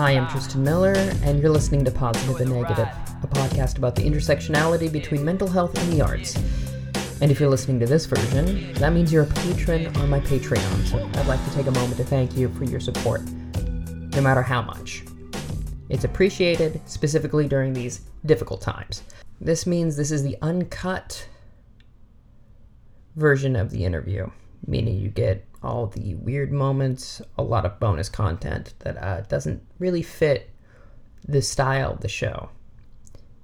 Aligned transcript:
Hi, 0.00 0.12
I'm 0.12 0.26
Tristan 0.28 0.64
Miller, 0.64 0.94
and 1.24 1.42
you're 1.42 1.50
listening 1.50 1.84
to 1.84 1.90
Positive 1.90 2.40
and 2.40 2.52
Negative, 2.54 2.88
a 3.22 3.26
podcast 3.26 3.76
about 3.76 3.94
the 3.94 4.02
intersectionality 4.02 4.90
between 4.90 5.22
mental 5.22 5.46
health 5.46 5.76
and 5.76 5.92
the 5.92 6.00
arts. 6.00 6.36
And 7.20 7.30
if 7.30 7.38
you're 7.38 7.50
listening 7.50 7.78
to 7.80 7.86
this 7.86 8.06
version, 8.06 8.72
that 8.76 8.94
means 8.94 9.12
you're 9.12 9.24
a 9.24 9.26
patron 9.26 9.94
on 9.98 10.08
my 10.08 10.20
Patreon, 10.20 10.86
so 10.86 11.06
I'd 11.20 11.26
like 11.26 11.44
to 11.44 11.54
take 11.54 11.66
a 11.66 11.70
moment 11.72 11.98
to 11.98 12.04
thank 12.04 12.34
you 12.34 12.48
for 12.54 12.64
your 12.64 12.80
support, 12.80 13.20
no 14.14 14.22
matter 14.22 14.40
how 14.40 14.62
much. 14.62 15.04
It's 15.90 16.04
appreciated, 16.04 16.80
specifically 16.86 17.46
during 17.46 17.74
these 17.74 18.00
difficult 18.24 18.62
times. 18.62 19.02
This 19.38 19.66
means 19.66 19.98
this 19.98 20.12
is 20.12 20.22
the 20.22 20.38
uncut 20.40 21.28
version 23.16 23.54
of 23.54 23.70
the 23.70 23.84
interview, 23.84 24.30
meaning 24.66 24.98
you 24.98 25.08
get 25.08 25.46
all 25.62 25.86
the 25.86 26.14
weird 26.14 26.52
moments, 26.52 27.20
a 27.36 27.42
lot 27.42 27.66
of 27.66 27.78
bonus 27.80 28.08
content 28.08 28.74
that 28.80 28.96
uh, 29.02 29.20
doesn't 29.22 29.62
really 29.78 30.02
fit 30.02 30.50
the 31.26 31.42
style 31.42 31.92
of 31.92 32.00
the 32.00 32.08
show. 32.08 32.48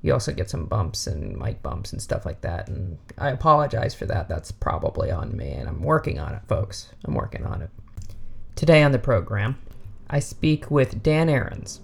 You 0.02 0.12
also 0.12 0.32
get 0.32 0.48
some 0.48 0.66
bumps 0.66 1.06
and 1.06 1.36
mic 1.36 1.62
bumps 1.62 1.92
and 1.92 2.00
stuff 2.00 2.24
like 2.24 2.40
that, 2.42 2.68
and 2.68 2.98
I 3.18 3.30
apologize 3.30 3.94
for 3.94 4.06
that. 4.06 4.28
That's 4.28 4.52
probably 4.52 5.10
on 5.10 5.36
me, 5.36 5.50
and 5.50 5.68
I'm 5.68 5.82
working 5.82 6.18
on 6.18 6.34
it, 6.34 6.42
folks. 6.48 6.92
I'm 7.04 7.14
working 7.14 7.44
on 7.44 7.62
it. 7.62 7.70
Today 8.54 8.82
on 8.82 8.92
the 8.92 8.98
program, 8.98 9.58
I 10.08 10.20
speak 10.20 10.70
with 10.70 11.02
Dan 11.02 11.28
Aarons. 11.28 11.80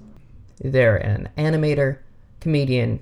They're 0.63 0.97
an 0.97 1.31
animator, 1.37 1.99
comedian, 2.41 3.01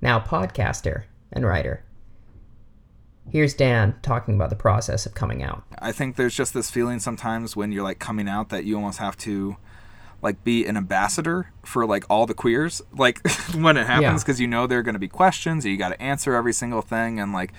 now 0.00 0.20
podcaster, 0.20 1.04
and 1.32 1.44
writer. 1.44 1.82
Here's 3.30 3.54
Dan 3.54 3.94
talking 4.02 4.34
about 4.34 4.50
the 4.50 4.56
process 4.56 5.04
of 5.06 5.14
coming 5.14 5.42
out. 5.42 5.62
I 5.78 5.92
think 5.92 6.16
there's 6.16 6.34
just 6.34 6.54
this 6.54 6.70
feeling 6.70 6.98
sometimes 6.98 7.54
when 7.56 7.72
you're 7.72 7.82
like 7.84 7.98
coming 7.98 8.28
out 8.28 8.48
that 8.48 8.64
you 8.64 8.76
almost 8.76 8.98
have 8.98 9.16
to 9.18 9.56
like 10.22 10.42
be 10.44 10.66
an 10.66 10.76
ambassador 10.76 11.52
for 11.64 11.86
like 11.86 12.04
all 12.10 12.26
the 12.26 12.34
queers 12.34 12.82
like 12.96 13.20
when 13.54 13.76
it 13.76 13.86
happens 13.86 14.24
because 14.24 14.40
Yeah. 14.40 14.44
you 14.44 14.48
know 14.48 14.66
there 14.66 14.80
are 14.80 14.82
going 14.82 14.94
to 14.94 14.98
be 14.98 15.06
questions 15.08 15.64
and 15.64 15.70
you 15.72 15.78
got 15.78 15.90
to 15.90 16.02
answer 16.02 16.34
every 16.34 16.52
single 16.52 16.82
thing 16.82 17.20
and 17.20 17.32
like 17.32 17.52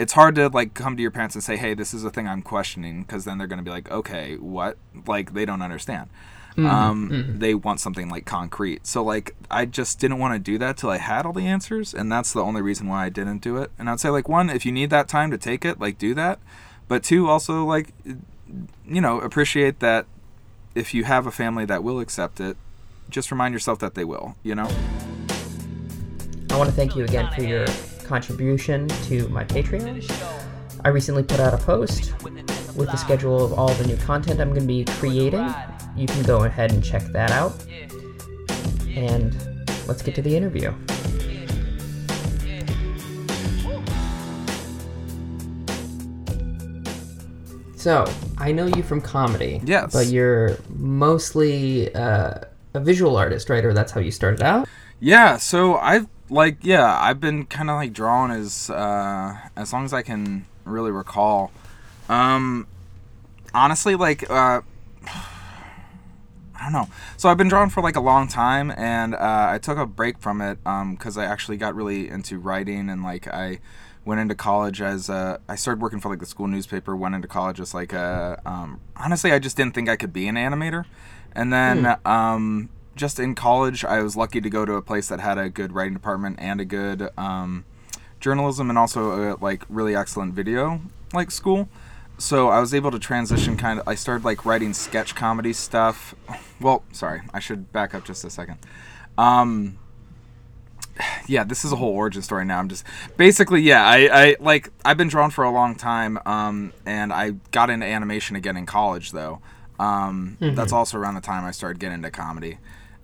it's 0.00 0.14
hard 0.14 0.34
to 0.34 0.48
like 0.48 0.74
come 0.74 0.96
to 0.96 1.02
your 1.02 1.12
parents 1.12 1.36
and 1.36 1.44
say 1.44 1.56
hey 1.56 1.74
this 1.74 1.94
is 1.94 2.02
a 2.04 2.10
thing 2.10 2.26
i'm 2.26 2.42
questioning 2.42 3.02
because 3.02 3.24
then 3.24 3.38
they're 3.38 3.46
going 3.46 3.58
to 3.60 3.64
be 3.64 3.70
like 3.70 3.88
okay 3.88 4.36
what 4.36 4.78
like 5.06 5.32
they 5.34 5.44
don't 5.44 5.62
understand 5.62 6.10
um, 6.58 7.36
they 7.38 7.54
want 7.54 7.80
something 7.80 8.08
like 8.08 8.24
concrete. 8.24 8.86
So 8.86 9.02
like 9.02 9.34
i 9.50 9.64
just 9.64 9.98
didn't 9.98 10.18
want 10.18 10.34
to 10.34 10.38
do 10.38 10.58
that 10.58 10.76
till 10.76 10.90
i 10.90 10.98
had 10.98 11.26
all 11.26 11.32
the 11.32 11.46
answers 11.46 11.92
and 11.92 12.10
that's 12.10 12.32
the 12.32 12.42
only 12.42 12.62
reason 12.62 12.88
why 12.88 13.06
i 13.06 13.08
didn't 13.08 13.38
do 13.38 13.56
it. 13.56 13.70
And 13.78 13.88
i'd 13.88 14.00
say 14.00 14.10
like 14.10 14.28
one 14.28 14.50
if 14.50 14.64
you 14.66 14.72
need 14.72 14.90
that 14.90 15.08
time 15.08 15.30
to 15.30 15.38
take 15.38 15.64
it 15.64 15.80
like 15.80 15.98
do 15.98 16.14
that. 16.14 16.38
But 16.88 17.02
two 17.02 17.28
also 17.28 17.64
like 17.64 17.92
you 18.86 19.00
know 19.00 19.20
appreciate 19.20 19.80
that 19.80 20.06
if 20.74 20.94
you 20.94 21.04
have 21.04 21.26
a 21.26 21.30
family 21.32 21.64
that 21.66 21.82
will 21.82 22.00
accept 22.00 22.40
it 22.40 22.56
just 23.10 23.30
remind 23.30 23.52
yourself 23.52 23.78
that 23.80 23.94
they 23.94 24.04
will 24.04 24.36
you 24.42 24.54
know? 24.54 24.68
I 26.50 26.58
want 26.58 26.68
to 26.68 26.76
thank 26.76 26.94
you 26.94 27.04
again 27.04 27.32
for 27.32 27.42
your 27.42 27.66
contribution 28.04 28.88
to 28.88 29.26
my 29.28 29.42
Patreon. 29.44 30.04
I 30.84 30.88
recently 30.88 31.22
put 31.22 31.40
out 31.40 31.54
a 31.54 31.56
post 31.56 32.12
with 32.22 32.90
the 32.90 32.96
schedule 32.96 33.44
of 33.44 33.52
all 33.54 33.68
the 33.74 33.86
new 33.86 33.96
content 33.96 34.40
I'm 34.40 34.50
going 34.50 34.60
to 34.62 34.66
be 34.66 34.84
creating. 34.84 35.54
You 35.96 36.06
can 36.06 36.22
go 36.22 36.44
ahead 36.44 36.72
and 36.72 36.82
check 36.82 37.02
that 37.12 37.30
out. 37.30 37.64
And 38.94 39.34
let's 39.86 40.02
get 40.02 40.14
to 40.16 40.22
the 40.22 40.36
interview. 40.36 40.72
So, 47.76 48.04
I 48.38 48.52
know 48.52 48.66
you 48.66 48.82
from 48.82 49.00
comedy. 49.00 49.60
Yes. 49.64 49.92
But 49.92 50.06
you're 50.06 50.56
mostly 50.68 51.92
uh, 51.94 52.34
a 52.74 52.80
visual 52.80 53.16
artist, 53.16 53.50
right? 53.50 53.64
Or 53.64 53.74
that's 53.74 53.90
how 53.90 54.00
you 54.00 54.10
started 54.10 54.42
out? 54.42 54.68
Yeah, 55.00 55.36
so 55.36 55.76
I've 55.78 56.06
like 56.30 56.58
yeah, 56.62 56.98
I've 57.00 57.20
been 57.20 57.44
kind 57.44 57.68
of 57.68 57.76
like 57.76 57.92
drawing 57.92 58.30
as 58.30 58.70
uh, 58.70 59.36
as 59.56 59.72
long 59.72 59.84
as 59.84 59.92
I 59.92 60.02
can 60.02 60.46
really 60.64 60.90
recall. 60.90 61.50
Um, 62.08 62.66
honestly, 63.52 63.96
like 63.96 64.30
uh, 64.30 64.60
I 66.62 66.66
don't 66.66 66.72
know. 66.72 66.88
So 67.16 67.28
I've 67.28 67.36
been 67.36 67.48
drawing 67.48 67.70
for 67.70 67.82
like 67.82 67.96
a 67.96 68.00
long 68.00 68.28
time, 68.28 68.72
and 68.76 69.14
uh, 69.14 69.48
I 69.50 69.58
took 69.58 69.78
a 69.78 69.86
break 69.86 70.18
from 70.18 70.40
it 70.40 70.58
because 70.62 71.18
I 71.18 71.24
actually 71.24 71.56
got 71.56 71.74
really 71.74 72.08
into 72.08 72.38
writing, 72.38 72.88
and 72.88 73.02
like 73.02 73.26
I 73.26 73.58
went 74.04 74.20
into 74.20 74.36
college 74.36 74.80
as 74.80 75.08
a, 75.08 75.40
I 75.48 75.56
started 75.56 75.80
working 75.80 75.98
for 75.98 76.08
like 76.08 76.20
the 76.20 76.26
school 76.26 76.46
newspaper. 76.46 76.94
Went 76.94 77.16
into 77.16 77.26
college 77.26 77.58
as 77.58 77.74
like 77.74 77.92
a 77.92 78.40
um, 78.46 78.80
honestly, 78.96 79.32
I 79.32 79.40
just 79.40 79.56
didn't 79.56 79.74
think 79.74 79.88
I 79.88 79.96
could 79.96 80.12
be 80.12 80.28
an 80.28 80.36
animator, 80.36 80.84
and 81.34 81.52
then 81.52 81.96
um, 82.04 82.68
just 82.94 83.18
in 83.18 83.34
college, 83.34 83.84
I 83.84 84.00
was 84.00 84.16
lucky 84.16 84.40
to 84.40 84.48
go 84.48 84.64
to 84.64 84.74
a 84.74 84.82
place 84.82 85.08
that 85.08 85.18
had 85.18 85.38
a 85.38 85.48
good 85.50 85.72
writing 85.72 85.94
department 85.94 86.36
and 86.38 86.60
a 86.60 86.64
good 86.64 87.08
um, 87.18 87.64
journalism 88.20 88.70
and 88.70 88.78
also 88.78 89.32
a 89.32 89.36
like 89.40 89.64
really 89.68 89.96
excellent 89.96 90.32
video 90.32 90.80
like 91.12 91.30
school 91.30 91.68
so 92.22 92.50
i 92.50 92.60
was 92.60 92.72
able 92.72 92.92
to 92.92 93.00
transition 93.00 93.56
kind 93.56 93.80
of 93.80 93.88
i 93.88 93.96
started 93.96 94.24
like 94.24 94.44
writing 94.46 94.72
sketch 94.72 95.12
comedy 95.16 95.52
stuff. 95.52 96.14
Well 96.60 96.84
sorry 96.92 97.22
i 97.34 97.40
should 97.40 97.72
back 97.72 97.96
up 97.96 98.04
just 98.04 98.24
a 98.24 98.30
second. 98.30 98.58
Um 99.18 99.78
yeah 101.26 101.42
this 101.42 101.64
is 101.64 101.72
a 101.72 101.76
whole 101.76 101.92
origin 101.92 102.22
story 102.22 102.44
now. 102.44 102.60
I'm 102.60 102.68
just 102.68 102.84
basically 103.16 103.60
yeah 103.62 103.84
i 103.84 103.96
i 104.22 104.36
like 104.38 104.70
i've 104.84 104.96
been 104.96 105.08
drawn 105.08 105.30
for 105.30 105.42
a 105.42 105.50
long 105.50 105.74
time 105.74 106.16
um 106.24 106.72
and 106.86 107.12
i 107.12 107.30
got 107.50 107.70
into 107.70 107.86
animation 107.86 108.36
again 108.36 108.56
in 108.56 108.66
college 108.66 109.10
though. 109.10 109.40
Um 109.80 110.36
that's 110.40 110.72
also 110.72 110.98
around 110.98 111.14
the 111.14 111.20
time 111.20 111.44
i 111.44 111.50
started 111.50 111.80
getting 111.80 111.96
into 111.96 112.10
comedy. 112.12 112.58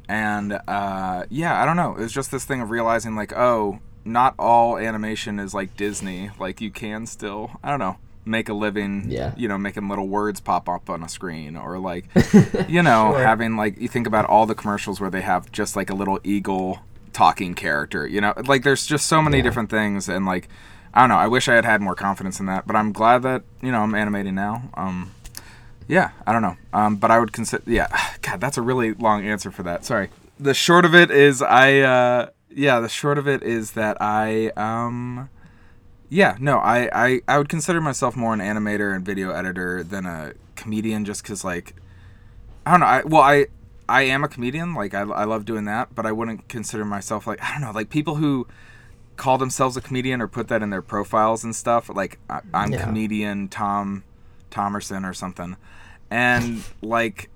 And 0.09 0.61
uh 0.69 1.25
yeah 1.29 1.61
i 1.61 1.67
don't 1.67 1.77
know. 1.77 1.97
It 1.97 2.03
was 2.03 2.13
just 2.13 2.31
this 2.31 2.45
thing 2.45 2.61
of 2.61 2.71
realizing 2.71 3.17
like 3.17 3.33
oh 3.33 3.81
not 4.05 4.37
all 4.39 4.79
animation 4.79 5.41
is 5.41 5.55
like 5.55 5.77
disney. 5.77 6.31
Like 6.39 6.61
you 6.61 6.71
can 6.71 7.05
still 7.05 7.59
i 7.65 7.69
don't 7.69 7.81
know 7.81 7.97
make 8.29 8.49
a 8.49 8.55
living 8.55 9.07
Yeah. 9.09 9.33
you 9.37 9.49
know 9.49 9.59
making 9.59 9.89
little 9.89 10.07
words 10.07 10.41
pop 10.41 10.69
up 10.69 10.89
on 10.91 11.03
a 11.03 11.09
screen 11.09 11.57
or 11.57 11.79
like 11.79 12.05
you 12.69 12.83
know 12.83 13.13
Sure. 13.13 13.25
having 13.25 13.57
like 13.57 13.81
you 13.81 13.89
think 13.89 14.07
about 14.07 14.27
all 14.27 14.47
the 14.47 14.55
commercials 14.55 15.01
where 15.01 15.11
they 15.11 15.23
have 15.23 15.51
just 15.51 15.75
like 15.77 15.91
a 15.91 15.95
little 15.95 16.21
eagle 16.25 16.81
talking 17.13 17.55
character 17.55 18.07
you 18.07 18.21
know 18.21 18.35
like 18.47 18.63
there's 18.63 18.87
just 18.87 19.07
so 19.07 19.21
many 19.23 19.39
Yeah. 19.39 19.43
different 19.45 19.71
things 19.71 20.09
and 20.09 20.25
like 20.27 20.49
i 20.95 21.01
don't 21.01 21.09
know 21.09 21.17
i 21.17 21.27
wish 21.27 21.49
i 21.49 21.55
had 21.55 21.65
had 21.65 21.81
more 21.81 21.95
confidence 21.95 22.39
in 22.39 22.47
that 22.47 22.67
but 22.67 22.77
i'm 22.77 22.93
glad 22.93 23.23
that 23.23 23.43
you 23.63 23.73
know 23.73 23.81
i'm 23.81 23.95
animating 23.95 24.35
now 24.35 24.63
um 24.75 25.11
yeah 25.89 26.11
i 26.27 26.33
don't 26.33 26.43
know 26.43 26.57
um 26.73 26.97
but 26.97 27.11
i 27.11 27.19
would 27.19 27.33
consider 27.33 27.63
yeah 27.67 27.89
god 28.23 28.41
that's 28.41 28.59
a 28.59 28.63
really 28.63 28.93
long 28.95 29.25
answer 29.27 29.51
for 29.51 29.63
that 29.65 29.85
sorry 29.85 30.11
the 30.39 30.55
short 30.55 30.85
of 30.85 30.95
it 30.95 31.11
is 31.11 31.41
i 31.43 31.79
uh 31.81 32.29
yeah 32.51 32.79
the 32.81 32.89
short 32.89 33.19
of 33.19 33.27
it 33.27 33.43
is 33.43 33.73
that 33.73 33.97
i 34.01 34.49
um 34.57 35.29
yeah, 36.09 36.37
no, 36.41 36.59
I, 36.59 36.89
I, 36.93 37.21
I 37.29 37.39
would 37.39 37.49
consider 37.49 37.81
myself 37.81 38.17
more 38.17 38.33
an 38.33 38.41
animator 38.41 38.95
and 38.95 39.05
video 39.05 39.31
editor 39.31 39.83
than 39.83 40.07
a 40.07 40.33
comedian 40.57 41.05
just 41.05 41.23
because, 41.23 41.45
like, 41.45 41.75
I 42.65 42.71
don't 42.73 42.81
know. 42.81 42.87
I, 42.87 43.03
well, 43.05 43.23
I, 43.23 43.47
I 43.89 44.03
am 44.03 44.25
a 44.25 44.29
comedian. 44.29 44.75
Like, 44.75 44.95
I, 44.95 45.01
I 45.01 45.25
love 45.25 45.45
doing 45.45 45.65
that, 45.67 45.95
but 45.95 46.07
I 46.07 46.13
wouldn't 46.13 46.49
consider 46.49 46.85
myself, 46.85 47.27
like, 47.27 47.43
I 47.43 47.53
don't 47.53 47.61
know, 47.63 47.73
like 47.73 47.91
people 47.91 48.17
who 48.17 48.47
call 49.17 49.37
themselves 49.37 49.77
a 49.77 49.81
comedian 49.81 50.21
or 50.23 50.29
put 50.29 50.49
that 50.49 50.63
in 50.63 50.71
their 50.71 50.83
profiles 50.83 51.45
and 51.45 51.55
stuff. 51.55 51.89
Like, 51.89 52.19
I, 52.31 52.41
I'm 52.55 52.73
Yeah. 52.73 52.85
comedian 52.85 53.49
Tom 53.49 54.05
Thomerson 54.51 55.09
or 55.09 55.13
something. 55.13 55.57
And, 56.11 56.65
like, 56.81 57.29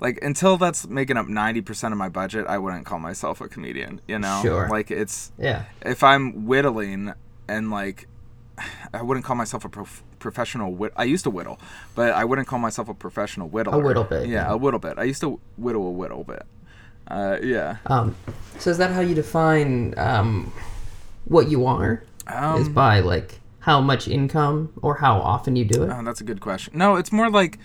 like 0.00 0.18
until 0.22 0.56
that's 0.56 0.86
making 0.86 1.16
up 1.16 1.26
90% 1.26 1.92
of 1.92 1.98
my 1.98 2.08
budget, 2.08 2.46
I 2.46 2.58
wouldn't 2.58 2.86
call 2.86 2.98
myself 2.98 3.40
a 3.40 3.48
comedian, 3.48 4.00
you 4.06 4.18
know? 4.18 4.40
Sure. 4.42 4.68
Like, 4.68 4.90
it's 4.90 5.32
Yeah. 5.38 5.64
if 5.84 6.02
I'm 6.02 6.46
whittling 6.46 7.12
and 7.48 7.70
like 7.70 8.06
I 8.94 9.02
wouldn't 9.02 9.24
call 9.26 9.36
myself 9.36 9.64
a 9.64 9.68
prof- 9.68 10.02
professional 10.18 10.72
whitt. 10.72 10.92
I 10.96 11.04
used 11.04 11.24
to 11.24 11.30
whittle, 11.30 11.58
but 11.94 12.12
I 12.12 12.24
wouldn't 12.24 12.48
call 12.48 12.58
myself 12.58 12.88
a 12.88 12.94
professional 12.94 13.48
whittler. 13.48 13.82
whittle 13.82 14.04
bit, 14.04 14.26
Yeah, 14.28 14.46
yeah. 14.46 14.52
a 14.52 14.56
whittle 14.56 14.80
bit. 14.80 14.98
I 14.98 15.04
used 15.04 15.20
to 15.22 15.40
whittle 15.56 15.86
a 15.86 15.90
whittle 15.92 16.24
bit. 16.24 16.42
Uh, 17.08 17.38
yeah. 17.42 17.76
Um, 17.86 18.14
so 18.58 18.70
is 18.70 18.78
that 18.78 18.90
how 18.90 19.00
you 19.00 19.14
define 19.14 19.94
um, 19.96 20.52
what 21.24 21.48
you 21.48 21.66
are? 21.66 22.02
is 22.28 22.34
Um, 22.68 22.72
by 22.74 23.00
like 23.00 23.40
how 23.60 23.80
much 23.80 24.06
income 24.08 24.70
or 24.82 24.96
how 24.96 25.18
often 25.18 25.56
you 25.56 25.64
do 25.64 25.82
it? 25.84 25.90
oh, 25.90 26.02
that's 26.04 26.20
a 26.20 26.24
good 26.24 26.40
question. 26.40 26.76
No, 26.76 26.96
it's 26.96 27.10
more 27.12 27.30
like 27.30 27.58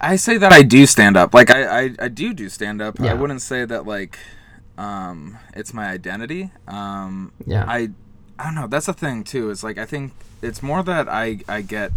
I 0.00 0.16
say 0.16 0.36
that 0.38 0.52
I 0.52 0.62
do 0.62 0.86
stand 0.86 1.16
up. 1.16 1.34
Like 1.34 1.50
I, 1.50 1.84
I, 1.84 1.90
I 2.00 2.08
do 2.08 2.34
do 2.34 2.48
stand 2.48 2.82
up. 2.82 2.98
Yeah. 2.98 3.12
I 3.12 3.14
wouldn't 3.14 3.42
say 3.42 3.64
that 3.64 3.86
like 3.86 4.18
um, 4.78 5.38
it's 5.54 5.72
my 5.72 5.86
identity. 5.86 6.50
Um, 6.68 7.32
Yeah. 7.46 7.64
I 7.66 7.90
I 8.38 8.44
don't 8.44 8.54
know. 8.54 8.66
That's 8.66 8.86
the 8.86 8.92
thing 8.92 9.24
too. 9.24 9.50
Is 9.50 9.64
like 9.64 9.78
I 9.78 9.86
think 9.86 10.12
it's 10.42 10.62
more 10.62 10.82
that 10.82 11.08
I 11.08 11.40
I 11.48 11.62
get 11.62 11.92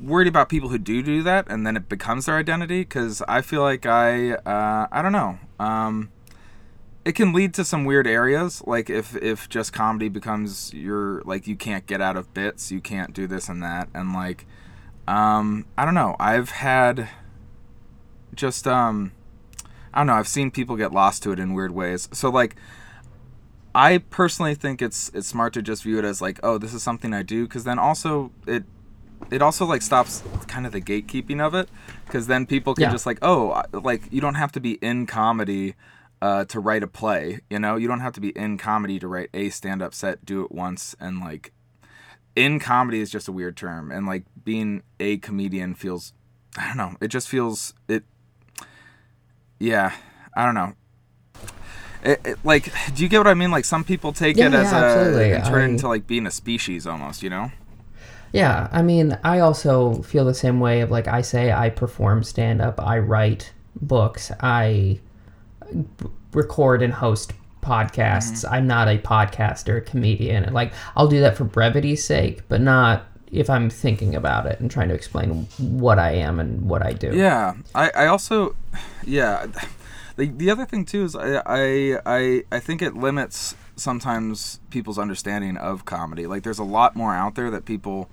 worried 0.00 0.26
about 0.26 0.48
people 0.48 0.68
who 0.70 0.78
do 0.78 1.02
do 1.02 1.22
that, 1.22 1.46
and 1.48 1.66
then 1.66 1.76
it 1.76 1.88
becomes 1.88 2.26
their 2.26 2.36
identity. 2.36 2.80
Because 2.80 3.22
I 3.28 3.40
feel 3.40 3.62
like 3.62 3.86
I 3.86 4.32
uh, 4.32 4.88
I 4.90 5.02
don't 5.02 5.12
know. 5.12 5.38
Um, 5.60 6.10
it 7.04 7.14
can 7.14 7.32
lead 7.32 7.54
to 7.54 7.64
some 7.64 7.84
weird 7.84 8.06
areas. 8.06 8.62
Like 8.66 8.90
if 8.90 9.14
if 9.16 9.48
just 9.48 9.72
comedy 9.72 10.08
becomes 10.08 10.72
your 10.74 11.22
like 11.24 11.46
you 11.46 11.54
can't 11.54 11.86
get 11.86 12.00
out 12.00 12.16
of 12.16 12.32
bits, 12.34 12.72
you 12.72 12.80
can't 12.80 13.12
do 13.12 13.26
this 13.26 13.48
and 13.48 13.62
that, 13.62 13.88
and 13.94 14.12
like 14.12 14.46
um, 15.06 15.66
I 15.76 15.84
don't 15.84 15.94
know. 15.94 16.16
I've 16.18 16.50
had 16.50 17.08
just 18.34 18.66
um 18.66 19.12
I 19.92 19.98
don't 20.00 20.08
know, 20.08 20.14
I've 20.14 20.26
seen 20.28 20.50
people 20.50 20.76
get 20.76 20.92
lost 20.92 21.22
to 21.22 21.30
it 21.32 21.38
in 21.38 21.54
weird 21.54 21.72
ways. 21.72 22.08
So 22.12 22.28
like 22.30 22.56
I 23.74 23.98
personally 23.98 24.54
think 24.54 24.80
it's 24.82 25.10
it's 25.14 25.26
smart 25.28 25.52
to 25.54 25.62
just 25.62 25.82
view 25.82 25.98
it 25.98 26.04
as 26.04 26.20
like, 26.20 26.40
oh, 26.42 26.58
this 26.58 26.74
is 26.74 26.82
something 26.82 27.12
I 27.14 27.22
do 27.22 27.46
cuz 27.46 27.64
then 27.64 27.78
also 27.78 28.32
it 28.46 28.64
it 29.30 29.40
also 29.40 29.64
like 29.66 29.82
stops 29.82 30.22
kind 30.48 30.66
of 30.66 30.72
the 30.72 30.80
gatekeeping 30.80 31.40
of 31.40 31.54
it 31.54 31.68
cuz 32.08 32.26
then 32.26 32.46
people 32.46 32.74
can 32.74 32.82
Yeah. 32.82 32.90
just 32.90 33.06
like, 33.06 33.18
oh, 33.22 33.62
like 33.72 34.02
you 34.10 34.20
don't 34.20 34.34
have 34.34 34.52
to 34.52 34.60
be 34.60 34.72
in 34.82 35.06
comedy 35.06 35.74
uh, 36.22 36.44
to 36.46 36.58
write 36.58 36.82
a 36.82 36.86
play, 36.86 37.40
you 37.50 37.58
know? 37.58 37.76
You 37.76 37.86
don't 37.86 38.00
have 38.00 38.14
to 38.14 38.20
be 38.20 38.30
in 38.30 38.56
comedy 38.56 38.98
to 38.98 39.06
write 39.06 39.28
a 39.34 39.50
stand-up 39.50 39.92
set, 39.92 40.24
do 40.24 40.42
it 40.42 40.50
once 40.50 40.96
and 40.98 41.20
like 41.20 41.52
in 42.34 42.58
comedy 42.58 43.00
is 43.00 43.10
just 43.10 43.28
a 43.28 43.32
weird 43.32 43.56
term 43.56 43.92
and 43.92 44.06
like 44.06 44.24
being 44.44 44.82
a 45.00 45.16
comedian 45.18 45.74
feels 45.74 46.12
I 46.58 46.68
don't 46.68 46.76
know, 46.76 46.96
it 47.00 47.08
just 47.08 47.28
feels 47.28 47.74
it 47.88 48.04
yeah, 49.58 49.92
I 50.36 50.44
don't 50.44 50.54
know. 50.54 50.72
It, 52.02 52.20
it, 52.24 52.38
like, 52.44 52.70
do 52.94 53.02
you 53.02 53.08
get 53.08 53.18
what 53.18 53.28
I 53.28 53.34
mean? 53.34 53.50
Like, 53.50 53.64
some 53.64 53.82
people 53.82 54.12
take 54.12 54.36
Yeah, 54.36 54.48
it 54.48 54.54
as 54.54 54.72
yeah, 54.72 54.94
a 54.94 55.34
and 55.36 55.44
turn 55.44 55.60
it 55.62 55.64
I- 55.64 55.68
into 55.70 55.88
like 55.88 56.06
being 56.06 56.26
a 56.26 56.30
species 56.30 56.86
almost, 56.86 57.22
you 57.22 57.30
know? 57.30 57.50
Yeah, 58.32 58.68
I 58.72 58.82
mean, 58.82 59.16
I 59.24 59.38
also 59.38 60.02
feel 60.02 60.24
the 60.24 60.34
same 60.34 60.58
way 60.60 60.80
of 60.80 60.90
like 60.90 61.06
I 61.08 61.22
say 61.22 61.52
I 61.52 61.70
perform 61.70 62.22
stand 62.24 62.60
up, 62.60 62.80
I 62.84 62.98
write 62.98 63.52
books, 63.80 64.32
I 64.40 64.98
b- 65.72 66.06
record 66.32 66.82
and 66.82 66.92
host 66.92 67.32
podcasts. 67.62 68.44
Mm-hmm. 68.44 68.54
I'm 68.54 68.66
not 68.66 68.88
a 68.88 68.98
podcaster, 68.98 69.86
comedian. 69.86 70.52
Like 70.52 70.72
I'll 70.96 71.06
do 71.06 71.20
that 71.20 71.36
for 71.36 71.44
brevity's 71.44 72.04
sake, 72.04 72.42
but 72.48 72.60
not 72.60 73.06
if 73.34 73.50
I'm 73.50 73.68
thinking 73.68 74.14
about 74.14 74.46
it 74.46 74.60
and 74.60 74.70
trying 74.70 74.88
to 74.88 74.94
explain 74.94 75.46
what 75.58 75.98
I 75.98 76.12
am 76.12 76.38
and 76.40 76.62
what 76.68 76.82
I 76.82 76.92
do. 76.92 77.10
Yeah, 77.14 77.54
I, 77.74 77.90
I 77.90 78.06
also, 78.06 78.54
yeah, 79.04 79.46
the, 80.16 80.26
the 80.28 80.50
other 80.50 80.64
thing 80.64 80.84
too 80.84 81.04
is 81.04 81.16
I, 81.16 81.42
I 81.44 81.98
I 82.06 82.42
I 82.52 82.60
think 82.60 82.80
it 82.80 82.94
limits 82.94 83.56
sometimes 83.76 84.60
people's 84.70 84.98
understanding 84.98 85.56
of 85.56 85.84
comedy. 85.84 86.26
Like, 86.26 86.42
there's 86.44 86.60
a 86.60 86.64
lot 86.64 86.94
more 86.94 87.12
out 87.14 87.34
there 87.34 87.50
that 87.50 87.64
people 87.64 88.08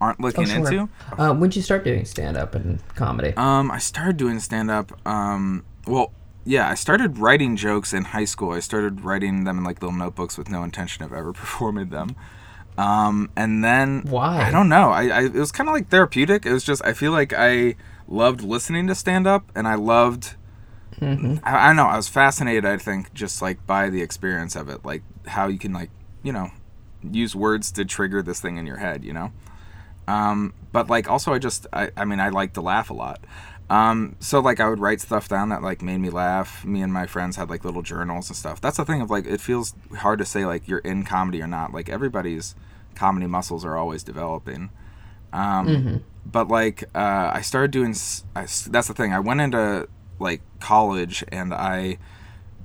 aren't 0.00 0.18
Oh, 0.20 0.24
looking 0.24 0.46
sure. 0.46 0.56
into. 0.58 0.88
Uh, 1.16 1.32
when 1.32 1.50
did 1.50 1.56
you 1.56 1.62
start 1.62 1.84
doing 1.84 2.04
stand 2.04 2.36
up 2.36 2.54
and 2.56 2.80
comedy? 2.96 3.32
Um, 3.36 3.70
I 3.70 3.78
started 3.78 4.16
doing 4.16 4.40
stand 4.40 4.70
up. 4.70 4.92
Um, 5.06 5.64
well, 5.86 6.12
yeah, 6.44 6.68
I 6.68 6.74
started 6.74 7.18
writing 7.18 7.56
jokes 7.56 7.92
in 7.94 8.04
high 8.06 8.24
school. 8.26 8.50
I 8.50 8.60
started 8.60 9.02
writing 9.02 9.44
them 9.44 9.58
in 9.58 9.64
like 9.64 9.80
little 9.80 9.96
notebooks 9.96 10.36
with 10.36 10.50
no 10.50 10.62
intention 10.64 11.04
of 11.04 11.12
ever 11.12 11.32
performing 11.42 11.90
them. 11.90 12.16
Um, 12.76 13.30
and 13.36 13.62
then 13.62 14.02
Why? 14.02 14.42
I 14.42 14.50
don't 14.50 14.68
know. 14.68 14.90
I, 14.90 15.06
I 15.06 15.24
it 15.24 15.34
was 15.34 15.52
kind 15.52 15.68
of 15.68 15.74
like 15.74 15.88
therapeutic. 15.88 16.44
It 16.44 16.52
was 16.52 16.64
just 16.64 16.84
I 16.84 16.92
feel 16.92 17.12
like 17.12 17.32
I 17.32 17.76
loved 18.08 18.42
listening 18.42 18.86
to 18.88 18.94
stand 18.94 19.26
up, 19.26 19.50
and 19.54 19.68
I 19.68 19.76
loved. 19.76 20.34
I, 21.44 21.64
I 21.64 21.66
don't 21.68 21.76
know. 21.76 21.86
I 21.86 21.96
was 21.96 22.08
fascinated. 22.08 22.64
I 22.64 22.78
think 22.78 23.14
just 23.14 23.42
like 23.42 23.64
by 23.66 23.90
the 23.90 24.02
experience 24.02 24.56
of 24.56 24.68
it, 24.68 24.84
like 24.84 25.02
how 25.26 25.46
you 25.46 25.58
can 25.58 25.72
like 25.72 25.90
you 26.22 26.32
know 26.32 26.50
use 27.02 27.36
words 27.36 27.70
to 27.72 27.84
trigger 27.84 28.22
this 28.22 28.40
thing 28.40 28.56
in 28.56 28.66
your 28.66 28.78
head. 28.78 29.04
You 29.04 29.12
know. 29.12 29.32
Um, 30.06 30.52
but 30.72 30.90
like 30.90 31.08
also 31.08 31.32
I 31.32 31.38
just 31.38 31.66
I, 31.72 31.90
I 31.96 32.04
mean 32.04 32.20
I 32.20 32.28
like 32.30 32.54
to 32.54 32.60
laugh 32.60 32.90
a 32.90 32.94
lot. 32.94 33.24
Um, 33.70 34.16
so 34.20 34.40
like 34.40 34.60
I 34.60 34.68
would 34.68 34.78
write 34.78 35.00
stuff 35.00 35.28
down 35.28 35.48
that 35.48 35.62
like 35.62 35.80
made 35.82 35.98
me 35.98 36.10
laugh. 36.10 36.64
Me 36.64 36.82
and 36.82 36.92
my 36.92 37.06
friends 37.06 37.36
had 37.36 37.48
like 37.48 37.64
little 37.64 37.82
journals 37.82 38.28
and 38.28 38.36
stuff. 38.36 38.60
That's 38.60 38.76
the 38.76 38.84
thing 38.84 39.00
of 39.00 39.10
like 39.10 39.26
it 39.26 39.40
feels 39.40 39.74
hard 39.98 40.18
to 40.18 40.24
say 40.24 40.44
like 40.44 40.68
you're 40.68 40.80
in 40.80 41.04
comedy 41.04 41.40
or 41.40 41.46
not. 41.46 41.72
Like 41.72 41.88
everybody's 41.88 42.54
comedy 42.94 43.26
muscles 43.26 43.64
are 43.64 43.76
always 43.76 44.02
developing. 44.02 44.70
Um, 45.32 46.04
but 46.26 46.48
like 46.48 46.84
uh, 46.94 47.30
I 47.34 47.40
started 47.40 47.70
doing 47.70 47.90
s 47.92 48.24
I 48.36 48.42
that's 48.42 48.88
the 48.88 48.94
thing. 48.94 49.12
I 49.12 49.20
went 49.20 49.40
into 49.40 49.88
like 50.20 50.42
college 50.60 51.24
and 51.28 51.52
I 51.52 51.98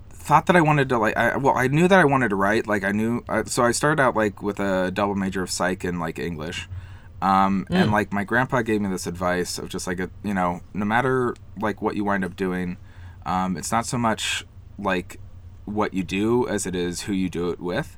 thought 0.10 0.46
that 0.46 0.56
I 0.56 0.62
wanted 0.62 0.90
to 0.90 0.98
like 1.00 1.18
I 1.18 1.38
well 1.38 1.58
I 1.58 1.68
knew 1.68 1.88
that 1.88 1.98
I 1.98 2.06
wanted 2.06 2.30
to 2.30 2.36
write 2.36 2.68
like 2.68 2.84
I 2.84 2.92
knew 2.92 3.24
uh, 3.28 3.46
so 3.46 3.64
I 3.64 3.72
started 3.72 4.02
out 4.02 4.16
like 4.16 4.44
with 4.44 4.60
a 4.60 4.92
double 4.92 5.16
major 5.16 5.42
of 5.42 5.50
psych 5.50 5.84
and 5.84 6.00
like 6.00 6.20
English 6.20 6.70
um 7.22 7.68
and 7.70 7.92
like 7.92 8.14
my 8.14 8.24
grandpa 8.24 8.62
gave 8.62 8.80
me 8.82 8.90
this 8.90 9.06
advice 9.06 9.58
of 9.58 9.68
just 9.68 9.88
like 9.88 10.00
a, 10.00 10.10
you 10.24 10.34
know 10.34 10.62
no 10.74 10.86
matter 10.86 11.36
like 11.60 11.82
what 11.82 11.96
you 11.96 12.04
wind 12.04 12.24
up 12.24 12.36
doing 12.36 12.78
um 13.26 13.58
it's 13.58 13.72
not 13.72 13.86
so 13.86 13.98
much 13.98 14.46
like 14.78 15.20
what 15.70 15.94
you 15.94 16.04
do 16.04 16.48
as 16.48 16.66
it 16.66 16.76
is 16.76 17.02
who 17.02 17.14
you 17.14 17.30
do 17.30 17.50
it 17.50 17.60
with. 17.60 17.98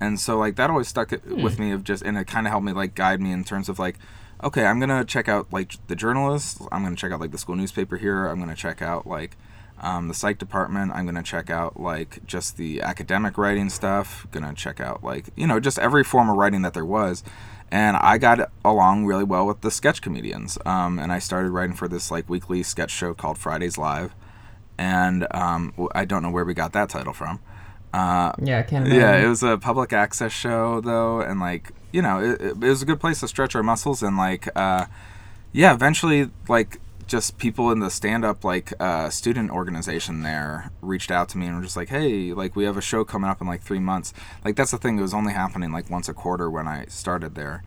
And 0.00 0.18
so 0.18 0.36
like 0.36 0.56
that 0.56 0.70
always 0.70 0.88
stuck 0.88 1.12
it 1.12 1.24
with 1.24 1.58
me 1.58 1.70
of 1.70 1.84
just 1.84 2.02
and 2.02 2.18
it 2.18 2.26
kind 2.26 2.46
of 2.46 2.50
helped 2.50 2.66
me 2.66 2.72
like 2.72 2.94
guide 2.94 3.20
me 3.20 3.32
in 3.32 3.44
terms 3.44 3.68
of 3.68 3.78
like 3.78 3.96
okay 4.42 4.66
i'm 4.66 4.80
gonna 4.80 5.04
check 5.04 5.28
out 5.28 5.52
like 5.52 5.74
the 5.86 5.96
journalists. 5.96 6.60
I'm 6.72 6.82
gonna 6.82 6.96
check 6.96 7.12
out 7.12 7.20
like 7.20 7.30
the 7.30 7.38
school 7.38 7.56
newspaper 7.56 7.96
here. 7.96 8.26
I'm 8.26 8.38
gonna 8.38 8.56
check 8.56 8.82
out 8.82 9.06
like 9.06 9.36
um, 9.80 10.08
the 10.08 10.14
psych 10.14 10.38
department. 10.38 10.92
I'm 10.92 11.04
gonna 11.06 11.22
check 11.22 11.50
out 11.50 11.78
like 11.78 12.24
just 12.26 12.56
the 12.56 12.82
academic 12.82 13.38
writing 13.38 13.70
stuff. 13.70 14.26
Gonna 14.30 14.54
check 14.54 14.80
out 14.80 15.02
like 15.02 15.26
you 15.36 15.46
know 15.46 15.60
just 15.60 15.78
every 15.78 16.04
form 16.04 16.28
of 16.28 16.36
writing 16.36 16.62
that 16.62 16.74
there 16.74 16.84
was 16.84 17.22
and 17.74 17.96
i 17.96 18.16
got 18.18 18.50
along 18.64 19.04
really 19.04 19.24
well 19.24 19.46
with 19.46 19.60
the 19.60 19.70
sketch 19.70 20.00
comedians. 20.00 20.56
Um, 20.64 20.98
and 20.98 21.12
i 21.12 21.18
started 21.18 21.50
writing 21.50 21.76
for 21.76 21.88
this 21.88 22.10
like 22.10 22.28
weekly 22.28 22.62
sketch 22.62 22.92
show 22.92 23.12
called 23.14 23.36
fridays 23.36 23.76
live. 23.76 24.14
And 24.78 25.26
um, 25.32 25.74
i 25.94 26.04
don't 26.04 26.22
know 26.22 26.30
where 26.30 26.44
we 26.44 26.54
got 26.54 26.72
that 26.72 26.88
title 26.88 27.12
from. 27.12 27.40
Uh, 27.92 28.32
yeah, 28.42 28.58
I 28.58 28.62
can't 28.62 28.86
imagine. 28.86 29.00
yeah, 29.00 29.24
it 29.24 29.28
was 29.28 29.42
a 29.44 29.56
public 29.56 29.92
access 29.92 30.32
show 30.32 30.80
though, 30.80 31.20
and 31.20 31.38
like 31.38 31.70
you 31.92 32.02
know, 32.02 32.20
it, 32.20 32.40
it 32.40 32.58
was 32.58 32.82
a 32.82 32.84
good 32.84 32.98
place 32.98 33.20
to 33.20 33.28
stretch 33.28 33.54
our 33.54 33.62
muscles 33.62 34.02
and 34.02 34.16
like, 34.16 34.48
uh, 34.56 34.86
yeah, 35.52 35.72
eventually 35.72 36.28
like 36.48 36.80
just 37.06 37.38
people 37.38 37.70
in 37.70 37.78
the 37.80 37.90
stand-up 37.90 38.44
like 38.44 38.72
uh, 38.80 39.10
student 39.10 39.50
organization 39.50 40.22
there 40.22 40.70
reached 40.80 41.10
out 41.10 41.28
to 41.30 41.38
me 41.38 41.46
and 41.46 41.56
were 41.56 41.62
just 41.62 41.76
like, 41.76 41.88
hey, 41.88 42.32
like 42.32 42.56
we 42.56 42.64
have 42.64 42.76
a 42.76 42.80
show 42.82 43.04
coming 43.04 43.28
up 43.30 43.40
in 43.40 43.46
like 43.46 43.62
three 43.62 43.78
months. 43.78 44.12
Like 44.44 44.56
that's 44.56 44.70
the 44.70 44.78
thing; 44.78 44.98
it 44.98 45.02
was 45.02 45.14
only 45.14 45.32
happening 45.32 45.72
like 45.72 45.90
once 45.90 46.08
a 46.08 46.14
quarter 46.14 46.50
when 46.50 46.66
I 46.68 46.86
started 46.86 47.34
there, 47.34 47.62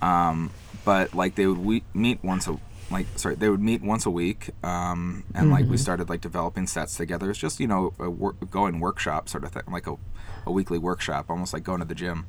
um, 0.00 0.50
but 0.84 1.14
like 1.14 1.34
they 1.34 1.46
would 1.46 1.58
we- 1.58 1.84
meet 1.94 2.22
once 2.22 2.46
a 2.46 2.58
like 2.90 3.06
sorry 3.16 3.34
they 3.36 3.48
would 3.48 3.62
meet 3.62 3.80
once 3.82 4.04
a 4.04 4.10
week 4.10 4.50
um, 4.62 5.24
and 5.34 5.50
like 5.50 5.66
we 5.66 5.78
started 5.78 6.10
like 6.10 6.20
developing 6.20 6.66
sets 6.66 6.94
together 6.94 7.30
it's 7.30 7.38
just 7.38 7.58
you 7.58 7.66
know 7.66 7.94
a 7.98 8.10
work, 8.10 8.50
going 8.50 8.80
workshop 8.80 9.30
sort 9.30 9.44
of 9.44 9.50
thing 9.52 9.62
like 9.70 9.86
a, 9.86 9.96
a 10.44 10.52
weekly 10.52 10.76
workshop 10.76 11.30
almost 11.30 11.54
like 11.54 11.62
going 11.62 11.78
to 11.78 11.86
the 11.86 11.94
gym 11.94 12.26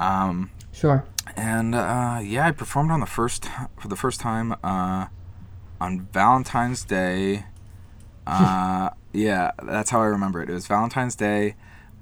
um, 0.00 0.50
Sure. 0.72 1.04
and 1.36 1.76
uh, 1.76 2.18
yeah 2.20 2.46
i 2.48 2.50
performed 2.50 2.90
on 2.90 2.98
the 2.98 3.06
first 3.06 3.48
for 3.78 3.86
the 3.86 3.94
first 3.94 4.18
time 4.18 4.56
uh, 4.64 5.06
on 5.82 5.90
valentine's 6.12 6.84
day 6.84 7.44
uh, 8.26 8.90
yeah 9.12 9.50
that's 9.64 9.90
how 9.90 10.00
i 10.00 10.06
remember 10.06 10.42
it 10.42 10.48
it 10.50 10.52
was 10.52 10.66
valentine's 10.66 11.16
day 11.16 11.54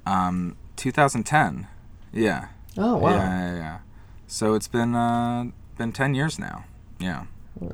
um, 0.06 0.56
2010 0.76 1.66
yeah 2.12 2.48
Oh 2.78 2.96
wow, 2.96 3.10
yeah, 3.10 3.24
yeah 3.52 3.56
yeah 3.56 3.78
so 4.26 4.54
it's 4.54 4.68
been 4.68 4.94
uh, 4.94 5.44
been 5.78 5.92
10 5.92 6.14
years 6.14 6.38
now 6.38 6.64
yeah 6.98 7.24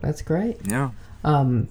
that's 0.03 0.23
great. 0.23 0.57
yeah 0.67 0.91
Um, 1.25 1.69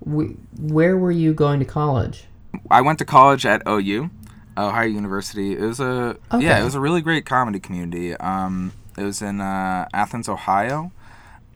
wh- 0.00 0.34
where 0.58 0.96
were 0.96 1.12
you 1.12 1.32
going 1.34 1.58
to 1.60 1.64
college? 1.66 2.24
I 2.70 2.80
went 2.80 2.98
to 3.00 3.04
college 3.04 3.44
at 3.46 3.62
OU, 3.68 4.10
Ohio 4.56 4.86
University. 4.88 5.52
It 5.56 5.60
was 5.60 5.80
a 5.80 6.16
yeah, 6.38 6.60
it 6.60 6.64
was 6.64 6.74
a 6.74 6.80
really 6.80 7.00
great 7.02 7.24
comedy 7.26 7.60
community. 7.60 8.14
Um, 8.16 8.72
it 8.98 9.04
was 9.04 9.20
in 9.22 9.40
uh, 9.40 9.86
Athens, 9.92 10.28
Ohio. 10.28 10.92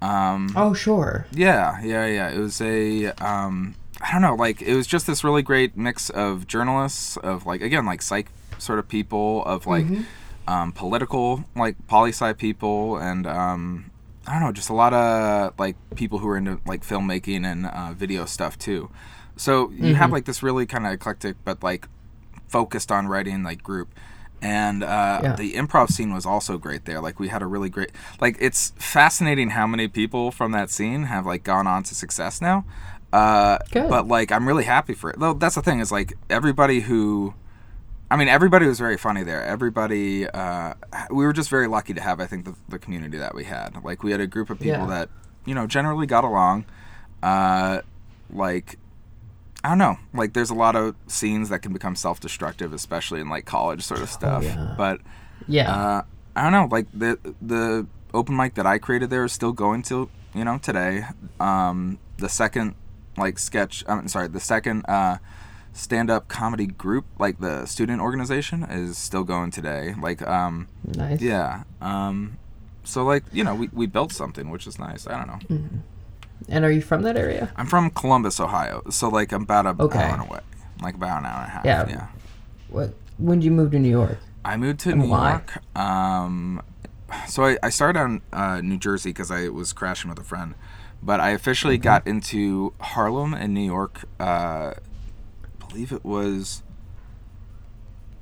Um, 0.00 0.50
Oh 0.57 0.75
sure. 0.75 1.26
yeah, 1.33 1.81
yeah, 1.83 2.07
yeah. 2.07 2.31
It 2.31 2.38
was 2.38 2.61
a 2.61 3.07
um, 3.25 3.75
I 4.00 4.12
don't 4.12 4.23
know, 4.23 4.35
like 4.35 4.62
it 4.62 4.75
was 4.76 4.87
just 4.87 5.07
this 5.07 5.25
really 5.25 5.43
great 5.43 5.76
mix 5.76 6.09
of 6.11 6.47
journalists, 6.47 7.17
of 7.17 7.47
like 7.47 7.61
again 7.62 7.85
like 7.87 8.02
psych 8.02 8.31
sort 8.59 8.78
of 8.78 8.88
people, 8.88 9.45
of 9.45 9.67
like 9.67 9.87
um, 10.47 10.73
political 10.73 11.45
like 11.57 11.76
poli 11.88 12.11
sci 12.11 12.33
people, 12.35 12.97
and 12.97 13.26
um, 13.26 13.90
I 14.26 14.33
don't 14.35 14.43
know, 14.43 14.52
just 14.52 14.71
a 14.71 14.75
lot 14.75 14.93
of 14.95 15.59
like 15.59 15.76
people 15.97 16.19
who 16.19 16.28
are 16.28 16.37
into 16.37 16.61
like 16.64 16.83
filmmaking 16.83 17.45
and 17.45 17.67
uh, 17.67 17.93
video 17.93 18.25
stuff 18.25 18.59
too. 18.59 18.90
So 19.37 19.71
you 19.71 19.95
have 19.95 20.11
like 20.12 20.25
this 20.25 20.43
really 20.43 20.67
kind 20.67 20.87
of 20.87 20.93
eclectic, 20.93 21.37
but 21.45 21.62
like 21.62 21.88
focused 22.49 22.90
on 22.93 23.07
writing 23.09 23.43
like 23.43 23.62
group. 23.62 23.95
And 24.40 24.83
uh, 24.85 25.21
Yeah. 25.23 25.37
the 25.37 25.54
improv 25.54 25.88
scene 25.90 26.12
was 26.14 26.25
also 26.25 26.59
great 26.59 26.85
there. 26.85 27.00
Like 27.00 27.18
we 27.18 27.28
had 27.28 27.42
a 27.42 27.47
really 27.47 27.68
great, 27.71 27.90
like 28.21 28.37
it's 28.40 28.73
fascinating 28.76 29.50
how 29.50 29.66
many 29.66 29.88
people 29.88 30.30
from 30.30 30.52
that 30.52 30.71
scene 30.71 31.04
have 31.04 31.26
like 31.26 31.42
gone 31.45 31.66
on 31.66 31.83
to 31.85 31.95
success 31.95 32.40
now. 32.40 32.64
Uh, 33.12 33.59
but 33.88 34.07
like 34.07 34.30
I'm 34.30 34.47
really 34.47 34.64
happy 34.64 34.95
for 34.95 35.11
it. 35.11 35.18
Though 35.18 35.33
that's 35.35 35.54
the 35.57 35.62
thing 35.62 35.80
is 35.80 35.90
like 35.90 36.14
everybody 36.30 36.80
who 36.80 37.35
I 38.11 38.16
mean, 38.16 38.28
everybody 38.28 38.66
was 38.66 38.78
very 38.78 38.97
funny 38.97 39.23
there. 39.23 39.45
Everybody, 39.45 40.26
uh, 40.26 40.73
we 41.11 41.26
were 41.26 41.35
just 41.35 41.50
very 41.50 41.66
lucky 41.66 41.92
to 41.92 42.00
have, 42.00 42.21
I 42.21 42.26
think, 42.26 42.47
the, 42.47 42.54
the 42.66 42.78
community 42.78 43.18
that 43.18 43.35
we 43.35 43.45
had. 43.45 43.85
Like, 43.85 44.02
we 44.02 44.12
had 44.12 44.21
a 44.23 44.26
group 44.26 44.49
of 44.49 44.59
people 44.59 44.78
Yeah. 44.78 44.87
that, 44.87 45.09
you 45.45 45.54
know, 45.54 45.66
generally 45.66 46.07
got 46.07 46.25
along. 46.25 46.64
Uh, 47.23 47.83
like, 48.33 48.78
I 49.65 49.71
don't 49.71 49.79
know. 49.79 49.99
Like, 50.15 50.33
there's 50.35 50.50
a 50.50 50.55
lot 50.55 50.77
of 50.77 50.95
scenes 51.09 51.49
that 51.49 51.61
can 51.62 51.73
become 51.73 51.97
self 51.97 52.21
destructive, 52.21 52.73
especially 52.73 53.21
in, 53.21 53.29
like, 53.29 53.45
college 53.45 53.83
sort 53.83 54.00
of 54.03 54.09
stuff. 54.11 54.43
Oh, 54.45 54.47
yeah. 54.47 54.75
But, 54.77 55.00
Yeah. 55.47 55.73
uh, 55.73 56.03
I 56.37 56.43
don't 56.43 56.53
know. 56.53 56.69
Like, 56.71 56.87
the, 56.95 57.19
the 57.43 57.87
open 58.15 58.37
mic 58.37 58.55
that 58.55 58.67
I 58.67 58.79
created 58.79 59.11
there 59.11 59.25
is 59.25 59.33
still 59.33 59.53
going 59.53 59.83
to 59.85 60.09
you 60.35 60.45
know, 60.45 60.59
today. 60.59 61.05
Um, 61.41 61.99
the 62.19 62.29
second 62.29 62.75
like 63.17 63.38
sketch. 63.38 63.83
I'm 63.88 64.07
sorry, 64.09 64.29
the 64.29 64.38
second 64.41 64.85
uh, 64.87 65.17
stand-up 65.73 66.29
comedy 66.29 66.67
group, 66.67 67.07
like 67.19 67.41
the 67.41 67.67
student 67.67 68.00
organization, 68.00 68.62
is 68.62 68.97
still 68.99 69.25
going 69.25 69.50
today. 69.50 69.95
Like, 70.00 70.23
um, 70.23 70.69
Nice. 70.85 71.21
yeah. 71.21 71.65
Um, 71.81 72.37
so 72.85 73.05
like 73.05 73.25
you 73.33 73.43
know, 73.43 73.55
we 73.55 73.69
we 73.73 73.87
built 73.87 74.12
something, 74.12 74.50
which 74.50 74.67
is 74.67 74.79
nice. 74.79 75.07
I 75.09 75.17
don't 75.25 75.50
know. 75.50 75.59
And 76.49 76.64
are 76.64 76.71
you 76.71 76.80
from 76.80 77.02
that 77.02 77.16
area? 77.16 77.52
I'm 77.57 77.66
from 77.66 77.90
Columbus, 77.90 78.38
Ohio, 78.40 78.83
so 78.90 79.09
like 79.09 79.33
I'm 79.33 79.42
about 79.42 79.66
a 79.66 79.75
Okay. 79.83 79.99
hour 79.99 80.21
away, 80.21 80.40
like 80.83 80.95
about 80.95 81.18
an 81.21 81.26
hour 81.26 81.38
and 81.40 81.47
a 81.47 81.50
half. 81.50 81.64
Yeah. 81.64 81.87
yeah. 81.88 82.07
What? 82.68 82.95
When 83.18 83.38
did 83.40 83.45
you 83.47 83.50
move 83.50 83.71
to 83.73 83.78
New 83.78 83.88
York? 83.90 84.18
I 84.45 84.57
moved 84.57 84.80
to 84.80 84.90
And 84.90 85.00
New 85.02 85.09
why? 85.09 85.30
York. 85.30 85.59
Um, 85.76 86.62
so 87.26 87.45
I, 87.45 87.59
I 87.62 87.71
started 87.71 87.99
on 87.99 88.23
uh, 88.33 88.61
New 88.61 88.78
Jersey 88.78 89.11
because 89.11 89.30
I 89.30 89.49
was 89.49 89.73
crashing 89.73 90.09
with 90.11 90.18
a 90.18 90.25
friend, 90.25 90.54
but 91.02 91.18
I 91.21 91.30
officially 91.30 91.76
got 91.78 92.07
into 92.07 92.73
Harlem 92.80 93.35
in 93.35 93.52
New 93.54 93.66
York. 93.66 94.04
Uh, 94.21 94.75
I 94.75 95.66
believe 95.68 95.90
it 95.92 96.04
was 96.04 96.62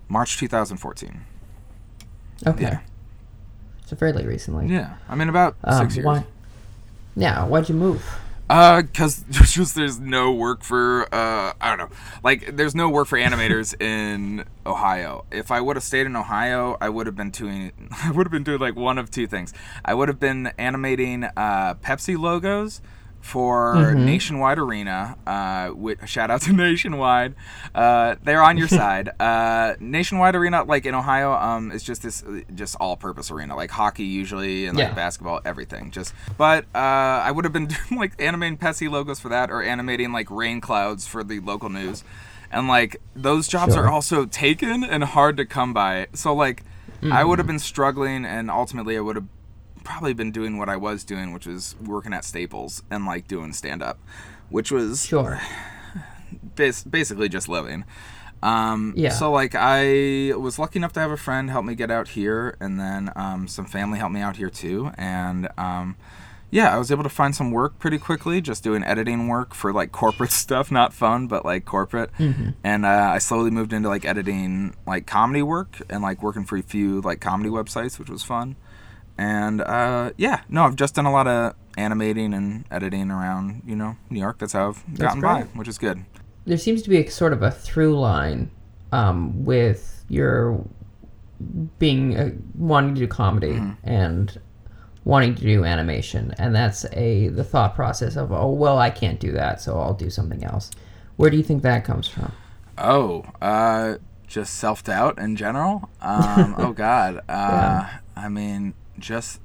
March 0.08 0.38
2014. 0.38 1.20
Okay. 2.46 2.62
Yeah. 2.62 2.80
So 3.87 3.94
fairly 3.96 4.26
recently. 4.26 4.66
Yeah, 4.66 4.94
I 5.08 5.14
mean 5.14 5.28
about 5.28 5.56
Um, 5.62 5.85
six 5.85 5.96
years. 5.96 6.06
Why? 6.06 6.25
Yeah. 7.16 7.44
Why'd 7.46 7.68
you 7.68 7.75
move? 7.75 8.04
Uh, 8.49 8.82
cause 8.94 9.25
just 9.30 9.75
there's 9.75 9.99
no 9.99 10.30
work 10.32 10.62
for 10.62 11.12
uh 11.12 11.52
I 11.61 11.68
don't 11.68 11.78
know 11.78 11.96
like 12.23 12.54
there's 12.54 12.76
no 12.76 12.88
work 12.88 13.08
for 13.08 13.18
animators 13.18 13.75
in 13.82 14.44
Ohio. 14.64 15.25
If 15.32 15.50
I 15.50 15.61
would 15.61 15.75
have 15.75 15.82
stayed 15.82 16.06
in 16.06 16.14
Ohio, 16.14 16.76
I 16.80 16.88
would 16.88 17.06
have 17.06 17.16
been 17.16 17.30
doing 17.30 17.73
I 18.04 18.12
would 18.12 18.26
have 18.26 18.30
been 18.32 18.44
doing 18.44 18.61
like 18.61 18.76
one 18.76 18.99
of 18.99 19.11
two 19.11 19.26
things. 19.26 19.52
I 19.85 19.94
would 19.94 20.06
have 20.08 20.20
been 20.20 20.52
animating 20.58 21.25
uh 21.25 21.75
Pepsi 21.82 22.16
logos 22.16 22.80
for 23.26 23.75
Mm-hmm. 23.76 24.04
Nationwide 24.06 24.59
Arena. 24.59 25.16
Uh, 25.26 25.73
with, 25.75 26.09
shout 26.09 26.30
out 26.30 26.42
to 26.42 26.52
Nationwide. 26.66 27.35
Uh, 27.75 28.14
they're 28.23 28.42
on 28.42 28.56
your 28.56 28.68
side. 28.83 29.11
Uh, 29.21 29.75
Nationwide 29.80 30.37
Arena, 30.37 30.62
like 30.64 30.87
in 30.87 30.95
Ohio, 30.95 31.33
um, 31.33 31.73
is 31.73 31.83
just 31.83 32.02
this 32.02 32.23
just 32.54 32.76
all-purpose 32.80 33.30
arena, 33.30 33.56
like 33.56 33.71
hockey 33.71 34.04
usually 34.04 34.66
and 34.66 34.76
like 34.78 34.88
Yeah. 34.88 34.95
basketball, 34.95 35.40
everything. 35.45 35.90
Just, 35.90 36.14
but 36.38 36.64
uh, 36.75 36.78
I 36.78 37.30
would 37.33 37.45
have 37.45 37.52
been 37.52 37.66
doing 37.88 37.99
like 37.99 38.12
animating 38.21 38.59
Pepsi 38.59 38.88
logos 38.90 39.18
for 39.21 39.28
that, 39.28 39.50
or 39.50 39.62
animating 39.62 40.12
like 40.12 40.30
rain 40.30 40.61
clouds 40.61 41.06
for 41.06 41.25
the 41.25 41.40
local 41.40 41.68
news, 41.68 42.04
and 42.52 42.68
like 42.68 43.00
those 43.16 43.49
jobs 43.49 43.75
Sure. 43.75 43.85
are 43.85 43.90
also 43.90 44.25
taken 44.26 44.85
and 44.85 45.02
hard 45.02 45.37
to 45.38 45.45
come 45.45 45.75
by. 45.75 46.06
So 46.14 46.33
like, 46.35 46.62
I 46.62 47.06
Mm-hmm. 47.06 47.28
would 47.28 47.38
have 47.38 47.47
been 47.47 47.59
struggling, 47.59 48.25
and 48.25 48.50
ultimately 48.50 48.97
I 48.97 49.00
would 49.00 49.16
have 49.16 49.26
probably 49.87 50.12
been 50.14 50.33
doing 50.33 50.59
what 50.59 50.69
I 50.69 50.76
was 50.76 51.05
doing, 51.05 51.33
which 51.33 51.47
was 51.47 51.76
working 51.85 52.12
at 52.12 52.25
Staples 52.25 52.83
and 52.90 53.07
like 53.07 53.28
doing 53.28 53.52
stand 53.52 53.83
up, 53.83 53.99
which 54.50 54.71
was 54.71 55.05
Sure. 55.07 55.40
bas- 56.57 56.85
basically 56.85 57.28
just 57.28 57.49
living. 57.49 57.85
Um, 58.43 58.93
Yeah. 58.97 59.11
So 59.11 59.31
like 59.33 59.55
I 59.55 60.33
was 60.37 60.59
lucky 60.59 60.78
enough 60.78 60.93
to 60.95 61.00
have 61.00 61.11
a 61.11 61.16
friend 61.16 61.50
help 61.50 61.64
me 61.64 61.75
get 61.75 61.90
out 61.90 62.09
here, 62.09 62.57
and 62.61 62.78
then 62.78 63.11
um, 63.16 63.49
some 63.49 63.64
family 63.64 63.99
helped 63.99 64.14
me 64.14 64.21
out 64.21 64.37
here 64.37 64.50
too, 64.50 64.90
and 64.99 65.49
um, 65.57 65.97
yeah, 66.50 66.73
I 66.75 66.78
was 66.78 66.93
able 66.93 67.02
to 67.02 67.09
find 67.09 67.35
some 67.35 67.50
work 67.50 67.78
pretty 67.78 67.99
quickly, 67.99 68.40
just 68.40 68.62
doing 68.62 68.85
editing 68.85 69.26
work 69.26 69.52
for 69.55 69.73
like 69.73 69.90
corporate 69.90 70.31
stuff, 70.45 70.71
not 70.71 70.93
fun, 70.93 71.26
but 71.26 71.45
like 71.45 71.64
corporate. 71.64 72.11
And 72.62 72.87
uh, 72.87 73.11
I 73.14 73.19
slowly 73.19 73.50
moved 73.50 73.73
into 73.73 73.88
like 73.88 74.05
editing 74.05 74.75
like 74.87 75.07
comedy 75.07 75.43
work 75.43 75.81
and 75.90 76.02
like 76.02 76.23
working 76.23 76.45
for 76.45 76.57
a 76.57 76.62
few 76.62 77.00
like 77.00 77.21
comedy 77.21 77.50
websites, 77.50 77.99
which 77.99 78.09
was 78.11 78.23
fun. 78.23 78.55
And 79.18 79.61
uh, 79.62 80.12
yeah, 80.16 80.42
no, 80.49 80.64
I've 80.64 80.76
just 80.76 80.94
done 80.94 81.06
a 81.06 81.12
lot 81.12 81.26
of 81.26 81.54
animating 81.78 82.35
and 82.35 82.64
editing 82.70 83.11
around, 83.11 83.62
you 83.66 83.76
know, 83.76 83.96
New 84.11 84.20
York. 84.20 84.38
That's 84.38 84.52
how 84.52 84.68
I've 84.68 84.99
gotten 84.99 85.20
by, 85.20 85.42
which 85.54 85.68
is 85.68 85.78
good. 85.78 86.04
There 86.44 86.58
seems 86.58 86.82
to 86.82 86.90
be 86.90 86.99
a 86.99 87.11
sort 87.11 87.32
of 87.32 87.42
a 87.42 87.50
through 87.50 87.99
line 87.99 88.50
um, 88.92 89.44
with 89.44 90.04
your 90.08 90.64
being 91.78 92.16
uh, 92.16 92.30
wanting 92.54 92.94
to 92.94 93.00
do 93.00 93.06
comedy 93.06 93.52
Mm-hmm. 93.52 93.88
and 93.88 94.40
wanting 95.04 95.35
to 95.37 95.42
do 95.42 95.64
animation, 95.64 96.35
and 96.38 96.54
that's 96.54 96.85
a 96.92 97.28
the 97.28 97.44
thought 97.44 97.75
process 97.75 98.16
of 98.16 98.32
oh 98.32 98.50
well 98.50 98.78
I 98.78 98.90
can't 98.90 99.20
do 99.20 99.32
that, 99.32 99.61
so 99.61 99.78
I'll 99.78 99.94
do 99.94 100.11
something 100.11 100.42
else. 100.44 100.70
Where 101.16 101.30
do 101.30 101.37
you 101.37 101.42
think 101.42 101.62
that 101.62 101.85
comes 101.85 102.08
from? 102.08 102.32
Oh, 102.78 103.25
uh, 103.40 103.96
just 104.26 104.54
self 104.54 104.82
doubt 104.85 105.18
in 105.18 105.37
general. 105.37 105.88
Um, 106.00 106.54
oh 106.58 106.73
God. 106.73 107.20
Uh, 107.28 107.88
I 108.16 108.28
mean, 108.28 108.75
just 108.99 109.41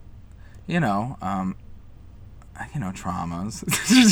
you 0.68 0.80
know, 0.80 1.18
um, 1.22 1.56
you 2.74 2.80
know, 2.80 2.92
traumas. 2.92 3.64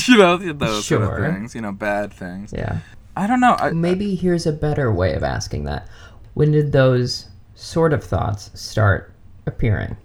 you 0.07 0.17
know, 0.17 0.37
those 0.37 0.85
sort 0.85 1.01
Sure. 1.03 1.25
of 1.25 1.33
things. 1.35 1.55
You 1.55 1.61
know, 1.61 1.71
bad 1.71 2.11
things. 2.13 2.53
Yeah. 2.55 2.79
I 3.15 3.27
don't 3.27 3.39
know. 3.41 3.55
I, 3.59 3.71
Maybe 3.71 4.15
here's 4.15 4.45
a 4.45 4.53
better 4.53 4.91
way 4.91 5.13
of 5.13 5.23
asking 5.23 5.65
that. 5.65 5.87
When 6.33 6.51
did 6.51 6.71
those 6.71 7.27
sort 7.55 7.91
of 7.91 8.03
thoughts 8.03 8.49
start 8.59 9.13
appearing? 9.45 9.97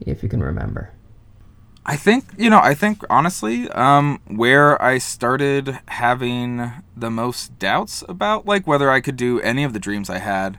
If 0.00 0.22
you 0.22 0.28
can 0.28 0.42
remember. 0.42 0.92
I 1.86 1.96
think 1.96 2.26
you 2.36 2.50
know. 2.50 2.60
I 2.62 2.74
think 2.74 3.02
honestly, 3.08 3.68
um, 3.70 4.20
where 4.26 4.80
I 4.82 4.98
started 4.98 5.78
having 5.88 6.70
the 6.94 7.10
most 7.10 7.58
doubts 7.58 8.04
about 8.08 8.44
like 8.44 8.66
whether 8.66 8.90
I 8.90 9.00
could 9.00 9.16
do 9.16 9.40
any 9.40 9.64
of 9.64 9.72
the 9.72 9.78
dreams 9.80 10.10
I 10.10 10.18
had. 10.18 10.58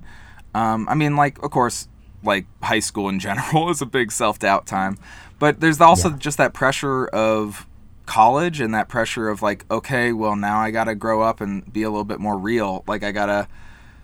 Um, 0.55 0.89
I 0.89 0.95
mean, 0.95 1.15
like 1.15 1.37
of 1.43 1.51
course, 1.51 1.87
like 2.23 2.45
high 2.63 2.79
school 2.79 3.07
in 3.09 3.19
general 3.19 3.69
is 3.71 3.81
a 3.81 3.85
big 3.85 4.11
self 4.11 4.39
doubt 4.39 4.65
time, 4.65 4.97
but 5.39 5.59
there's 5.59 5.79
also 5.81 6.09
Yeah. 6.11 6.17
just 6.17 6.37
that 6.37 6.53
pressure 6.53 7.07
of 7.07 7.65
college 8.05 8.59
and 8.59 8.73
that 8.73 8.89
pressure 8.89 9.29
of 9.29 9.41
like, 9.41 9.65
okay, 9.69 10.11
well 10.11 10.35
now 10.35 10.59
I 10.59 10.71
gotta 10.71 10.95
grow 10.95 11.21
up 11.21 11.41
and 11.41 11.71
be 11.71 11.83
a 11.83 11.89
little 11.89 12.03
bit 12.05 12.19
more 12.19 12.37
real. 12.37 12.83
Like 12.87 13.03
I 13.03 13.11
gotta 13.11 13.47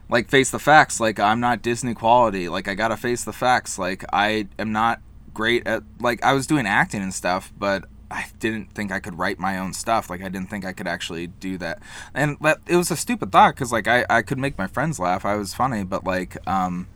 like 0.10 0.30
face 0.30 0.52
the 0.52 0.60
facts. 0.60 1.00
Like 1.00 1.20
i'm 1.20 1.40
not 1.40 1.62
disney 1.64 1.94
quality. 1.96 2.48
Like 2.48 2.68
i 2.68 2.76
gotta 2.76 2.98
face 2.98 3.24
the 3.24 3.34
facts. 3.34 3.80
Like 3.80 4.04
i 4.14 4.48
am 4.60 4.72
not 4.72 5.02
great 5.34 5.66
at 5.68 5.82
like 6.00 6.24
i 6.24 6.32
was 6.34 6.48
doing 6.48 6.66
acting 6.66 7.02
and 7.02 7.14
stuff 7.14 7.52
but 7.60 7.84
i 8.10 8.26
didn't 8.40 8.72
think 8.74 8.90
i 8.90 9.02
could 9.02 9.18
write 9.18 9.40
my 9.40 9.58
own 9.58 9.74
stuff. 9.74 10.10
Like 10.10 10.22
i 10.22 10.30
didn't 10.30 10.50
think 10.50 10.64
i 10.64 10.72
could 10.74 10.88
actually 10.88 11.26
do 11.28 11.58
that. 11.58 11.80
And 12.14 12.38
that 12.42 12.60
it 12.68 12.76
was 12.78 12.92
a 12.92 12.96
stupid 12.96 13.32
thought 13.32 13.56
because 13.56 13.72
like 13.72 13.88
I, 13.88 14.06
I 14.10 14.22
could 14.22 14.38
make 14.38 14.58
my 14.58 14.68
friends 14.68 15.00
laugh. 15.00 15.26
I 15.26 15.36
was 15.36 15.54
funny 15.56 15.84
but 15.84 16.04
like 16.06 16.38
um 16.48 16.88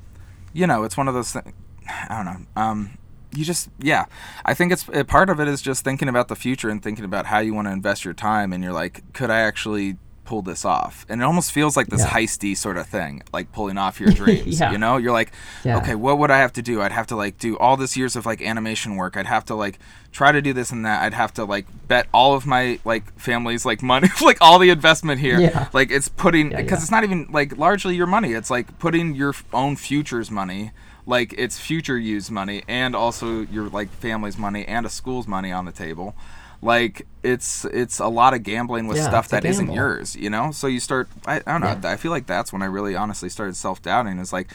you 0.53 0.67
know 0.67 0.83
it's 0.83 0.97
one 0.97 1.07
of 1.07 1.13
those 1.13 1.31
things 1.31 1.53
i 2.09 2.15
don't 2.15 2.25
know 2.25 2.61
um 2.61 2.97
you 3.35 3.45
just 3.45 3.69
yeah. 3.79 4.05
I 4.43 4.53
think 4.53 4.71
it's 4.71 4.85
part 5.07 5.29
of 5.29 5.39
it 5.39 5.47
is 5.47 5.61
just 5.61 5.83
thinking 5.83 6.09
about 6.09 6.29
the 6.29 6.35
future 6.35 6.69
and 6.69 6.81
thinking 6.81 7.05
about 7.05 7.27
how 7.27 7.39
you 7.39 7.53
want 7.53 7.67
to 7.67 7.71
invest 7.71 8.03
your 8.03 8.13
time 8.13 8.51
and 8.51 8.63
you're 8.63 8.73
like 8.73 9.13
could 9.13 9.29
i 9.29 9.39
actually 9.39 9.97
pull 10.29 10.43
this 10.43 10.63
off. 10.63 11.05
And 11.09 11.21
it 11.21 11.23
almost 11.25 11.51
feels 11.51 11.75
like 11.75 11.87
this 11.87 12.01
Yeah. 12.01 12.09
heisty 12.09 12.55
sort 12.55 12.77
of 12.77 12.85
thing 12.87 13.23
like 13.33 13.51
pulling 13.51 13.79
off 13.79 13.99
your 13.99 14.11
dreams 14.21 14.59
Yeah. 14.59 14.71
you 14.71 14.77
know? 14.77 14.97
You're 14.97 15.11
like 15.11 15.31
Yeah. 15.63 15.77
okay 15.79 15.95
what 15.95 16.19
would 16.19 16.29
i 16.29 16.37
have 16.37 16.53
to 16.53 16.61
do? 16.61 16.81
I'd 16.83 16.91
have 16.91 17.07
to 17.07 17.15
like 17.15 17.39
do 17.39 17.57
all 17.57 17.75
this 17.77 17.97
years 17.97 18.15
of 18.15 18.25
like 18.27 18.39
animation 18.41 18.95
work. 18.95 19.17
I'd 19.17 19.25
have 19.25 19.43
to 19.45 19.55
like 19.55 19.79
try 20.11 20.31
to 20.31 20.41
do 20.41 20.53
this 20.53 20.71
and 20.71 20.85
that. 20.85 21.01
I'd 21.01 21.15
have 21.15 21.33
to 21.33 21.45
like 21.45 21.65
bet 21.87 22.05
all 22.13 22.35
of 22.35 22.45
my 22.45 22.79
like 22.85 23.05
family's 23.19 23.65
like 23.65 23.81
money 23.81 24.07
like 24.21 24.37
all 24.39 24.59
the 24.59 24.69
investment 24.69 25.19
here. 25.19 25.39
Yeah. 25.39 25.67
like 25.73 25.89
it's 25.89 26.09
putting 26.09 26.49
because 26.49 26.83
it's 26.83 26.91
not 26.91 27.03
even 27.03 27.27
like 27.31 27.57
largely 27.57 27.95
your 27.95 28.07
money. 28.07 28.33
It's 28.33 28.51
like 28.51 28.77
putting 28.77 29.15
your 29.15 29.33
own 29.51 29.75
future's 29.77 30.29
money 30.29 30.71
like 31.07 31.33
it's 31.39 31.57
future 31.57 31.97
use 31.97 32.29
money 32.29 32.61
and 32.67 32.95
also 32.95 33.41
your 33.41 33.67
like 33.69 33.89
family's 33.89 34.37
money 34.37 34.63
and 34.67 34.85
a 34.85 34.89
school's 34.89 35.27
money 35.27 35.51
on 35.51 35.65
the 35.65 35.71
table 35.71 36.13
like 36.61 37.05
it's 37.23 37.65
it's 37.65 37.99
a 37.99 38.07
lot 38.07 38.33
of 38.33 38.43
gambling 38.43 38.87
with 38.87 38.97
Yeah, 38.97 39.07
stuff 39.09 39.29
that 39.29 39.45
isn't 39.45 39.71
yours 39.71 40.15
you 40.15 40.29
know 40.29 40.51
so 40.51 40.67
you 40.67 40.79
start 40.79 41.07
i, 41.25 41.37
I 41.37 41.39
don't 41.53 41.61
know 41.61 41.77
Yeah. 41.81 41.91
i 41.93 41.95
feel 41.95 42.11
like 42.11 42.25
that's 42.27 42.51
when 42.51 42.61
i 42.61 42.65
really 42.65 42.95
honestly 42.95 43.29
started 43.29 43.55
self-doubting 43.55 44.19
is 44.19 44.33
like 44.33 44.51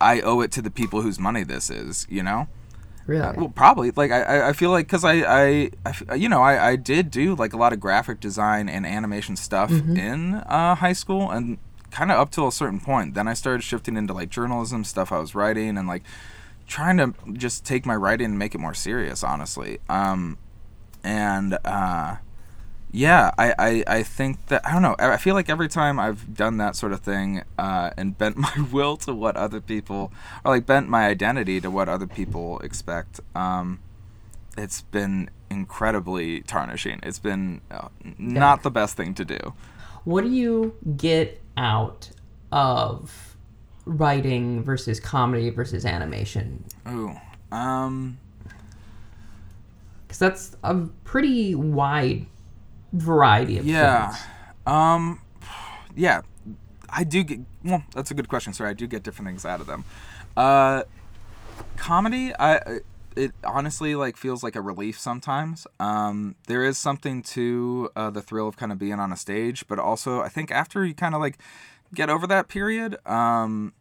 i 0.00 0.20
owe 0.20 0.40
it 0.42 0.52
to 0.52 0.62
the 0.62 0.70
people 0.70 1.00
whose 1.02 1.18
money 1.18 1.42
this 1.42 1.70
is 1.70 2.06
you 2.10 2.22
know 2.22 2.48
Really? 3.06 3.22
uh, 3.22 3.32
well, 3.36 3.48
probably. 3.50 3.92
Like 3.92 4.10
I, 4.10 4.22
I- 4.22 4.48
I 4.48 4.52
feel 4.52 4.70
like 4.72 4.86
because 4.88 5.04
I—I 5.04 5.70
you 6.16 6.28
know, 6.28 6.42
I, 6.42 6.70
I 6.70 6.74
did 6.74 7.12
do 7.12 7.36
like 7.36 7.52
a 7.52 7.56
lot 7.56 7.72
of 7.72 7.78
graphic 7.78 8.18
design 8.18 8.68
and 8.68 8.84
animation 8.84 9.36
stuff 9.36 9.70
in 9.70 10.34
uh, 10.34 10.74
high 10.74 10.92
school, 10.92 11.30
and 11.30 11.58
kind 11.92 12.10
of 12.10 12.18
up 12.18 12.32
till 12.32 12.48
a 12.48 12.52
certain 12.52 12.80
point. 12.80 13.14
Then 13.14 13.28
I 13.28 13.34
started 13.34 13.62
shifting 13.62 13.96
into 13.96 14.12
like 14.12 14.28
journalism 14.28 14.82
stuff 14.82 15.12
I 15.12 15.20
was 15.20 15.36
writing, 15.36 15.78
and 15.78 15.86
like 15.86 16.02
trying 16.66 16.96
to 16.96 17.14
just 17.34 17.64
take 17.64 17.86
my 17.86 17.94
writing 17.94 18.24
and 18.24 18.38
make 18.40 18.56
it 18.56 18.58
more 18.58 18.74
serious. 18.74 19.22
Honestly, 19.22 19.78
um, 19.88 20.36
and 21.06 21.56
uh, 21.64 22.16
yeah, 22.90 23.30
I, 23.38 23.54
I, 23.58 23.84
I 23.86 24.02
think 24.02 24.46
that 24.46 24.66
I 24.66 24.72
don't 24.72 24.82
know. 24.82 24.96
I 24.98 25.16
feel 25.16 25.34
like 25.34 25.48
every 25.48 25.68
time 25.68 26.00
I've 26.00 26.34
done 26.34 26.56
that 26.56 26.74
sort 26.74 26.92
of 26.92 27.00
thing 27.00 27.44
uh, 27.56 27.90
and 27.96 28.18
bent 28.18 28.36
my 28.36 28.66
will 28.72 28.96
to 28.98 29.14
what 29.14 29.36
other 29.36 29.60
people, 29.60 30.12
or 30.44 30.52
like 30.52 30.66
bent 30.66 30.88
my 30.88 31.06
identity 31.06 31.60
to 31.60 31.70
what 31.70 31.88
other 31.88 32.08
people 32.08 32.58
expect, 32.60 33.20
um, 33.36 33.78
it's 34.58 34.82
been 34.82 35.30
incredibly 35.48 36.40
tarnishing. 36.40 36.98
It's 37.04 37.20
been 37.20 37.60
uh, 37.70 37.88
not 38.18 38.64
the 38.64 38.70
best 38.70 38.96
thing 38.96 39.14
to 39.14 39.24
do. 39.24 39.54
What 40.04 40.24
do 40.24 40.30
you 40.30 40.74
get 40.96 41.40
out 41.56 42.10
of 42.50 43.36
writing 43.84 44.62
versus 44.64 44.98
comedy 44.98 45.50
versus 45.50 45.84
animation? 45.84 46.64
Ooh, 46.88 47.14
um, 47.52 48.18
Because 50.06 50.18
that's 50.18 50.56
a 50.62 50.74
pretty 51.04 51.54
wide 51.54 52.26
variety 52.92 53.58
of 53.58 53.66
Yeah. 53.66 54.10
things. 54.12 54.22
Um, 54.66 55.20
yeah, 55.94 56.22
I 56.88 57.04
do 57.04 57.22
get. 57.24 57.40
Well, 57.64 57.82
that's 57.94 58.10
a 58.10 58.14
good 58.14 58.28
question. 58.28 58.52
Sorry, 58.52 58.70
I 58.70 58.74
do 58.74 58.86
get 58.86 59.02
different 59.02 59.28
things 59.28 59.44
out 59.44 59.60
of 59.60 59.66
them. 59.66 59.84
Uh, 60.36 60.82
comedy, 61.76 62.32
I 62.38 62.80
it 63.16 63.32
honestly 63.44 63.94
like 63.94 64.16
feels 64.16 64.42
like 64.42 64.54
a 64.56 64.60
relief 64.60 64.98
sometimes. 65.00 65.66
Um, 65.80 66.36
there 66.48 66.62
is 66.62 66.76
something 66.78 67.22
to 67.22 67.90
uh, 67.96 68.10
the 68.10 68.20
thrill 68.22 68.46
of 68.46 68.56
kind 68.56 68.70
of 68.72 68.78
being 68.78 69.00
on 69.00 69.10
a 69.12 69.16
stage, 69.16 69.66
but 69.68 69.78
also 69.78 70.20
I 70.20 70.28
think 70.28 70.50
after 70.50 70.84
you 70.84 70.94
kind 70.94 71.14
of 71.14 71.20
like 71.20 71.38
get 71.94 72.10
over 72.10 72.26
that 72.26 72.48
period, 72.48 72.96
um, 73.08 73.72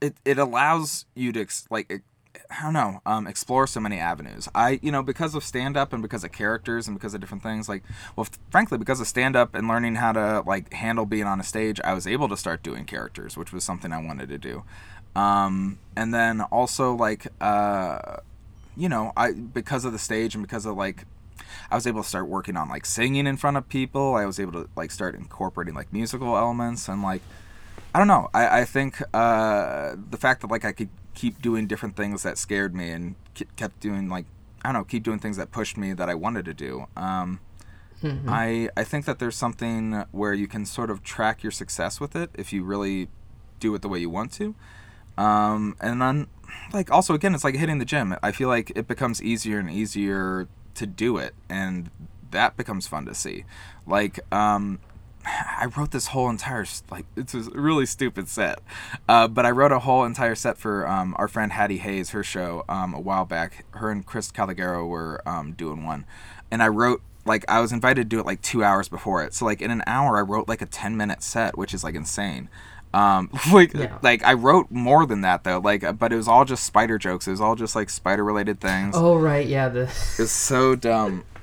it 0.00 0.16
it 0.24 0.38
allows 0.38 1.06
you 1.14 1.32
to 1.32 1.40
ex- 1.40 1.66
like 1.70 2.02
I 2.50 2.62
don't 2.62 2.72
know, 2.72 3.02
um, 3.04 3.26
explore 3.26 3.66
so 3.66 3.78
many 3.78 3.98
avenues. 3.98 4.48
I, 4.54 4.80
you 4.82 4.90
know, 4.90 5.02
because 5.02 5.34
of 5.34 5.44
stand 5.44 5.76
up 5.76 5.92
and 5.92 6.00
because 6.00 6.24
of 6.24 6.32
characters 6.32 6.88
and 6.88 6.96
because 6.96 7.12
of 7.12 7.20
different 7.20 7.42
things, 7.42 7.68
like, 7.68 7.82
well, 8.16 8.24
f- 8.24 8.38
frankly, 8.50 8.78
because 8.78 9.00
of 9.00 9.06
stand 9.06 9.36
up 9.36 9.54
and 9.54 9.68
learning 9.68 9.96
how 9.96 10.12
to, 10.12 10.42
like, 10.46 10.72
handle 10.72 11.04
being 11.04 11.24
on 11.24 11.40
a 11.40 11.44
stage, 11.44 11.78
I 11.84 11.92
was 11.92 12.06
able 12.06 12.26
to 12.30 12.38
start 12.38 12.62
doing 12.62 12.86
characters, 12.86 13.36
which 13.36 13.52
was 13.52 13.64
something 13.64 13.92
I 13.92 14.02
wanted 14.02 14.30
to 14.30 14.38
do. 14.38 14.64
Um, 15.14 15.78
and 15.94 16.14
then 16.14 16.40
also, 16.40 16.94
like, 16.94 17.26
uh, 17.38 18.16
you 18.78 18.88
know, 18.88 19.12
I, 19.14 19.32
because 19.32 19.84
of 19.84 19.92
the 19.92 19.98
stage 19.98 20.34
and 20.34 20.42
because 20.42 20.64
of, 20.64 20.74
like, 20.74 21.04
I 21.70 21.74
was 21.74 21.86
able 21.86 22.02
to 22.02 22.08
start 22.08 22.28
working 22.28 22.56
on, 22.56 22.70
like, 22.70 22.86
singing 22.86 23.26
in 23.26 23.36
front 23.36 23.58
of 23.58 23.68
people. 23.68 24.14
I 24.14 24.24
was 24.24 24.40
able 24.40 24.52
to, 24.52 24.70
like, 24.74 24.90
start 24.90 25.14
incorporating, 25.14 25.74
like, 25.74 25.92
musical 25.92 26.34
elements 26.34 26.88
and, 26.88 27.02
like, 27.02 27.20
I 27.94 27.98
don't 27.98 28.08
know. 28.08 28.28
I, 28.34 28.60
I 28.60 28.64
think 28.64 29.00
uh, 29.14 29.96
the 30.10 30.18
fact 30.18 30.42
that 30.42 30.50
like 30.50 30.64
I 30.64 30.72
could 30.72 30.90
keep 31.18 31.42
doing 31.42 31.66
different 31.66 31.96
things 31.96 32.22
that 32.22 32.38
scared 32.38 32.76
me 32.76 32.90
and 32.90 33.16
kept 33.56 33.80
doing 33.80 34.08
like 34.08 34.24
I 34.62 34.68
don't 34.68 34.82
know, 34.82 34.84
keep 34.84 35.02
doing 35.02 35.18
things 35.18 35.36
that 35.36 35.50
pushed 35.50 35.76
me 35.76 35.92
that 35.92 36.08
I 36.08 36.14
wanted 36.14 36.44
to 36.44 36.54
do. 36.54 36.86
Um, 36.96 37.40
I 38.28 38.68
I 38.76 38.84
think 38.84 39.04
that 39.06 39.18
there's 39.18 39.34
something 39.34 40.04
where 40.12 40.32
you 40.32 40.46
can 40.46 40.64
sort 40.64 40.90
of 40.90 41.02
track 41.02 41.42
your 41.42 41.50
success 41.50 41.98
with 41.98 42.14
it 42.14 42.30
if 42.34 42.52
you 42.52 42.62
really 42.62 43.08
do 43.58 43.74
it 43.74 43.82
the 43.82 43.88
way 43.88 43.98
you 43.98 44.10
want 44.10 44.32
to. 44.34 44.54
Um, 45.16 45.76
and 45.80 46.00
then 46.00 46.28
like 46.72 46.88
also 46.92 47.14
again, 47.14 47.34
it's 47.34 47.42
like 47.42 47.56
hitting 47.56 47.78
the 47.78 47.84
gym. 47.84 48.14
I 48.22 48.30
feel 48.30 48.48
like 48.48 48.70
it 48.76 48.86
becomes 48.86 49.20
easier 49.20 49.58
and 49.58 49.68
easier 49.68 50.46
to 50.74 50.86
do 50.86 51.16
it, 51.16 51.34
and 51.48 51.90
that 52.30 52.56
becomes 52.56 52.86
fun 52.86 53.06
to 53.06 53.14
see. 53.14 53.44
Like 53.88 54.20
um, 54.32 54.78
I 55.60 55.66
wrote 55.76 55.90
this 55.90 56.08
whole 56.08 56.28
entire 56.30 56.64
like 56.90 57.04
it's 57.16 57.34
a 57.34 57.40
really 57.50 57.86
stupid 57.86 58.28
set, 58.28 58.60
uh, 59.08 59.28
but 59.28 59.44
I 59.44 59.50
wrote 59.50 59.72
a 59.72 59.80
whole 59.80 60.04
entire 60.04 60.34
set 60.34 60.56
for 60.58 60.86
um, 60.88 61.14
our 61.18 61.28
friend 61.28 61.52
Hattie 61.52 61.78
Hayes, 61.78 62.10
her 62.10 62.22
show 62.24 62.64
um, 62.68 62.94
a 62.94 63.00
while 63.00 63.24
back. 63.24 63.64
Her 63.72 63.90
and 63.90 64.04
Chris 64.06 64.30
Calagero 64.32 64.86
were 64.88 65.20
um, 65.28 65.52
doing 65.52 65.84
one, 65.84 66.06
and 66.50 66.62
I 66.62 66.68
wrote 66.68 67.02
like 67.24 67.44
I 67.48 67.60
was 67.60 67.72
invited 67.72 68.02
to 68.02 68.16
do 68.16 68.20
it 68.20 68.26
like 68.26 68.40
two 68.42 68.64
hours 68.64 68.88
before 68.88 69.22
it. 69.22 69.34
So 69.34 69.44
like 69.44 69.60
in 69.60 69.70
an 69.70 69.82
hour, 69.86 70.16
I 70.16 70.22
wrote 70.22 70.48
like 70.48 70.62
a 70.62 70.66
ten 70.66 70.96
minute 70.96 71.22
set, 71.22 71.58
which 71.58 71.74
is 71.74 71.84
like 71.84 71.94
insane. 71.94 72.48
Um, 72.94 73.30
like 73.52 73.74
Yeah. 73.74 73.98
like 74.02 74.24
I 74.24 74.32
wrote 74.32 74.70
more 74.70 75.04
than 75.04 75.20
that 75.20 75.44
though. 75.44 75.58
Like 75.58 75.98
but 75.98 76.12
it 76.12 76.16
was 76.16 76.26
all 76.28 76.44
just 76.46 76.64
spider 76.64 76.96
jokes. 76.98 77.28
It 77.28 77.32
was 77.32 77.40
all 77.40 77.54
just 77.54 77.76
like 77.76 77.90
spider 77.90 78.24
related 78.24 78.60
things. 78.60 78.94
Oh 78.96 79.16
right, 79.16 79.46
yeah, 79.46 79.68
the 79.68 79.82
It's 80.18 80.30
so 80.32 80.74
dumb. 80.74 81.24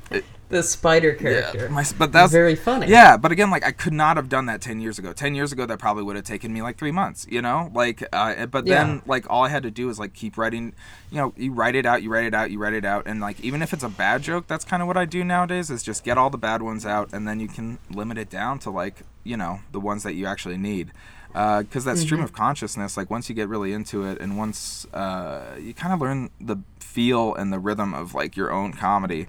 The 0.48 0.62
spider 0.62 1.14
character. 1.14 1.64
yeah, 1.66 1.68
my, 1.70 1.84
but 1.98 2.12
that's 2.12 2.32
very 2.32 2.56
funny. 2.56 2.88
Yeah, 2.88 3.18
but 3.18 3.32
again, 3.32 3.50
like 3.50 3.66
I 3.66 3.72
could 3.72 3.94
not 3.94 4.16
have 4.18 4.30
done 4.30 4.46
that 4.46 4.62
ten 4.62 4.80
years 4.80 5.00
ago. 5.00 5.12
Ten 5.12 5.34
years 5.34 5.52
ago, 5.52 5.66
that 5.66 5.80
probably 5.80 6.04
would 6.04 6.16
have 6.16 6.26
taken 6.26 6.54
me 6.54 6.62
like 6.62 6.78
three 6.78 6.92
months. 6.92 7.26
You 7.30 7.42
know, 7.42 7.72
like, 7.74 8.04
uh, 8.14 8.46
but 8.46 8.66
then 8.66 8.88
Yeah. 8.96 9.02
like 9.08 9.26
all 9.30 9.44
I 9.44 9.50
had 9.50 9.64
to 9.64 9.72
do 9.72 9.90
is 9.90 9.98
like 9.98 10.14
keep 10.14 10.38
writing. 10.38 10.74
You 11.10 11.18
know, 11.18 11.34
you 11.36 11.52
write 11.52 11.76
it 11.76 11.86
out, 11.88 12.04
you 12.04 12.12
write 12.12 12.26
it 12.26 12.34
out, 12.36 12.52
you 12.52 12.60
write 12.60 12.74
it 12.74 12.86
out, 12.86 13.08
and 13.08 13.20
like 13.20 13.40
even 13.40 13.62
if 13.64 13.74
it's 13.74 13.84
a 13.84 13.90
bad 13.90 14.22
joke, 14.22 14.46
that's 14.48 14.64
kind 14.66 14.82
of 14.84 14.88
what 14.88 14.98
I 14.98 15.06
do 15.06 15.24
nowadays. 15.24 15.72
Is 15.72 15.82
just 15.82 16.04
get 16.04 16.18
all 16.18 16.30
the 16.30 16.38
bad 16.38 16.62
ones 16.62 16.86
out, 16.86 17.12
and 17.12 17.28
then 17.28 17.40
you 17.40 17.48
can 17.48 17.80
limit 17.90 18.18
it 18.20 18.30
down 18.30 18.60
to 18.60 18.70
like 18.70 19.02
you 19.24 19.38
know 19.38 19.62
the 19.72 19.80
ones 19.80 20.04
that 20.04 20.14
you 20.14 20.26
actually 20.28 20.58
need. 20.58 20.92
Because 21.34 21.84
that 21.84 21.98
stream 21.98 22.22
of 22.24 22.32
consciousness, 22.32 22.96
like 22.96 23.10
once 23.10 23.28
you 23.28 23.36
get 23.36 23.50
really 23.50 23.74
into 23.74 24.06
it, 24.06 24.22
and 24.22 24.38
once 24.38 24.86
uh, 24.94 25.56
you 25.60 25.74
kind 25.74 25.92
of 25.94 26.00
learn 26.00 26.30
the 26.40 26.58
feel 26.80 27.34
and 27.36 27.52
the 27.52 27.60
rhythm 27.60 27.94
of 27.94 28.14
like 28.14 28.38
your 28.38 28.54
own 28.54 28.72
comedy, 28.72 29.28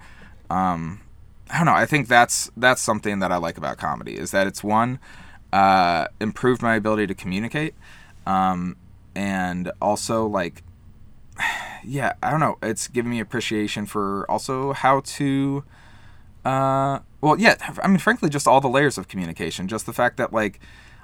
um, 0.49 1.01
I 1.51 1.59
don't 1.59 1.67
know. 1.67 1.75
I 1.75 1.87
think 1.87 2.09
that's 2.09 2.51
that's 2.57 2.83
something 2.83 3.21
that 3.21 3.31
I 3.31 3.37
like 3.37 3.57
about 3.57 3.79
comedy 3.79 4.17
is 4.17 4.33
that 4.33 4.47
it's 4.47 4.65
one 4.65 4.99
uh, 5.53 6.09
improved 6.21 6.61
my 6.61 6.75
ability 6.75 7.07
to 7.07 7.15
communicate, 7.15 7.75
um, 8.27 8.77
and 9.15 9.71
also 9.81 10.27
like 10.27 10.63
yeah, 11.85 12.15
I 12.23 12.31
don't 12.31 12.41
know. 12.41 12.59
It's 12.63 12.89
given 12.89 13.11
me 13.11 13.21
appreciation 13.21 13.87
for 13.87 14.31
also 14.31 14.73
how 14.73 15.01
to. 15.01 15.65
Uh, 16.45 17.01
well, 17.21 17.39
yeah. 17.39 17.57
I 17.83 17.89
mean, 17.89 17.99
frankly, 17.99 18.29
just 18.29 18.47
all 18.47 18.61
the 18.61 18.69
layers 18.69 18.99
of 18.99 19.09
communication. 19.09 19.69
Just 19.69 19.87
the 19.87 19.93
fact 19.93 20.17
that 20.17 20.33
like 20.33 20.61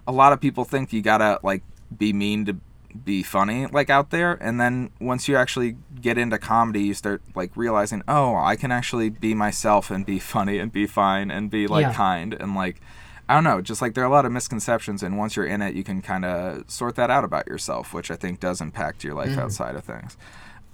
a 0.07 0.13
lot 0.13 0.33
of 0.33 0.41
people 0.41 0.65
think 0.65 0.93
you 0.93 1.03
gotta 1.03 1.41
like 1.43 1.63
be 1.97 2.13
mean 2.13 2.45
to 2.47 2.57
be 3.05 3.23
funny 3.23 3.67
like 3.67 3.89
out 3.91 4.11
there 4.11 4.35
and 4.41 4.61
then 4.61 4.91
once 5.01 5.27
you 5.29 5.37
actually 5.37 5.77
get 6.01 6.19
into 6.19 6.39
comedy 6.39 6.81
you 6.83 6.95
start 6.95 7.23
like 7.35 7.51
realizing 7.57 8.03
oh 8.09 8.37
i 8.37 8.55
can 8.57 8.71
actually 8.73 9.09
be 9.09 9.35
myself 9.35 9.91
and 9.91 10.05
be 10.07 10.19
funny 10.35 10.59
and 10.59 10.73
be 10.73 10.87
fine 10.87 11.31
and 11.31 11.51
be 11.51 11.67
like 11.67 11.83
Yeah. 11.87 11.93
kind 11.95 12.35
and 12.39 12.55
like 12.55 12.81
i 13.29 13.35
don't 13.35 13.45
know 13.45 13.61
just 13.61 13.81
like 13.81 13.95
there 13.95 14.05
are 14.05 14.07
a 14.07 14.11
lot 14.11 14.27
of 14.27 14.33
misconceptions 14.33 15.03
and 15.03 15.17
once 15.17 15.37
you're 15.37 15.47
in 15.47 15.63
it 15.63 15.75
you 15.75 15.85
can 15.85 16.03
kind 16.03 16.25
of 16.25 16.71
sort 16.71 16.97
that 16.97 17.11
out 17.11 17.25
about 17.25 17.47
yourself 17.47 17.95
which 17.95 18.11
i 18.11 18.17
think 18.17 18.41
does 18.41 18.61
impact 18.61 19.03
your 19.05 19.15
life 19.15 19.37
outside 19.39 19.75
of 19.75 19.85
things 19.85 20.17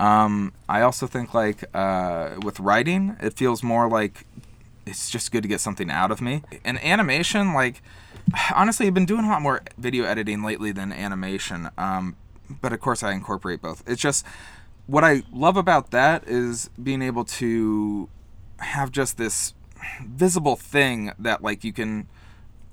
um, 0.00 0.52
i 0.68 0.80
also 0.80 1.06
think 1.06 1.34
like 1.34 1.64
uh, 1.74 2.30
with 2.44 2.58
writing 2.60 3.16
it 3.20 3.34
feels 3.34 3.62
more 3.62 3.88
like 3.88 4.24
it's 4.86 5.10
just 5.10 5.30
good 5.32 5.42
to 5.42 5.48
get 5.48 5.60
something 5.60 5.90
out 5.90 6.10
of 6.10 6.22
me. 6.22 6.40
And 6.64 6.82
animation, 6.82 7.52
like, 7.52 7.82
honestly, 8.54 8.86
I've 8.86 8.94
been 8.94 9.06
doing 9.06 9.24
a 9.24 9.28
lot 9.28 9.42
more 9.42 9.62
video 9.76 10.04
editing 10.04 10.42
lately 10.42 10.72
than 10.72 10.92
animation. 10.92 11.70
Um, 11.78 12.16
but 12.60 12.72
of 12.72 12.80
course, 12.80 13.02
I 13.02 13.12
incorporate 13.12 13.60
both. 13.60 13.82
It's 13.86 14.00
just 14.00 14.24
what 14.86 15.04
I 15.04 15.22
love 15.32 15.56
about 15.56 15.90
that 15.90 16.26
is 16.26 16.70
being 16.82 17.02
able 17.02 17.24
to 17.24 18.08
have 18.58 18.90
just 18.90 19.18
this 19.18 19.54
visible 20.04 20.56
thing 20.56 21.12
that, 21.18 21.42
like, 21.42 21.62
you 21.62 21.72
can 21.72 22.08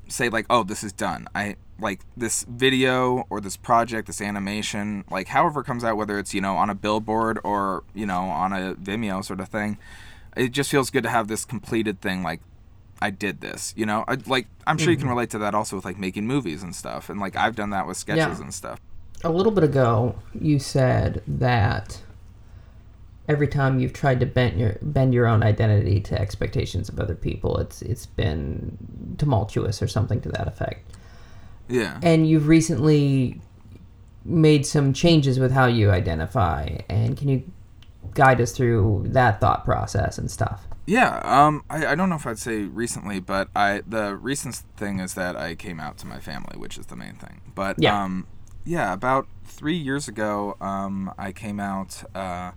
say, 0.07 0.29
like, 0.29 0.45
oh, 0.49 0.63
this 0.63 0.83
is 0.83 0.93
done. 0.93 1.27
I 1.35 1.57
like 1.79 2.01
this 2.15 2.45
video 2.47 3.25
or 3.29 3.41
this 3.41 3.57
project, 3.57 4.07
this 4.07 4.21
animation, 4.21 5.03
like, 5.11 5.27
however 5.27 5.61
comes 5.61 5.83
out, 5.83 5.97
whether 5.97 6.17
it's, 6.17 6.33
you 6.33 6.41
know, 6.41 6.55
on 6.55 6.69
a 6.69 6.75
billboard 6.75 7.39
or, 7.43 7.83
you 7.93 8.05
know, 8.05 8.21
on 8.21 8.53
a 8.53 8.75
Vimeo 8.75 9.23
sort 9.23 9.39
of 9.39 9.49
thing 9.49 9.77
it 10.35 10.49
just 10.49 10.69
feels 10.69 10.89
good 10.89 11.03
to 11.03 11.09
have 11.09 11.27
this 11.27 11.45
completed 11.45 12.01
thing 12.01 12.23
like 12.23 12.41
I 13.01 13.09
did 13.09 13.41
this, 13.41 13.73
you 13.75 13.85
know. 13.85 14.03
I, 14.07 14.17
like 14.25 14.47
I'm 14.65 14.77
sure 14.77 14.91
you 14.91 14.97
can 14.97 15.07
mm. 15.07 15.11
relate 15.11 15.29
to 15.31 15.37
that 15.39 15.53
also 15.53 15.75
with 15.75 15.85
like 15.85 15.97
making 15.97 16.27
movies 16.27 16.63
and 16.63 16.75
stuff, 16.75 17.09
and 17.09 17.19
like 17.19 17.35
I've 17.35 17.55
done 17.55 17.71
that 17.71 17.87
with 17.87 17.97
sketches 17.97 18.39
Yeah. 18.39 18.43
and 18.43 18.53
stuff. 18.53 18.79
A 19.23 19.29
little 19.29 19.51
bit 19.51 19.63
ago, 19.63 20.15
you 20.39 20.59
said 20.59 21.23
that 21.27 22.01
every 23.27 23.47
time 23.47 23.79
you've 23.79 23.93
tried 23.93 24.19
to 24.19 24.25
bend 24.25 24.59
your 24.59 24.77
bend 24.81 25.13
your 25.13 25.25
own 25.27 25.43
identity 25.43 25.99
to 25.99 26.19
expectations 26.19 26.89
of 26.89 26.99
other 26.99 27.15
people, 27.15 27.57
it's 27.57 27.81
it's 27.81 28.05
been 28.05 28.77
tumultuous 29.17 29.81
or 29.81 29.87
something 29.87 30.21
to 30.21 30.29
that 30.29 30.47
effect. 30.47 30.91
Yeah, 31.67 31.99
And 32.03 32.29
you've 32.29 32.47
recently 32.47 33.41
made 34.23 34.65
some 34.65 34.93
changes 34.93 35.39
with 35.39 35.51
how 35.51 35.65
you 35.65 35.89
identify. 35.91 36.77
And 36.89 37.17
can 37.17 37.27
you 37.27 37.43
guide 38.13 38.39
us 38.39 38.51
through 38.51 39.05
that 39.07 39.41
thought 39.41 39.65
process 39.65 40.17
and 40.17 40.29
stuff? 40.29 40.67
Yeah. 40.85 41.19
Um, 41.23 41.63
I, 41.69 41.87
I 41.87 41.95
don't 41.95 42.09
know 42.09 42.15
if 42.15 42.27
I'd 42.27 42.39
say 42.39 42.63
recently, 42.63 43.19
but 43.19 43.49
I 43.55 43.81
the 43.87 44.15
recent 44.15 44.55
thing 44.77 44.99
is 44.99 45.13
that 45.15 45.35
I 45.35 45.55
came 45.55 45.79
out 45.79 45.97
to 45.99 46.07
my 46.07 46.19
family, 46.19 46.57
which 46.57 46.77
is 46.77 46.85
the 46.87 46.95
main 46.95 47.15
thing. 47.15 47.41
But 47.55 47.77
Yeah. 47.81 48.03
um, 48.03 48.27
yeah, 48.63 48.93
about 48.93 49.27
three 49.45 49.77
years 49.77 50.07
ago, 50.07 50.57
um, 50.61 51.13
I 51.17 51.31
came 51.31 51.59
out. 51.59 52.03
Uh, 52.15 52.51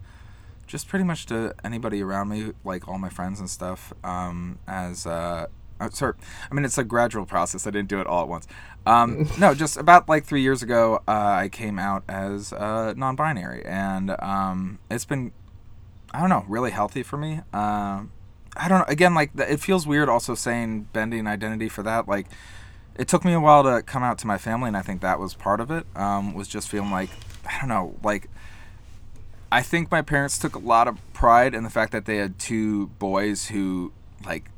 just 0.67 0.87
pretty 0.87 1.05
much 1.05 1.25
to 1.27 1.55
anybody 1.64 2.03
around 2.03 2.29
me, 2.29 2.53
like 2.62 2.87
all 2.88 2.99
my 2.99 3.09
friends 3.09 3.41
and 3.41 3.49
stuff, 3.49 3.91
um, 4.05 4.59
as 4.69 5.07
uh, 5.07 5.47
uh, 5.81 5.88
sorry, 5.91 6.12
I 6.51 6.55
mean 6.55 6.64
it's 6.67 6.77
a 6.77 6.85
gradual 6.85 7.25
process. 7.25 7.67
I 7.67 7.71
didn't 7.71 7.88
do 7.88 8.01
it 8.01 8.07
all 8.07 8.21
at 8.23 8.29
once. 8.29 8.47
Um, 8.85 9.27
no, 9.38 9.55
just 9.55 9.79
about 9.79 10.09
like 10.11 10.25
three 10.27 10.43
years 10.43 10.62
ago, 10.62 10.97
uh, 11.09 11.11
I 11.45 11.49
came 11.51 11.79
out 11.79 12.05
as 12.07 12.53
uh, 12.53 12.93
non-binary, 12.97 13.64
and 13.64 14.14
um, 14.21 14.79
it's 14.91 15.07
been, 15.07 15.33
I 16.12 16.21
don't 16.21 16.29
know, 16.29 16.45
really 16.49 16.71
healthy 16.71 17.03
for 17.03 17.17
me. 17.17 17.41
Um, 17.55 18.11
I 18.59 18.68
don't 18.68 18.81
know. 18.81 18.85
Again, 18.88 19.14
like 19.14 19.31
it 19.37 19.61
feels 19.61 19.87
weird 19.87 20.09
also 20.09 20.35
saying 20.35 20.88
bending 20.92 21.27
identity 21.27 21.68
for 21.68 21.83
that. 21.85 22.09
Like, 22.09 22.27
it 22.97 23.07
took 23.09 23.25
me 23.25 23.33
a 23.33 23.40
while 23.40 23.62
to 23.62 23.83
come 23.83 24.03
out 24.03 24.18
to 24.18 24.27
my 24.27 24.38
family, 24.38 24.68
and 24.68 24.77
I 24.77 24.83
think 24.83 25.01
that 25.03 25.21
was 25.21 25.35
part 25.35 25.61
of 25.61 25.71
it. 25.71 25.87
Um, 25.94 26.35
was 26.35 26.49
just 26.49 26.68
feeling 26.68 26.90
like, 26.90 27.11
I 27.47 27.59
don't 27.61 27.68
know, 27.68 27.94
like 28.03 28.29
I 29.51 29.62
think 29.62 29.90
my 29.90 30.03
parents 30.03 30.38
took 30.38 30.55
a 30.55 30.59
lot 30.59 30.88
of 30.88 30.99
pride 31.14 31.55
in 31.55 31.62
the 31.64 31.71
fact 31.71 31.92
that 31.92 32.05
they 32.05 32.16
had 32.16 32.38
two 32.38 32.88
boys 32.99 33.47
who 33.47 33.92
like 34.27 34.51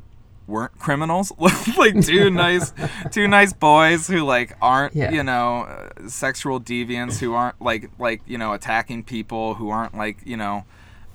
weren't 0.49 0.77
criminals, 0.81 1.33
like 1.77 2.01
two 2.05 2.29
nice, 2.47 2.73
two 3.13 3.29
nice 3.29 3.53
boys 3.53 4.09
who 4.09 4.25
like 4.25 4.57
aren't 4.61 4.97
Yeah. 4.97 5.13
you 5.13 5.23
know 5.23 5.63
uh, 5.63 6.09
sexual 6.09 6.59
deviants 6.61 7.19
who 7.21 7.35
aren't 7.35 7.61
like 7.63 7.91
like 8.01 8.23
you 8.27 8.37
know 8.39 8.53
attacking 8.53 9.05
people 9.05 9.55
who 9.55 9.71
aren't 9.71 9.97
like 9.97 10.19
you 10.25 10.37
know 10.37 10.65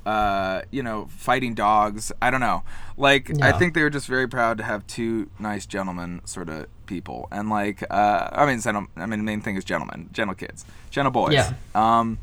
uh, 0.06 0.62
you 0.72 0.84
know, 0.84 1.08
fighting 1.10 1.54
dogs. 1.54 2.12
I 2.22 2.30
don't 2.30 2.42
know. 2.42 2.64
Like, 2.98 3.42
I 3.42 3.52
think 3.52 3.74
they 3.74 3.82
were 3.82 3.90
just 3.90 4.08
very 4.08 4.28
proud 4.28 4.58
to 4.60 4.64
have 4.64 4.86
two 4.88 5.30
nice 5.40 5.66
gentlemen 5.66 6.22
sort 6.26 6.50
of 6.50 6.68
people. 6.86 7.28
And 7.32 7.50
like, 7.50 7.84
uh, 7.90 8.30
I 8.32 8.46
mean, 8.46 8.62
I 8.96 9.06
mean, 9.06 9.20
the 9.20 9.26
main 9.26 9.42
thing 9.42 9.56
is 9.56 9.64
gentlemen, 9.64 10.10
gentle 10.12 10.36
kids, 10.36 10.66
gentle 10.92 11.12
boys. 11.12 11.34
Yeah. 11.34 11.54
Um, 11.74 12.20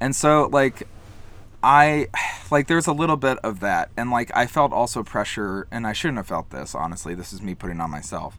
and 0.00 0.14
so 0.14 0.48
like, 0.52 0.86
I 1.62 2.08
like 2.50 2.68
there's 2.68 2.86
a 2.86 2.92
little 2.92 3.16
bit 3.16 3.38
of 3.38 3.60
that, 3.60 3.90
and 3.96 4.10
like 4.10 4.30
I 4.34 4.46
felt 4.46 4.72
also 4.72 5.02
pressure, 5.02 5.66
and 5.70 5.86
I 5.86 5.92
shouldn't 5.92 6.18
have 6.18 6.26
felt 6.26 6.50
this. 6.50 6.74
Honestly, 6.74 7.14
this 7.14 7.32
is 7.32 7.42
me 7.42 7.54
putting 7.54 7.80
on 7.80 7.90
myself. 7.90 8.38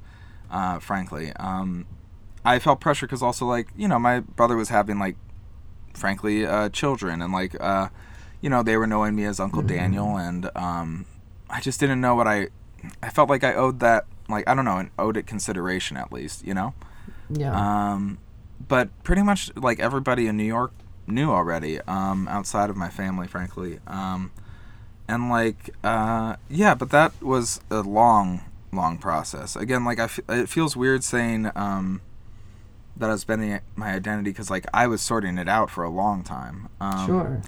Uh, 0.49 0.79
frankly, 0.79 1.33
um, 1.33 1.85
I 2.45 2.59
felt 2.59 2.79
pressure 2.79 3.05
because 3.05 3.21
also 3.21 3.45
like 3.45 3.67
you 3.75 3.87
know 3.87 3.99
my 3.99 4.21
brother 4.21 4.55
was 4.55 4.69
having 4.69 4.97
like, 4.97 5.17
frankly, 5.93 6.45
uh, 6.45 6.69
children, 6.69 7.21
and 7.21 7.33
like 7.33 7.55
uh, 7.59 7.89
you 8.41 8.49
know 8.49 8.63
they 8.63 8.77
were 8.77 8.87
knowing 8.87 9.15
me 9.15 9.25
as 9.25 9.39
Uncle 9.39 9.61
Daniel, 9.61 10.17
and 10.17 10.49
um, 10.55 11.05
I 11.49 11.61
just 11.61 11.79
didn't 11.79 12.01
know 12.01 12.15
what 12.15 12.27
I. 12.27 12.49
I 13.01 13.09
felt 13.09 13.29
like 13.29 13.43
I 13.43 13.55
owed 13.55 13.79
that 13.79 14.05
like 14.29 14.47
I 14.47 14.53
don't 14.53 14.65
know, 14.65 14.77
and 14.77 14.89
owed 14.97 15.17
it 15.17 15.27
consideration 15.27 15.97
at 15.97 16.11
least, 16.11 16.45
you 16.45 16.53
know. 16.53 16.73
Yeah. 17.29 17.53
Um, 17.93 18.19
but 18.67 18.89
pretty 19.03 19.21
much 19.23 19.55
like 19.55 19.79
everybody 19.79 20.27
in 20.27 20.37
New 20.37 20.43
York 20.43 20.73
knew 21.05 21.31
already, 21.31 21.79
um, 21.81 22.27
outside 22.27 22.69
of 22.69 22.75
my 22.75 22.89
family, 22.89 23.27
frankly. 23.27 23.79
Um, 23.87 24.31
and 25.07 25.29
like, 25.29 25.69
uh, 25.83 26.35
yeah, 26.49 26.75
but 26.75 26.89
that 26.91 27.21
was 27.21 27.61
a 27.71 27.81
long, 27.81 28.41
long 28.71 28.97
process. 28.97 29.55
Again, 29.55 29.85
like 29.85 29.99
I 29.99 30.05
f- 30.05 30.19
it 30.27 30.49
feels 30.49 30.75
weird 30.75 31.03
saying 31.03 31.49
um, 31.55 32.01
that 32.97 33.09
I 33.09 33.13
was 33.13 33.23
bending 33.23 33.59
my 33.75 33.93
identity 33.93 34.31
because 34.31 34.49
like 34.49 34.65
I 34.73 34.87
was 34.87 35.01
sorting 35.01 35.37
it 35.37 35.47
out 35.47 35.69
for 35.69 35.83
a 35.83 35.89
long 35.89 36.23
time. 36.23 36.69
Um, 36.81 37.05
sure. 37.05 37.41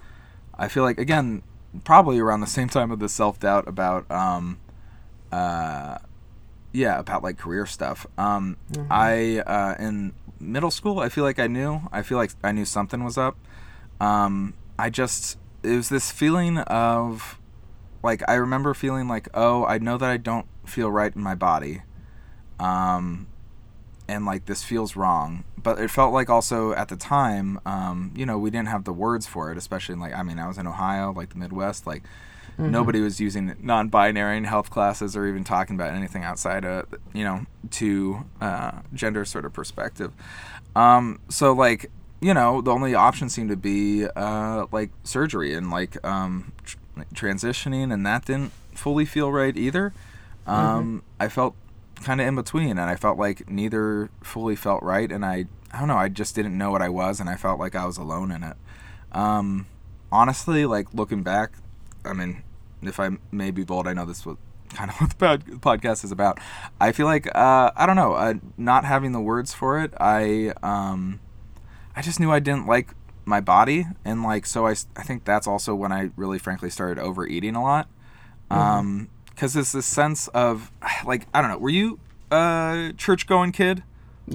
I 0.60 0.68
feel 0.68 0.84
like 0.84 1.00
again, 1.00 1.42
probably 1.84 2.20
around 2.20 2.42
the 2.42 2.48
same 2.48 2.68
time 2.68 2.92
of 2.92 3.00
the 3.00 3.10
self 3.10 3.40
doubt 3.40 3.68
about, 3.68 4.10
um, 4.12 4.60
uh, 5.32 5.98
yeah, 6.74 7.00
about 7.00 7.24
like 7.24 7.38
career 7.38 7.66
stuff. 7.66 8.06
Um, 8.18 8.58
I 8.92 9.40
uh, 9.40 9.76
in 9.80 10.14
middle 10.40 10.70
school, 10.70 11.00
I 11.00 11.10
feel 11.10 11.24
like 11.24 11.40
I 11.40 11.48
knew. 11.48 11.82
I 11.92 12.02
feel 12.04 12.18
like 12.18 12.32
I 12.44 12.52
knew 12.52 12.66
something 12.66 13.04
was 13.04 13.18
up. 13.18 13.38
Um, 14.02 14.54
I 14.78 14.90
just 14.90 15.38
it 15.64 15.76
was 15.76 15.90
this 15.90 16.12
feeling 16.12 16.60
of 16.60 17.40
like 18.04 18.22
I 18.30 18.36
remember 18.36 18.74
feeling 18.74 19.08
like 19.08 19.30
oh 19.34 19.66
I 19.66 19.78
know 19.78 19.98
that 19.98 20.10
I 20.10 20.18
don't 20.18 20.46
feel 20.66 20.92
right 20.92 21.14
in 21.16 21.22
my 21.22 21.36
body, 21.36 21.84
um, 22.60 23.28
and 24.10 24.26
like 24.26 24.46
this 24.46 24.64
feels 24.64 24.96
wrong. 24.96 25.44
But 25.62 25.80
it 25.80 25.92
felt 25.92 26.14
like 26.14 26.30
also 26.30 26.74
at 26.74 26.88
the 26.88 26.96
time, 26.96 27.60
um, 27.66 28.12
you 28.16 28.26
know, 28.26 28.38
we 28.38 28.50
didn't 28.50 28.70
have 28.70 28.86
the 28.86 28.94
words 28.94 29.28
for 29.28 29.52
it, 29.52 29.58
especially 29.58 29.94
in 29.94 30.00
like 30.00 30.14
I 30.14 30.24
mean 30.24 30.40
I 30.40 30.48
was 30.48 30.58
in 30.58 30.68
Ohio, 30.68 31.14
like 31.14 31.30
the 31.30 31.38
Midwest, 31.38 31.86
like 31.86 32.04
nobody 32.58 33.00
was 33.00 33.22
using 33.22 33.56
non-binary 33.62 34.36
in 34.38 34.44
health 34.44 34.70
classes 34.70 35.16
or 35.16 35.26
even 35.26 35.46
talking 35.46 35.76
about 35.76 35.94
anything 35.94 36.24
outside 36.26 36.66
of 36.66 36.88
you 37.14 37.24
know 37.24 37.46
to 37.72 38.26
uh, 38.42 38.72
gender 38.94 39.24
sort 39.26 39.46
of 39.46 39.54
perspective. 39.54 40.12
Um, 40.76 41.20
so 41.30 41.54
like 41.54 41.90
you 42.22 42.34
know 42.34 42.62
the 42.62 42.72
only 42.72 42.96
option 42.96 43.30
seemed 43.30 43.50
to 43.50 43.56
be 43.56 44.06
uh, 44.16 44.66
like 44.72 44.90
surgery 45.04 45.54
and 45.54 45.70
like 45.72 46.04
um, 46.06 46.52
tr- 46.64 46.78
transitioning, 47.14 47.94
and 47.94 48.06
that 48.06 48.26
didn't 48.26 48.52
fully 48.74 49.06
feel 49.06 49.32
right 49.32 49.56
either. 49.56 49.94
Um, 50.48 51.04
I 51.20 51.28
felt 51.30 51.56
kind 52.04 52.22
of 52.22 52.28
in 52.28 52.36
between, 52.36 52.72
and 52.72 52.82
I 52.82 52.96
felt 52.96 53.18
like 53.18 53.50
neither 53.50 54.10
fully 54.24 54.56
felt 54.56 54.84
right, 54.84 55.12
and 55.12 55.26
I 55.26 55.46
I 55.72 55.80
don't 55.80 55.88
know, 55.88 55.98
I 55.98 56.10
just 56.10 56.36
didn't 56.36 56.58
know 56.58 56.72
what 56.72 56.82
I 56.82 56.90
was, 56.90 57.20
and 57.20 57.30
I 57.30 57.36
felt 57.36 57.60
like 57.60 57.76
I 57.76 57.86
was 57.86 57.98
alone 57.98 58.32
in 58.32 58.44
it. 58.44 58.58
Um, 59.12 59.68
honestly, 60.12 60.66
like 60.66 60.94
looking 60.94 61.24
back, 61.24 61.54
I 62.04 62.14
mean, 62.14 62.44
if 62.82 63.00
I 63.00 63.10
may 63.32 63.52
be 63.52 63.64
bold, 63.64 63.88
I 63.88 63.94
know 63.94 64.06
this 64.06 64.26
was 64.26 64.38
kind 64.70 64.90
of 64.90 64.98
what 64.98 65.10
the 65.10 65.16
pod- 65.16 65.46
podcast 65.62 66.04
is 66.04 66.12
about. 66.12 66.40
I 66.80 66.92
feel 66.92 67.06
like 67.06 67.28
uh, 67.36 67.72
I 67.76 67.86
don't 67.86 67.96
know, 67.96 68.14
uh, 68.14 68.36
not 68.58 68.86
having 68.86 69.12
the 69.12 69.22
words 69.22 69.54
for 69.54 69.80
it. 69.80 69.94
I 70.00 70.54
um, 70.64 71.20
I 71.96 72.02
just 72.02 72.20
knew 72.20 72.32
I 72.32 72.40
didn't 72.40 72.68
like 72.68 72.94
my 73.26 73.42
body, 73.42 73.86
and 74.06 74.24
like 74.24 74.46
so 74.46 74.68
I 74.68 74.76
I 74.96 75.04
think 75.04 75.26
that's 75.26 75.48
also 75.48 75.76
when 75.76 75.92
I 75.92 76.12
really, 76.16 76.40
frankly, 76.40 76.70
started 76.70 77.02
overeating 77.02 77.56
a 77.56 77.64
lot. 77.64 77.90
Um, 78.52 79.10
because 79.40 79.54
there's 79.54 79.72
this 79.72 79.86
sense 79.86 80.28
of 80.30 80.70
like 81.06 81.28
I 81.34 81.42
don't 81.42 81.50
know. 81.50 81.58
Were 81.58 81.70
you 81.70 82.00
a 82.30 82.94
church 82.98 83.26
going 83.26 83.52
kid? 83.54 83.84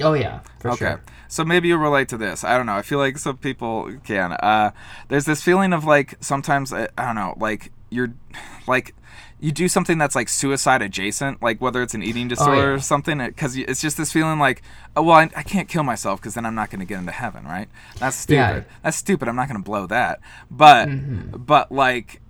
Oh 0.00 0.14
yeah, 0.14 0.40
for 0.58 0.70
okay. 0.70 0.86
sure. 0.86 1.02
So 1.28 1.44
maybe 1.44 1.68
you 1.68 1.76
relate 1.76 2.08
to 2.08 2.16
this. 2.16 2.42
I 2.42 2.56
don't 2.56 2.66
know. 2.66 2.74
I 2.74 2.82
feel 2.82 2.98
like 2.98 3.18
some 3.18 3.36
people 3.36 3.96
can. 4.04 4.32
Uh, 4.32 4.70
there's 5.08 5.26
this 5.26 5.42
feeling 5.42 5.72
of 5.72 5.84
like 5.84 6.16
sometimes 6.20 6.72
I, 6.72 6.88
I 6.96 7.06
don't 7.06 7.14
know, 7.16 7.34
like 7.38 7.70
you're 7.90 8.14
like 8.66 8.94
you 9.40 9.52
do 9.52 9.68
something 9.68 9.98
that's 9.98 10.14
like 10.14 10.30
suicide 10.30 10.80
adjacent, 10.80 11.42
like 11.42 11.60
whether 11.60 11.82
it's 11.82 11.92
an 11.92 12.02
eating 12.02 12.28
disorder 12.28 12.62
yeah. 12.62 12.76
or 12.76 12.78
something, 12.78 13.18
because 13.18 13.56
it's 13.56 13.82
just 13.82 13.98
this 13.98 14.10
feeling 14.10 14.38
like, 14.38 14.62
oh 14.96 15.02
well, 15.02 15.16
I, 15.16 15.30
I 15.36 15.42
can't 15.42 15.68
kill 15.68 15.82
myself 15.82 16.18
because 16.20 16.34
then 16.34 16.46
I'm 16.46 16.54
not 16.54 16.70
going 16.70 16.80
to 16.80 16.86
get 16.86 16.98
into 16.98 17.12
heaven, 17.12 17.44
right? 17.44 17.68
That's 17.98 18.16
stupid. 18.16 18.36
Yeah. 18.36 18.62
That's 18.82 18.96
stupid. 18.96 19.28
I'm 19.28 19.36
not 19.36 19.48
going 19.48 19.60
to 19.60 19.64
blow 19.64 19.86
that. 19.86 20.20
But 20.50 20.88
Mm-hmm. 20.88 21.36
but 21.38 21.70
like 21.70 22.20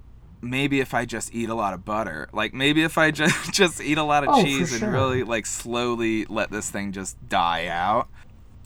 maybe 0.44 0.80
if 0.80 0.94
I 0.94 1.04
just 1.06 1.34
eat 1.34 1.48
a 1.48 1.54
lot 1.54 1.74
of 1.74 1.84
butter, 1.84 2.28
like 2.32 2.54
maybe 2.54 2.82
if 2.82 2.98
I 2.98 3.10
just 3.22 3.52
just 3.52 3.80
eat 3.80 3.98
a 3.98 4.04
lot 4.04 4.24
of 4.24 4.30
Oh, 4.32 4.42
cheese 4.44 4.72
and 4.72 4.80
sure. 4.80 4.90
really 4.90 5.22
like 5.24 5.46
slowly 5.46 6.24
let 6.26 6.50
this 6.50 6.70
thing 6.70 6.92
just 6.92 7.28
die 7.28 7.66
out. 7.66 8.08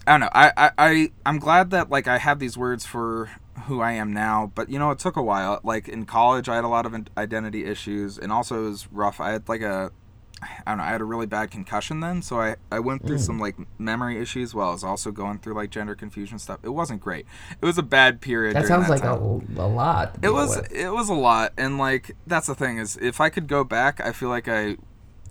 I 0.07 0.13
don't 0.13 0.21
know. 0.21 0.31
I, 0.33 0.53
I, 0.57 0.71
I 0.79 1.11
I'm 1.27 1.39
glad 1.39 1.71
that 1.71 1.91
like 1.91 2.07
I 2.09 2.19
have 2.19 2.39
these 2.39 2.57
words 2.57 2.87
for 2.87 3.31
who 3.67 3.81
I 3.81 3.93
am 3.93 4.13
now, 4.13 4.51
but 4.55 4.71
you 4.71 4.79
know 4.79 4.91
it 4.91 4.99
took 4.99 5.17
a 5.17 5.23
while. 5.23 5.61
Like 5.63 5.89
in 5.89 6.07
college, 6.07 6.49
I 6.49 6.57
had 6.57 6.65
a 6.65 6.69
lot 6.69 6.87
of 6.87 6.95
identity 7.17 7.65
issues, 7.67 8.19
and 8.19 8.33
also 8.33 8.65
it 8.67 8.71
was 8.71 8.89
rough. 8.93 9.21
I 9.21 9.33
had 9.33 9.49
like 9.49 9.61
a 9.63 9.93
I 10.41 10.49
don't 10.71 10.79
know. 10.79 10.85
I 10.85 10.89
had 10.91 11.01
a 11.01 11.05
really 11.05 11.27
bad 11.27 11.51
concussion 11.51 11.99
then, 12.01 12.23
so 12.23 12.41
I, 12.41 12.57
I 12.71 12.79
went 12.79 13.03
Mm. 13.03 13.07
through 13.09 13.19
some 13.19 13.39
like 13.41 13.57
memory 13.79 14.19
issues 14.21 14.55
while 14.55 14.69
I 14.69 14.73
was 14.73 14.85
also 14.85 15.11
going 15.11 15.39
through 15.39 15.55
like 15.55 15.71
gender 15.71 15.95
confusion 15.97 16.39
stuff. 16.39 16.61
It 16.63 16.69
wasn't 16.69 17.01
great. 17.01 17.27
It 17.61 17.65
was 17.67 17.77
a 17.79 17.83
bad 17.83 18.21
period. 18.21 18.55
That 18.55 18.67
sounds 18.67 18.89
like 18.89 19.03
a, 19.03 19.15
a 19.15 19.67
lot. 19.67 20.17
It 20.23 20.31
was 20.33 20.57
with. 20.57 20.73
it 20.73 20.91
was 20.91 21.09
a 21.09 21.15
lot, 21.15 21.53
and 21.59 21.77
like 21.79 22.15
that's 22.27 22.47
the 22.47 22.55
thing 22.55 22.79
is, 22.79 22.97
if 23.01 23.21
I 23.21 23.31
could 23.31 23.49
go 23.49 23.65
back, 23.65 24.01
I 24.01 24.13
feel 24.13 24.29
like 24.29 24.47
I, 24.47 24.77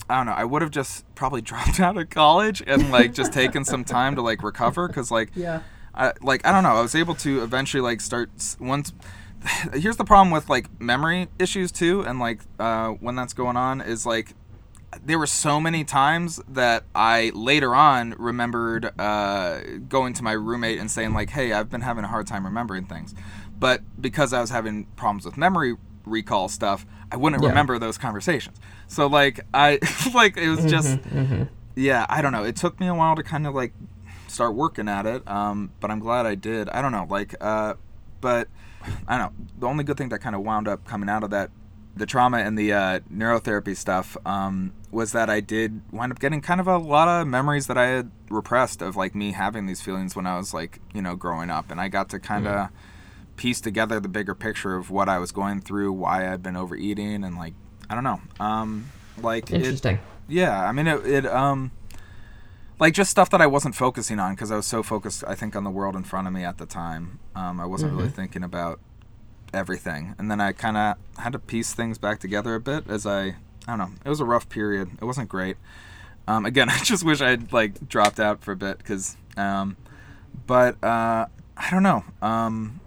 I 0.10 0.18
don't 0.18 0.26
know, 0.26 0.34
I 0.34 0.44
would 0.44 0.62
have 0.62 0.72
just 0.72 1.06
probably 1.16 1.42
dropped 1.52 1.80
out 1.80 1.96
of 1.98 2.10
college 2.10 2.62
and 2.68 2.92
like 2.92 3.14
just 3.14 3.32
taken 3.32 3.64
some 3.64 3.86
time 3.86 4.16
to 4.16 4.22
like 4.22 4.44
recover, 4.44 4.88
because 4.90 5.10
like, 5.10 5.32
Yeah. 5.36 5.62
I 5.96 6.14
like 6.22 6.46
I 6.46 6.52
don't 6.52 6.64
know, 6.64 6.76
I 6.76 6.82
was 6.82 6.96
able 6.96 7.16
to 7.16 7.44
eventually 7.44 7.82
like 7.82 8.02
start 8.02 8.30
once. 8.60 8.92
Here's 9.74 9.96
the 9.98 10.04
problem 10.04 10.32
with 10.32 10.50
like 10.50 10.82
memory 10.82 11.28
issues 11.40 11.72
too, 11.72 12.02
and 12.02 12.20
like 12.20 12.42
uh, 12.60 12.90
when 12.90 13.16
that's 13.16 13.34
going 13.34 13.56
on 13.56 13.80
is 13.82 14.06
like 14.06 14.34
there 15.06 15.20
were 15.20 15.28
so 15.28 15.60
many 15.60 15.84
times 15.84 16.42
that 16.48 16.84
I 16.96 17.32
later 17.36 17.76
on 17.76 18.12
remembered 18.18 18.92
uh, 19.00 19.60
going 19.90 20.14
to 20.14 20.24
my 20.24 20.32
roommate 20.32 20.80
and 20.80 20.90
saying 20.90 21.14
like, 21.14 21.30
"Hey, 21.32 21.52
I've 21.54 21.70
been 21.70 21.82
having 21.82 22.04
a 22.04 22.08
hard 22.08 22.26
time 22.28 22.46
remembering 22.46 22.86
things," 22.86 23.14
but 23.60 23.82
because 24.02 24.34
I 24.34 24.42
was 24.42 24.50
having 24.50 24.86
problems 24.96 25.26
with 25.26 25.38
memory 25.38 25.76
recall 26.06 26.48
stuff, 26.48 26.86
I 27.12 27.18
wouldn't 27.18 27.42
Yeah. 27.44 27.50
remember 27.50 27.78
those 27.80 27.98
conversations. 27.98 28.60
So 28.88 29.08
like 29.08 29.42
I 29.54 29.80
like 30.14 30.38
it 30.38 30.50
was 30.50 30.66
just 30.66 31.00
yeah, 31.76 32.06
I 32.10 32.22
don't 32.22 32.32
know. 32.32 32.44
It 32.46 32.56
took 32.56 32.80
me 32.80 32.88
a 32.88 32.94
while 32.96 33.16
to 33.16 33.24
kind 33.24 33.46
of 33.46 33.54
like 33.54 33.74
start 34.28 34.56
working 34.56 34.88
at 34.88 35.06
it, 35.06 35.28
um, 35.28 35.72
but 35.80 35.92
I'm 35.92 36.00
glad 36.00 36.26
I 36.26 36.36
did. 36.36 36.70
I 36.70 36.82
don't 36.82 36.92
know, 36.92 37.06
like, 37.10 37.36
uh, 37.42 37.74
but 38.22 38.48
I 39.08 39.18
don't 39.18 39.28
know. 39.38 39.46
The 39.60 39.68
only 39.68 39.84
good 39.84 39.98
thing 39.98 40.10
that 40.10 40.20
kind 40.20 40.36
of 40.36 40.42
wound 40.44 40.68
up 40.68 40.86
coming 40.86 41.10
out 41.10 41.24
of 41.24 41.30
that, 41.32 41.50
the 41.98 42.06
trauma 42.06 42.38
and 42.38 42.58
the 42.58 42.74
uh, 42.74 43.00
neurotherapy 43.14 43.76
stuff, 43.76 44.16
um, 44.26 44.74
was 44.92 45.12
that 45.12 45.30
I 45.30 45.40
did 45.40 45.82
wind 45.92 46.12
up 46.12 46.20
getting 46.20 46.42
kind 46.42 46.60
of 46.62 46.68
a 46.68 46.78
lot 46.78 47.08
of 47.08 47.28
memories 47.28 47.68
that 47.68 47.78
I 47.78 47.88
had 47.88 48.12
repressed 48.30 48.82
of 48.82 48.96
like 48.96 49.16
me 49.16 49.34
having 49.34 49.66
these 49.66 49.82
feelings 49.82 50.16
when 50.16 50.26
I 50.26 50.38
was 50.38 50.54
like, 50.54 50.80
you 50.94 51.02
know, 51.02 51.16
growing 51.16 51.50
up, 51.50 51.72
and 51.72 51.80
I 51.82 51.88
got 51.88 52.10
to 52.10 52.20
kind 52.20 52.48
of 52.48 52.70
piece 53.36 53.62
together 53.62 54.00
the 54.00 54.10
bigger 54.10 54.34
picture 54.34 54.76
of 54.76 54.90
what 54.90 55.08
I 55.10 55.20
was 55.20 55.32
going 55.32 55.62
through, 55.62 55.92
why 55.94 56.32
I'd 56.32 56.42
been 56.42 56.56
overeating, 56.56 57.24
and 57.24 57.38
like, 57.38 57.54
I 57.90 57.96
don't 57.96 58.04
know, 58.04 58.22
um, 58.40 58.90
like 59.22 59.52
it, 59.52 59.58
Interesting. 59.58 60.00
yeah, 60.28 60.66
I 60.66 60.72
mean 60.72 60.88
it, 60.88 61.06
it 61.06 61.26
um 61.26 61.72
like 62.80 62.94
just 62.94 63.10
stuff 63.10 63.30
that 63.32 63.42
I 63.42 63.48
wasn't 63.48 63.76
focusing 63.76 64.20
on 64.20 64.36
because 64.36 64.52
I 64.52 64.56
was 64.56 64.68
so 64.68 64.84
focused 64.84 65.24
I 65.28 65.34
think 65.36 65.56
on 65.56 65.64
the 65.64 65.72
world 65.72 65.96
in 65.96 66.04
front 66.04 66.28
of 66.28 66.34
me 66.34 66.44
at 66.44 66.58
the 66.58 66.66
time. 66.66 67.20
Um 67.36 67.60
I 67.60 67.66
wasn't 67.66 67.94
really 67.94 68.10
thinking 68.10 68.44
about 68.44 68.80
everything. 69.54 70.16
And 70.18 70.30
then 70.30 70.40
I 70.42 70.52
kind 70.52 70.78
of 70.78 70.98
had 71.18 71.34
to 71.34 71.40
piece 71.40 71.74
things 71.74 71.98
back 71.98 72.20
together 72.20 72.56
a 72.56 72.60
bit 72.60 72.86
as 72.90 73.06
I 73.06 73.36
I 73.68 73.76
don't 73.76 73.80
know. 73.80 73.90
It 74.06 74.10
was 74.10 74.20
a 74.20 74.26
rough 74.26 74.48
period. 74.50 74.92
It 75.02 75.06
wasn't 75.06 75.30
great. 75.30 75.58
Um 76.28 76.46
again, 76.46 76.70
I 76.70 76.80
just 76.80 77.04
wish 77.04 77.22
I'd 77.22 77.52
like 77.54 77.88
dropped 77.88 78.20
out 78.20 78.42
for 78.44 78.52
a 78.52 78.56
bit 78.56 78.84
cuz 78.84 79.16
um 79.36 79.78
but 80.46 80.82
uh 80.84 81.28
I 81.58 81.70
don't 81.72 81.84
know. 81.84 82.04
Um 82.22 82.80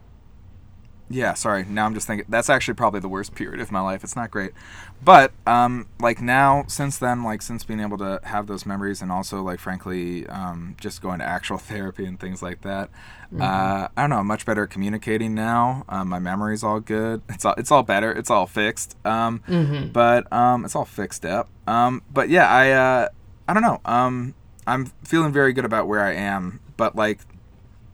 yeah, 1.12 1.34
sorry. 1.34 1.64
Now 1.68 1.86
I'm 1.86 1.94
just 1.94 2.06
thinking 2.06 2.24
that's 2.28 2.48
actually 2.48 2.74
probably 2.74 3.00
the 3.00 3.08
worst 3.08 3.34
period 3.34 3.60
of 3.60 3.72
my 3.72 3.80
life. 3.80 4.04
It's 4.04 4.14
not 4.14 4.30
great, 4.30 4.52
but 5.02 5.32
um, 5.44 5.88
like 5.98 6.20
now 6.20 6.64
since 6.68 6.98
then, 6.98 7.24
like 7.24 7.42
since 7.42 7.64
being 7.64 7.80
able 7.80 7.98
to 7.98 8.20
have 8.22 8.46
those 8.46 8.64
memories 8.64 9.02
and 9.02 9.10
also 9.10 9.42
like 9.42 9.58
frankly, 9.58 10.26
um, 10.28 10.76
just 10.80 11.02
going 11.02 11.18
to 11.18 11.24
actual 11.24 11.58
therapy 11.70 12.04
and 12.04 12.18
things 12.20 12.42
like 12.42 12.62
that. 12.62 12.90
Mm-hmm. 13.26 13.42
Uh, 13.42 13.88
I 13.96 14.00
don't 14.00 14.10
know. 14.10 14.18
I'm 14.18 14.26
much 14.26 14.46
better 14.46 14.64
at 14.64 14.70
communicating 14.70 15.34
now. 15.34 15.84
Um, 15.88 16.08
my 16.08 16.20
memory's 16.20 16.62
all 16.62 16.78
good. 16.78 17.22
It's 17.28 17.44
all 17.44 17.54
it's 17.58 17.72
all 17.72 17.82
better. 17.82 18.12
It's 18.12 18.30
all 18.30 18.46
fixed. 18.46 18.96
Um, 19.04 19.42
mm-hmm. 19.48 19.88
but 19.88 20.32
um, 20.32 20.64
it's 20.64 20.76
all 20.76 20.84
fixed 20.84 21.24
up. 21.24 21.48
Um, 21.66 22.02
but 22.12 22.28
yeah, 22.28 22.48
I 22.48 22.70
uh, 22.70 23.08
I 23.48 23.54
don't 23.54 23.62
know. 23.64 23.80
Um, 23.84 24.34
I'm 24.66 24.86
feeling 25.04 25.32
very 25.32 25.52
good 25.52 25.64
about 25.64 25.88
where 25.88 26.00
I 26.00 26.12
am. 26.12 26.60
But 26.76 26.94
like, 26.94 27.18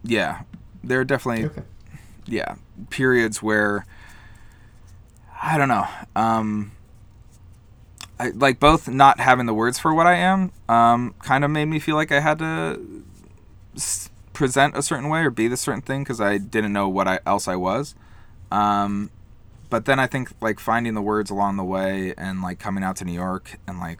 yeah, 0.03 0.43
there 0.83 0.99
are 0.99 1.05
definitely. 1.05 1.45
Okay 1.45 1.63
yeah 2.27 2.55
periods 2.89 3.41
where 3.41 3.85
I 5.41 5.57
don't 5.57 5.67
know. 5.67 5.85
Um, 6.15 6.71
I 8.19 8.29
like 8.29 8.59
both 8.59 8.87
not 8.87 9.19
having 9.19 9.45
the 9.45 9.53
words 9.53 9.77
for 9.77 9.93
what 9.93 10.07
I 10.07 10.15
am. 10.15 10.51
Um, 10.67 11.13
kind 11.21 11.43
of 11.43 11.51
made 11.51 11.65
me 11.65 11.79
feel 11.79 11.95
like 11.95 12.11
I 12.11 12.19
had 12.19 12.39
to 12.39 13.03
s- 13.75 14.09
present 14.33 14.75
a 14.75 14.81
certain 14.81 15.09
way 15.09 15.21
or 15.21 15.29
be 15.29 15.47
the 15.47 15.57
certain 15.57 15.81
thing 15.81 16.03
because 16.03 16.19
I 16.19 16.37
didn't 16.37 16.73
know 16.73 16.89
what 16.89 17.07
I, 17.07 17.19
else 17.25 17.47
I 17.47 17.55
was. 17.55 17.95
Um, 18.51 19.11
but 19.69 19.85
then 19.85 19.99
I 19.99 20.07
think 20.07 20.31
like 20.41 20.59
finding 20.59 20.93
the 20.93 21.01
words 21.01 21.29
along 21.29 21.57
the 21.57 21.63
way 21.63 22.13
and 22.17 22.41
like 22.41 22.57
coming 22.59 22.83
out 22.83 22.95
to 22.97 23.05
New 23.05 23.13
York 23.13 23.59
and 23.67 23.79
like 23.79 23.99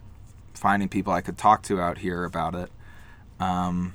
finding 0.54 0.88
people 0.88 1.12
I 1.12 1.20
could 1.20 1.38
talk 1.38 1.62
to 1.64 1.80
out 1.80 1.98
here 1.98 2.24
about 2.24 2.54
it. 2.54 2.70
Um, 3.38 3.94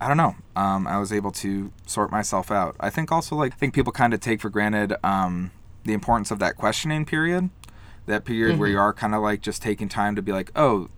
I 0.00 0.08
don't 0.08 0.16
know. 0.16 0.36
Um, 0.54 0.86
I 0.86 0.98
was 0.98 1.12
able 1.12 1.30
to 1.32 1.72
sort 1.86 2.10
myself 2.10 2.50
out. 2.50 2.76
I 2.80 2.90
think 2.90 3.10
also 3.10 3.34
like 3.36 3.52
I 3.52 3.56
think 3.56 3.74
people 3.74 3.92
kind 3.92 4.12
of 4.12 4.20
take 4.20 4.40
for 4.40 4.50
granted 4.50 4.94
um, 5.04 5.50
the 5.84 5.92
importance 5.92 6.30
of 6.30 6.38
that 6.40 6.56
questioning 6.56 7.06
period, 7.06 7.50
that 8.06 8.24
period 8.24 8.52
mm-hmm. 8.52 8.60
where 8.60 8.68
you 8.68 8.78
are 8.78 8.92
kind 8.92 9.14
of 9.14 9.22
like 9.22 9.40
just 9.40 9.62
taking 9.62 9.88
time 9.88 10.14
to 10.16 10.22
be 10.22 10.32
like, 10.32 10.50
oh, 10.54 10.88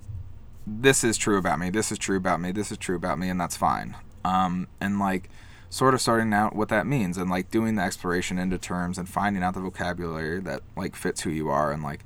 this 0.66 1.04
is 1.04 1.16
true 1.16 1.38
about 1.38 1.58
me. 1.58 1.70
This 1.70 1.92
is 1.92 1.98
true 1.98 2.16
about 2.16 2.40
me. 2.40 2.52
This 2.52 2.72
is 2.72 2.78
true 2.78 2.96
about 2.96 3.18
me, 3.18 3.28
and 3.28 3.40
that's 3.40 3.56
fine. 3.56 3.96
Um, 4.24 4.68
and 4.80 4.98
like 4.98 5.30
sort 5.70 5.94
of 5.94 6.00
starting 6.00 6.32
out 6.32 6.56
what 6.56 6.68
that 6.70 6.86
means 6.86 7.18
and 7.18 7.30
like 7.30 7.50
doing 7.50 7.74
the 7.74 7.82
exploration 7.82 8.38
into 8.38 8.56
terms 8.56 8.98
and 8.98 9.08
finding 9.08 9.42
out 9.42 9.54
the 9.54 9.60
vocabulary 9.60 10.40
that 10.40 10.62
like 10.76 10.96
fits 10.96 11.22
who 11.22 11.30
you 11.30 11.48
are 11.48 11.72
and 11.72 11.82
like 11.82 12.04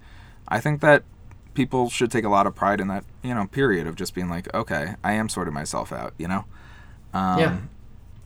I 0.48 0.60
think 0.60 0.80
that 0.80 1.04
people 1.54 1.88
should 1.88 2.10
take 2.10 2.24
a 2.24 2.28
lot 2.28 2.46
of 2.46 2.56
pride 2.56 2.80
in 2.80 2.88
that 2.88 3.04
you 3.22 3.32
know 3.34 3.46
period 3.46 3.86
of 3.86 3.94
just 3.94 4.14
being 4.14 4.28
like 4.28 4.52
okay 4.52 4.94
I 5.04 5.12
am 5.12 5.28
sorting 5.28 5.54
myself 5.54 5.92
out 5.92 6.12
you 6.18 6.26
know 6.26 6.44
um, 7.12 7.38
yeah. 7.38 7.58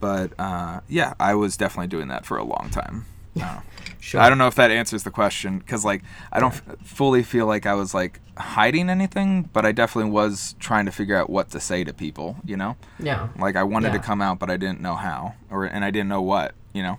But 0.01 0.33
uh, 0.38 0.81
yeah, 0.88 1.14
I 1.18 1.35
was 1.35 1.57
definitely 1.57 1.88
doing 1.88 2.09
that 2.09 2.27
for 2.27 2.37
a 2.37 2.44
long 2.44 2.68
time. 2.70 3.07
I 3.40 3.62
sure. 4.01 4.20
I 4.20 4.29
don't 4.29 4.38
know 4.38 4.46
if 4.46 4.55
that 4.55 4.70
answers 4.70 5.03
the 5.03 5.11
question 5.11 5.59
because 5.59 5.85
like 5.85 6.03
I 6.33 6.40
don't 6.40 6.55
f- 6.55 6.77
fully 6.85 7.22
feel 7.22 7.46
like 7.46 7.66
I 7.66 7.75
was 7.75 7.92
like 7.94 8.20
hiding 8.37 8.88
anything, 8.88 9.51
but 9.53 9.66
I 9.66 9.72
definitely 9.72 10.11
was 10.11 10.55
trying 10.59 10.87
to 10.87 10.92
figure 10.92 11.16
out 11.16 11.29
what 11.29 11.51
to 11.51 11.61
say 11.61 11.85
to 11.85 11.92
people. 11.92 12.37
You 12.44 12.57
know. 12.57 12.77
Yeah. 12.99 13.29
Like 13.38 13.57
I 13.57 13.62
wanted 13.62 13.88
yeah. 13.88 13.99
to 13.99 13.99
come 14.01 14.22
out, 14.22 14.38
but 14.38 14.51
I 14.51 14.57
didn't 14.57 14.81
know 14.81 14.96
how, 14.96 15.35
or 15.51 15.64
and 15.64 15.85
I 15.85 15.90
didn't 15.90 16.09
know 16.09 16.22
what. 16.22 16.55
You 16.72 16.83
know. 16.83 16.99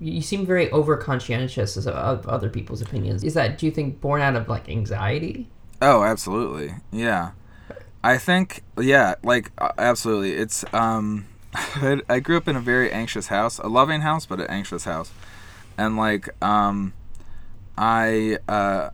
You 0.00 0.22
seem 0.22 0.44
very 0.44 0.70
over 0.70 0.96
conscientious 0.96 1.76
of 1.76 2.26
other 2.26 2.50
people's 2.50 2.82
opinions. 2.82 3.24
Is 3.24 3.34
that 3.34 3.58
do 3.58 3.66
you 3.66 3.72
think 3.72 4.00
born 4.00 4.20
out 4.20 4.36
of 4.36 4.48
like 4.48 4.68
anxiety? 4.68 5.48
Oh, 5.80 6.02
absolutely. 6.02 6.74
Yeah. 6.92 7.32
I 8.04 8.18
think, 8.18 8.62
yeah, 8.78 9.14
like 9.22 9.50
uh, 9.56 9.72
absolutely. 9.78 10.34
It's 10.34 10.62
um, 10.74 11.26
I 11.54 12.20
grew 12.20 12.36
up 12.36 12.46
in 12.46 12.54
a 12.54 12.60
very 12.60 12.92
anxious 12.92 13.28
house, 13.28 13.58
a 13.58 13.66
loving 13.66 14.02
house, 14.02 14.26
but 14.26 14.40
an 14.40 14.46
anxious 14.48 14.84
house, 14.84 15.10
and 15.78 15.96
like 15.96 16.28
um, 16.44 16.92
I 17.78 18.40
uh, 18.46 18.90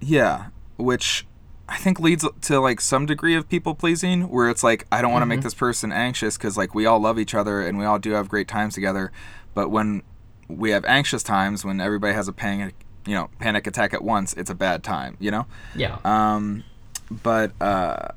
yeah, 0.00 0.46
which 0.76 1.26
I 1.68 1.76
think 1.78 1.98
leads 1.98 2.24
to 2.42 2.60
like 2.60 2.80
some 2.80 3.04
degree 3.04 3.34
of 3.34 3.48
people 3.48 3.74
pleasing, 3.74 4.28
where 4.28 4.48
it's 4.48 4.62
like 4.62 4.86
I 4.92 5.02
don't 5.02 5.10
want 5.10 5.22
to 5.22 5.24
mm-hmm. 5.24 5.30
make 5.30 5.42
this 5.42 5.54
person 5.54 5.90
anxious 5.90 6.38
because 6.38 6.56
like 6.56 6.72
we 6.72 6.86
all 6.86 7.00
love 7.00 7.18
each 7.18 7.34
other 7.34 7.60
and 7.60 7.78
we 7.78 7.84
all 7.84 7.98
do 7.98 8.12
have 8.12 8.28
great 8.28 8.46
times 8.46 8.74
together, 8.74 9.10
but 9.54 9.70
when 9.70 10.02
we 10.46 10.70
have 10.70 10.84
anxious 10.84 11.24
times, 11.24 11.64
when 11.64 11.80
everybody 11.80 12.14
has 12.14 12.28
a 12.28 12.32
panic, 12.32 12.76
you 13.06 13.16
know, 13.16 13.28
panic 13.40 13.66
attack 13.66 13.92
at 13.92 14.04
once, 14.04 14.34
it's 14.34 14.50
a 14.50 14.54
bad 14.54 14.84
time, 14.84 15.16
you 15.18 15.32
know. 15.32 15.46
Yeah. 15.74 15.98
Um, 16.04 16.62
but 17.10 17.60
uh 17.60 18.12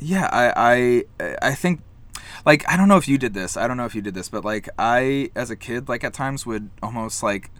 yeah, 0.00 0.28
I 0.32 1.04
I 1.20 1.36
I 1.42 1.54
think 1.54 1.82
like 2.44 2.68
I 2.68 2.76
don't 2.76 2.88
know 2.88 2.96
if 2.96 3.08
you 3.08 3.18
did 3.18 3.34
this. 3.34 3.56
I 3.56 3.66
don't 3.66 3.76
know 3.76 3.86
if 3.86 3.94
you 3.94 4.02
did 4.02 4.14
this, 4.14 4.28
but 4.28 4.44
like 4.44 4.68
I 4.78 5.30
as 5.34 5.50
a 5.50 5.56
kid 5.56 5.88
like 5.88 6.04
at 6.04 6.12
times 6.12 6.46
would 6.46 6.70
almost 6.82 7.22
like 7.22 7.50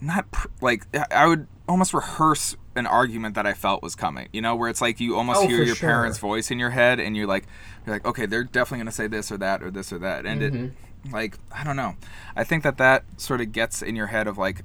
not 0.00 0.30
pr- 0.30 0.48
like 0.60 0.86
I 1.10 1.26
would 1.26 1.46
almost 1.68 1.94
rehearse 1.94 2.56
an 2.74 2.86
argument 2.86 3.34
that 3.36 3.46
I 3.46 3.54
felt 3.54 3.82
was 3.82 3.94
coming. 3.94 4.28
You 4.32 4.42
know, 4.42 4.56
where 4.56 4.68
it's 4.68 4.80
like 4.80 5.00
you 5.00 5.16
almost 5.16 5.40
oh, 5.42 5.46
hear 5.46 5.62
your 5.62 5.76
sure. 5.76 5.88
parents' 5.88 6.18
voice 6.18 6.50
in 6.50 6.58
your 6.58 6.70
head, 6.70 7.00
and 7.00 7.16
you're 7.16 7.26
like, 7.26 7.46
you're 7.86 7.94
like, 7.94 8.04
okay, 8.04 8.26
they're 8.26 8.44
definitely 8.44 8.78
gonna 8.78 8.92
say 8.92 9.06
this 9.06 9.30
or 9.30 9.38
that 9.38 9.62
or 9.62 9.70
this 9.70 9.92
or 9.92 9.98
that, 9.98 10.26
and 10.26 10.42
mm-hmm. 10.42 10.64
it, 10.64 10.72
like, 11.12 11.38
I 11.50 11.64
don't 11.64 11.76
know. 11.76 11.96
I 12.36 12.44
think 12.44 12.62
that 12.64 12.76
that 12.78 13.04
sort 13.16 13.40
of 13.40 13.52
gets 13.52 13.82
in 13.82 13.96
your 13.96 14.08
head 14.08 14.26
of 14.26 14.36
like 14.36 14.62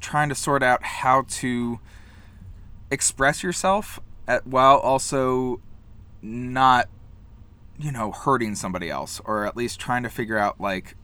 trying 0.00 0.28
to 0.28 0.34
sort 0.34 0.62
out 0.62 0.82
how 0.82 1.22
to 1.28 1.80
express 2.90 3.42
yourself 3.42 3.98
at, 4.28 4.46
while 4.46 4.78
also 4.78 5.60
not 6.22 6.88
you 7.78 7.92
know 7.92 8.10
hurting 8.10 8.54
somebody 8.54 8.90
else 8.90 9.20
or 9.24 9.44
at 9.46 9.56
least 9.56 9.78
trying 9.78 10.02
to 10.02 10.08
figure 10.08 10.38
out 10.38 10.60
like 10.60 10.96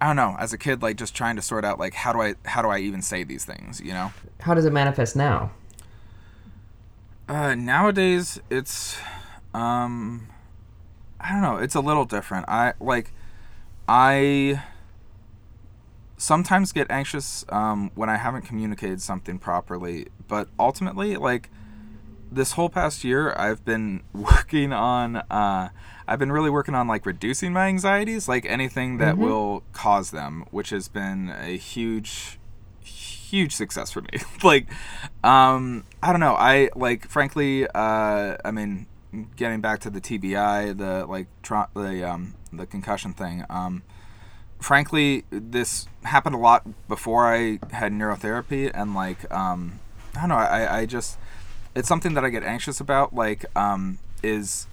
I 0.00 0.06
don't 0.06 0.16
know, 0.16 0.34
as 0.40 0.52
a 0.52 0.58
kid 0.58 0.82
like 0.82 0.96
just 0.96 1.14
trying 1.14 1.36
to 1.36 1.42
sort 1.42 1.64
out 1.64 1.78
like 1.78 1.94
how 1.94 2.12
do 2.12 2.20
I 2.20 2.34
how 2.44 2.62
do 2.62 2.68
I 2.68 2.78
even 2.78 3.02
say 3.02 3.22
these 3.22 3.44
things, 3.44 3.80
you 3.80 3.92
know? 3.92 4.12
How 4.40 4.54
does 4.54 4.64
it 4.64 4.72
manifest 4.72 5.14
now? 5.14 5.52
Uh 7.28 7.54
nowadays 7.54 8.40
it's 8.50 8.98
um 9.54 10.28
I 11.20 11.30
don't 11.30 11.42
know, 11.42 11.56
it's 11.56 11.76
a 11.76 11.80
little 11.80 12.04
different. 12.04 12.48
I 12.48 12.72
like 12.80 13.12
I 13.88 14.62
sometimes 16.22 16.72
get 16.72 16.90
anxious 16.90 17.44
um, 17.48 17.90
when 17.94 18.08
I 18.08 18.16
haven't 18.16 18.42
communicated 18.42 19.02
something 19.02 19.38
properly, 19.38 20.06
but 20.28 20.48
ultimately, 20.58 21.16
like, 21.16 21.50
this 22.34 22.52
whole 22.52 22.68
past 22.68 23.04
year 23.04 23.34
I've 23.36 23.64
been 23.64 24.02
working 24.12 24.72
on 24.72 25.16
uh, 25.16 25.70
I've 26.06 26.18
been 26.18 26.32
really 26.32 26.50
working 26.50 26.74
on 26.74 26.88
like 26.88 27.06
reducing 27.06 27.52
my 27.52 27.68
anxieties, 27.68 28.28
like 28.28 28.44
anything 28.46 28.98
that 28.98 29.14
mm-hmm. 29.14 29.24
will 29.24 29.62
cause 29.72 30.10
them, 30.10 30.44
which 30.50 30.70
has 30.70 30.88
been 30.88 31.30
a 31.30 31.56
huge 31.56 32.38
huge 32.80 33.54
success 33.54 33.90
for 33.90 34.02
me. 34.02 34.10
like 34.42 34.66
um 35.24 35.84
I 36.02 36.10
don't 36.10 36.20
know, 36.20 36.34
I 36.34 36.70
like 36.74 37.08
frankly 37.08 37.66
uh 37.66 38.36
I 38.44 38.50
mean 38.50 38.86
getting 39.36 39.60
back 39.60 39.80
to 39.80 39.90
the 39.90 40.00
TBI, 40.00 40.76
the 40.76 41.06
like 41.06 41.28
tra- 41.42 41.70
the 41.74 42.08
um 42.08 42.34
the 42.52 42.66
concussion 42.66 43.12
thing, 43.12 43.44
um 43.48 43.82
frankly 44.60 45.24
this 45.30 45.88
happened 46.04 46.34
a 46.34 46.38
lot 46.38 46.88
before 46.88 47.26
I 47.26 47.58
had 47.70 47.92
neurotherapy 47.92 48.70
and 48.72 48.94
like 48.94 49.32
um 49.32 49.80
I 50.14 50.20
don't 50.20 50.28
know, 50.28 50.36
I 50.36 50.80
I 50.80 50.86
just 50.86 51.18
it's 51.74 51.88
something 51.88 52.14
that 52.14 52.24
I 52.24 52.30
get 52.30 52.42
anxious 52.42 52.80
about. 52.80 53.14
Like, 53.14 53.44
um, 53.56 53.98
is 54.22 54.66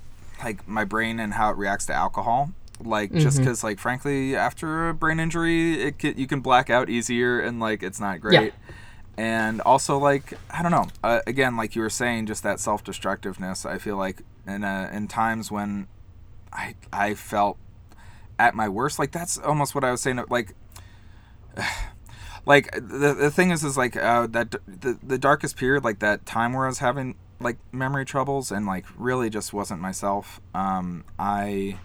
like 0.44 0.68
my 0.68 0.84
brain 0.84 1.20
and 1.20 1.34
how 1.34 1.50
it 1.52 1.58
reacts 1.58 1.86
to 1.88 1.94
alcohol. 1.94 2.52
Like, 2.82 3.10
mm-hmm. 3.10 3.20
just 3.20 3.40
because, 3.40 3.64
like, 3.64 3.78
frankly, 3.80 4.36
after 4.36 4.90
a 4.90 4.94
brain 4.94 5.20
injury, 5.20 5.82
it 5.82 6.00
can, 6.00 6.18
you 6.18 6.28
can 6.28 6.40
black 6.40 6.70
out 6.70 6.90
easier, 6.90 7.40
and 7.40 7.60
like, 7.60 7.84
it's 7.84 8.00
not 8.00 8.22
great. 8.22 8.34
Yeah. 8.34 8.74
And 9.18 9.60
also, 9.62 9.98
like, 9.98 10.34
I 10.50 10.64
don't 10.64 10.72
know. 10.72 10.88
Uh, 11.04 11.20
again, 11.28 11.58
like 11.58 11.76
you 11.76 11.82
were 11.82 11.90
saying, 11.90 12.28
just 12.28 12.42
that 12.44 12.60
self 12.62 12.86
destructiveness. 12.86 13.66
I 13.66 13.78
feel 13.78 13.98
like 13.98 14.22
in 14.48 14.64
uh, 14.64 14.90
in 14.94 15.10
times 15.10 15.52
when 15.52 15.88
I 16.54 16.76
I 16.94 17.16
felt 17.16 17.58
at 18.38 18.56
my 18.56 18.70
worst, 18.70 18.98
like 18.98 19.12
that's 19.12 19.38
almost 19.38 19.76
what 19.76 19.84
I 19.84 19.92
was 19.92 20.02
saying. 20.02 20.24
Like. 20.30 20.56
like 22.45 22.71
the, 22.71 23.13
the 23.13 23.32
thing 23.32 23.52
is 23.52 23.63
is 23.63 23.78
like 23.78 23.95
uh, 23.95 24.28
that 24.28 24.52
the, 24.67 24.97
the 25.02 25.17
darkest 25.17 25.58
period 25.58 25.84
like 25.84 25.99
that 25.99 26.25
time 26.25 26.54
where 26.54 26.65
i 26.65 26.67
was 26.67 26.80
having 26.80 27.15
like 27.39 27.58
memory 27.71 28.06
troubles 28.06 28.52
and 28.52 28.65
like 28.65 28.86
really 28.97 29.30
just 29.30 29.54
wasn't 29.54 29.80
myself 29.80 30.41
um 30.54 31.04
i 31.17 31.78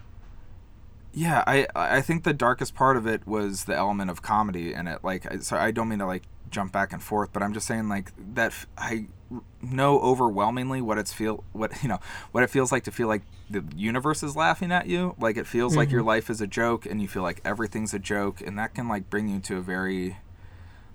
yeah 1.13 1.45
i 1.47 1.67
i 1.75 2.01
think 2.01 2.25
the 2.25 2.33
darkest 2.33 2.75
part 2.75 2.97
of 2.97 3.07
it 3.07 3.27
was 3.27 3.65
the 3.65 3.75
element 3.75 4.11
of 4.11 4.23
comedy 4.23 4.73
in 4.73 4.87
it 4.89 5.03
like 5.05 5.43
so 5.43 5.57
i 5.57 5.71
don't 5.71 5.89
mean 5.89 6.01
to 6.01 6.07
like 6.07 6.25
jump 6.51 6.73
back 6.73 6.93
and 6.93 7.03
forth 7.03 7.33
but 7.33 7.43
i'm 7.43 7.53
just 7.53 7.67
saying 7.67 7.89
like 7.89 8.13
that 8.35 8.53
i 8.77 9.07
know 9.63 9.99
overwhelmingly 10.01 10.81
what 10.81 10.99
it's 10.99 11.13
feel 11.13 11.43
what 11.53 11.73
you 11.83 11.89
know 11.89 11.99
what 12.33 12.45
it 12.45 12.51
feels 12.51 12.71
like 12.73 12.85
to 12.85 12.91
feel 12.91 13.09
like 13.09 13.23
the 13.51 13.65
universe 13.77 14.23
is 14.23 14.37
laughing 14.37 14.73
at 14.73 14.87
you 14.87 15.15
like 15.19 15.37
it 15.37 15.47
feels 15.47 15.73
mm-hmm. 15.73 15.81
like 15.81 15.91
your 15.91 16.01
mm-hmm. 16.01 16.09
life 16.09 16.31
is 16.31 16.41
a 16.41 16.47
joke 16.47 16.87
and 16.87 17.01
you 17.01 17.09
feel 17.09 17.23
like 17.23 17.41
everything's 17.45 17.95
a 17.95 17.99
joke 17.99 18.41
and 18.41 18.59
that 18.59 18.75
can 18.75 18.89
like 18.89 19.09
bring 19.11 19.29
you 19.29 19.39
to 19.39 19.59
a 19.59 19.61
very 19.61 20.17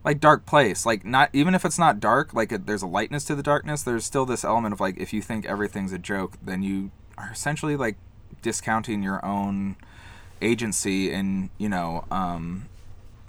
like 0.03 0.19
dark 0.19 0.45
place. 0.45 0.85
Like 0.85 1.03
not 1.05 1.29
even 1.33 1.53
if 1.55 1.65
it's 1.65 1.77
not 1.79 1.99
dark 1.99 2.33
like 2.33 2.51
it, 2.51 2.65
there's 2.65 2.81
a 2.81 2.87
lightness 2.87 3.25
to 3.25 3.35
the 3.35 3.43
darkness. 3.43 3.83
There's 3.83 4.05
still 4.05 4.25
this 4.25 4.43
element 4.43 4.73
of 4.73 4.79
like 4.79 4.97
if 4.97 5.13
you 5.13 5.21
think 5.21 5.45
everything's 5.45 5.91
a 5.93 5.99
joke 5.99 6.33
then 6.41 6.63
you 6.63 6.91
are 7.17 7.29
essentially 7.31 7.75
like 7.75 7.97
discounting 8.41 9.03
your 9.03 9.23
own 9.25 9.75
agency 10.41 11.11
and 11.11 11.49
you 11.57 11.67
know 11.67 12.05
um 12.11 12.67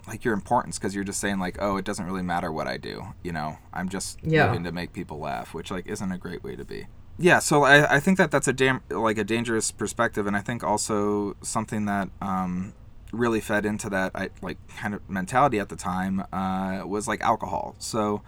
like 0.07 0.23
your 0.23 0.33
importance 0.33 0.79
because 0.79 0.95
you're 0.95 1.03
just 1.03 1.19
saying 1.19 1.39
like 1.39 1.57
oh 1.59 1.75
it 1.77 1.85
doesn't 1.85 2.05
really 2.05 2.21
matter 2.21 2.51
what 2.51 2.67
i 2.67 2.77
do 2.77 3.03
you 3.23 3.31
know? 3.31 3.57
I'm 3.73 3.89
just 3.89 4.17
Yeah. 4.23 4.45
living 4.47 4.63
to 4.63 4.71
make 4.71 4.93
people 4.93 5.19
laugh 5.19 5.53
which 5.53 5.71
like 5.71 5.87
isn't 5.87 6.11
a 6.11 6.17
great 6.17 6.43
way 6.43 6.55
to 6.55 6.63
be. 6.63 6.87
Yeah 7.17 7.39
so 7.39 7.63
i, 7.63 7.95
I 7.95 7.99
think 7.99 8.17
that 8.17 8.31
that's 8.31 8.47
a 8.47 8.53
damn 8.53 8.81
like 8.89 9.17
a 9.17 9.23
dangerous 9.25 9.71
perspective 9.71 10.25
and 10.25 10.35
i 10.35 10.39
think 10.41 10.63
also 10.63 11.35
something 11.41 11.85
that 11.85 12.09
um 12.21 12.73
really 13.11 13.41
fed 13.41 13.65
into 13.65 13.89
that 13.89 14.11
I, 14.15 14.29
like 14.41 14.57
kind 14.77 14.93
of 14.93 15.09
mentality 15.09 15.59
at 15.59 15.69
the 15.69 15.75
time 15.75 16.23
uh, 16.31 16.83
was 16.85 17.07
like 17.07 17.21
alcohol 17.21 17.75
so 17.79 18.21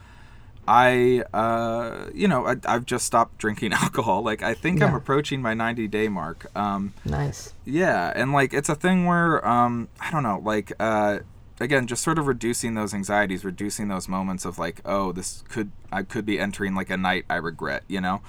I, 0.66 1.24
uh, 1.34 2.06
you 2.14 2.28
know, 2.28 2.48
I, 2.48 2.56
I've 2.66 2.86
just 2.86 3.06
stopped 3.06 3.38
drinking 3.38 3.74
alcohol. 3.84 4.24
Like, 4.24 4.42
I 4.44 4.54
think 4.54 4.82
I'm 4.82 4.96
approaching 4.96 5.42
my 5.42 5.54
90 5.54 5.88
day 5.90 6.08
mark. 6.08 6.50
Um, 6.56 6.94
Nice. 7.04 7.54
yeah, 7.66 8.14
and 8.16 8.32
like 8.32 8.54
it's 8.54 8.70
a 8.70 8.76
thing 8.76 9.06
where 9.06 9.46
um 9.46 9.90
I 10.00 10.10
don't 10.12 10.24
know, 10.24 10.42
like 10.44 10.72
uh 10.80 11.20
again, 11.60 11.88
just 11.88 12.04
sort 12.04 12.18
of 12.18 12.28
reducing 12.28 12.76
those 12.76 12.94
anxieties, 12.94 13.44
reducing 13.44 13.88
those 13.90 14.08
moments 14.08 14.46
of 14.46 14.58
like, 14.58 14.82
oh, 14.86 15.12
this 15.12 15.44
could 15.50 15.72
I 15.92 16.04
could 16.04 16.26
be 16.26 16.40
entering 16.40 16.76
like 16.76 16.90
a 16.90 16.98
night 16.98 17.26
I 17.30 17.36
regret, 17.36 17.84
you 17.90 18.00
know. 18.00 18.22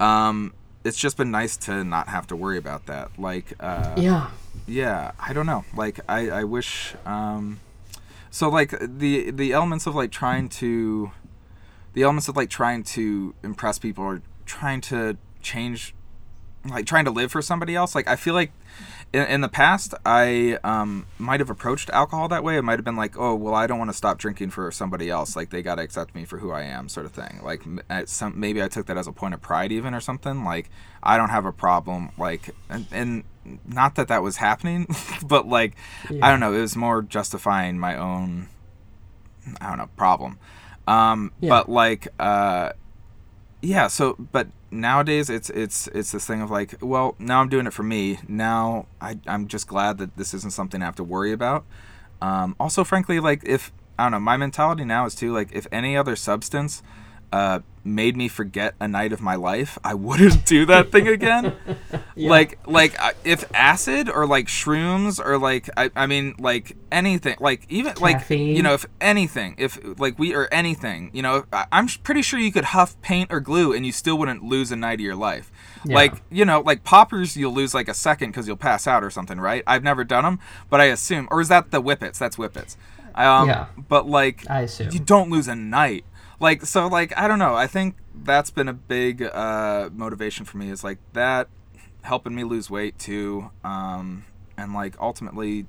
Um 0.00 0.54
it's 0.84 0.98
just 0.98 1.16
been 1.16 1.30
nice 1.30 1.56
to 1.56 1.82
not 1.82 2.08
have 2.08 2.26
to 2.28 2.36
worry 2.36 2.58
about 2.58 2.86
that. 2.86 3.18
Like 3.18 3.54
uh 3.60 3.94
Yeah. 3.96 4.30
yeah, 4.66 5.12
I 5.18 5.32
don't 5.32 5.46
know. 5.46 5.64
Like 5.74 6.00
I 6.08 6.30
I 6.30 6.44
wish 6.44 6.94
um 7.06 7.60
so 8.30 8.48
like 8.48 8.74
the 8.80 9.30
the 9.30 9.52
elements 9.52 9.86
of 9.86 9.94
like 9.94 10.10
trying 10.10 10.48
to 10.60 11.10
the 11.94 12.02
elements 12.02 12.28
of 12.28 12.36
like 12.36 12.50
trying 12.50 12.82
to 12.82 13.34
impress 13.42 13.78
people 13.78 14.04
or 14.04 14.22
trying 14.44 14.80
to 14.82 15.16
change 15.42 15.94
like 16.66 16.86
trying 16.86 17.04
to 17.04 17.10
live 17.10 17.30
for 17.30 17.42
somebody 17.42 17.74
else 17.74 17.94
like 17.94 18.08
i 18.08 18.16
feel 18.16 18.34
like 18.34 18.52
in, 19.12 19.22
in 19.26 19.40
the 19.42 19.48
past 19.48 19.94
i 20.04 20.58
um, 20.64 21.06
might 21.18 21.38
have 21.38 21.48
approached 21.50 21.88
alcohol 21.90 22.26
that 22.28 22.42
way. 22.42 22.56
It 22.56 22.62
might 22.62 22.78
have 22.80 22.84
been 22.84 22.96
like 22.96 23.16
oh 23.16 23.34
well 23.36 23.54
i 23.54 23.66
don't 23.68 23.78
want 23.78 23.90
to 23.90 23.96
stop 23.96 24.18
drinking 24.18 24.50
for 24.50 24.70
somebody 24.72 25.08
else. 25.08 25.36
Like 25.36 25.50
they 25.50 25.62
got 25.62 25.76
to 25.76 25.82
accept 25.82 26.16
me 26.16 26.24
for 26.24 26.38
who 26.38 26.50
i 26.50 26.62
am 26.62 26.88
sort 26.88 27.06
of 27.06 27.12
thing. 27.12 27.38
Like 27.42 27.62
at 27.88 28.08
some 28.08 28.38
maybe 28.40 28.60
i 28.60 28.66
took 28.66 28.86
that 28.86 28.96
as 28.96 29.06
a 29.06 29.12
point 29.12 29.34
of 29.34 29.40
pride 29.40 29.70
even 29.70 29.94
or 29.94 30.00
something. 30.00 30.42
Like 30.44 30.68
i 31.02 31.16
don't 31.16 31.28
have 31.28 31.44
a 31.44 31.52
problem 31.52 32.10
like 32.18 32.50
and, 32.68 32.86
and 32.90 33.24
not 33.64 33.94
that 33.94 34.08
that 34.08 34.22
was 34.22 34.38
happening 34.38 34.88
but 35.26 35.46
like 35.46 35.76
i 36.22 36.28
don't 36.30 36.40
know. 36.40 36.52
It 36.52 36.60
was 36.60 36.74
more 36.76 37.00
justifying 37.00 37.78
my 37.78 37.96
own 37.96 38.48
i 39.60 39.68
don't 39.68 39.78
know 39.78 39.90
problem. 39.96 40.38
Um 40.88 41.30
Yeah. 41.38 41.50
but 41.50 41.68
like 41.68 42.08
uh 42.18 42.72
yeah 43.64 43.86
so 43.86 44.14
but 44.32 44.48
nowadays 44.70 45.30
it's 45.30 45.48
it's 45.50 45.88
it's 45.88 46.12
this 46.12 46.26
thing 46.26 46.42
of 46.42 46.50
like 46.50 46.74
well 46.80 47.14
now 47.18 47.40
i'm 47.40 47.48
doing 47.48 47.66
it 47.66 47.72
for 47.72 47.82
me. 47.82 48.18
Now 48.28 48.86
I, 49.00 49.18
i'm 49.26 49.48
just 49.48 49.66
glad 49.66 49.98
that 49.98 50.16
this 50.16 50.34
isn't 50.34 50.52
something 50.52 50.82
i 50.82 50.84
have 50.84 50.96
to 50.96 51.04
worry 51.04 51.32
about. 51.32 51.64
Um, 52.20 52.56
also 52.60 52.84
frankly 52.84 53.20
like 53.20 53.42
if 53.44 53.72
i 53.98 54.04
don't 54.04 54.12
know 54.12 54.20
my 54.20 54.36
mentality 54.36 54.84
now 54.84 55.06
is 55.06 55.14
too 55.14 55.32
like 55.32 55.48
if 55.52 55.66
any 55.72 55.96
other 55.96 56.16
substance 56.16 56.82
uh, 57.32 57.60
made 57.84 58.16
me 58.16 58.28
forget 58.28 58.74
a 58.80 58.88
night 58.88 59.12
of 59.12 59.20
my 59.20 59.34
life 59.34 59.78
i 59.84 59.92
wouldn't 59.92 60.44
do 60.46 60.64
that 60.64 60.90
thing 60.90 61.06
again 61.06 61.52
Yeah. 62.16 62.30
like 62.30 62.58
like 62.66 62.98
uh, 63.02 63.12
if 63.24 63.44
acid 63.54 64.08
or 64.08 64.24
like 64.26 64.46
shrooms 64.46 65.18
or 65.24 65.36
like 65.36 65.68
I, 65.76 65.90
I 65.96 66.06
mean 66.06 66.34
like 66.38 66.76
anything 66.92 67.36
like 67.40 67.66
even 67.68 67.94
like 68.00 68.30
you 68.30 68.62
know 68.62 68.72
if 68.74 68.86
anything 69.00 69.56
if 69.58 69.78
like 69.98 70.16
we 70.18 70.32
or 70.34 70.48
anything 70.52 71.10
you 71.12 71.22
know 71.22 71.44
I, 71.52 71.66
i'm 71.72 71.88
pretty 71.88 72.22
sure 72.22 72.38
you 72.38 72.52
could 72.52 72.66
huff 72.66 73.00
paint 73.02 73.32
or 73.32 73.40
glue 73.40 73.72
and 73.72 73.84
you 73.84 73.90
still 73.92 74.16
wouldn't 74.16 74.44
lose 74.44 74.70
a 74.70 74.76
night 74.76 74.94
of 74.94 75.00
your 75.00 75.16
life 75.16 75.50
Yeah. 75.84 75.96
like 75.96 76.14
you 76.30 76.44
know 76.44 76.60
like 76.60 76.84
poppers 76.84 77.36
you'll 77.36 77.52
lose 77.52 77.74
like 77.74 77.88
a 77.88 77.94
second 77.94 78.30
because 78.30 78.46
you'll 78.46 78.56
pass 78.56 78.86
out 78.86 79.02
or 79.02 79.10
something 79.10 79.40
right 79.40 79.64
i've 79.66 79.82
never 79.82 80.04
done 80.04 80.22
them 80.24 80.38
but 80.70 80.80
i 80.80 80.84
assume 80.84 81.26
or 81.32 81.40
is 81.40 81.48
that 81.48 81.72
the 81.72 81.80
whippets 81.82 82.18
that's 82.18 82.36
whippets 82.36 82.76
um, 83.16 83.48
Yeah. 83.48 83.66
but 83.88 84.08
like 84.08 84.48
I 84.50 84.62
assume. 84.62 84.90
you 84.92 84.98
don't 85.00 85.30
lose 85.30 85.46
a 85.48 85.54
night 85.54 86.04
like 86.40 86.64
so 86.64 86.86
like 86.86 87.16
i 87.18 87.28
don't 87.28 87.38
know. 87.38 87.54
I 87.54 87.66
think 87.66 87.96
that's 88.14 88.50
been 88.50 88.68
a 88.68 88.72
big 88.72 89.22
uh 89.22 89.90
motivation 89.92 90.44
for 90.44 90.58
me 90.58 90.70
is 90.70 90.84
like 90.84 90.98
that 91.12 91.48
helping 92.02 92.34
me 92.34 92.44
lose 92.44 92.70
weight 92.70 92.98
too 92.98 93.50
um 93.64 94.24
and 94.56 94.72
like 94.72 94.94
ultimately 95.00 95.66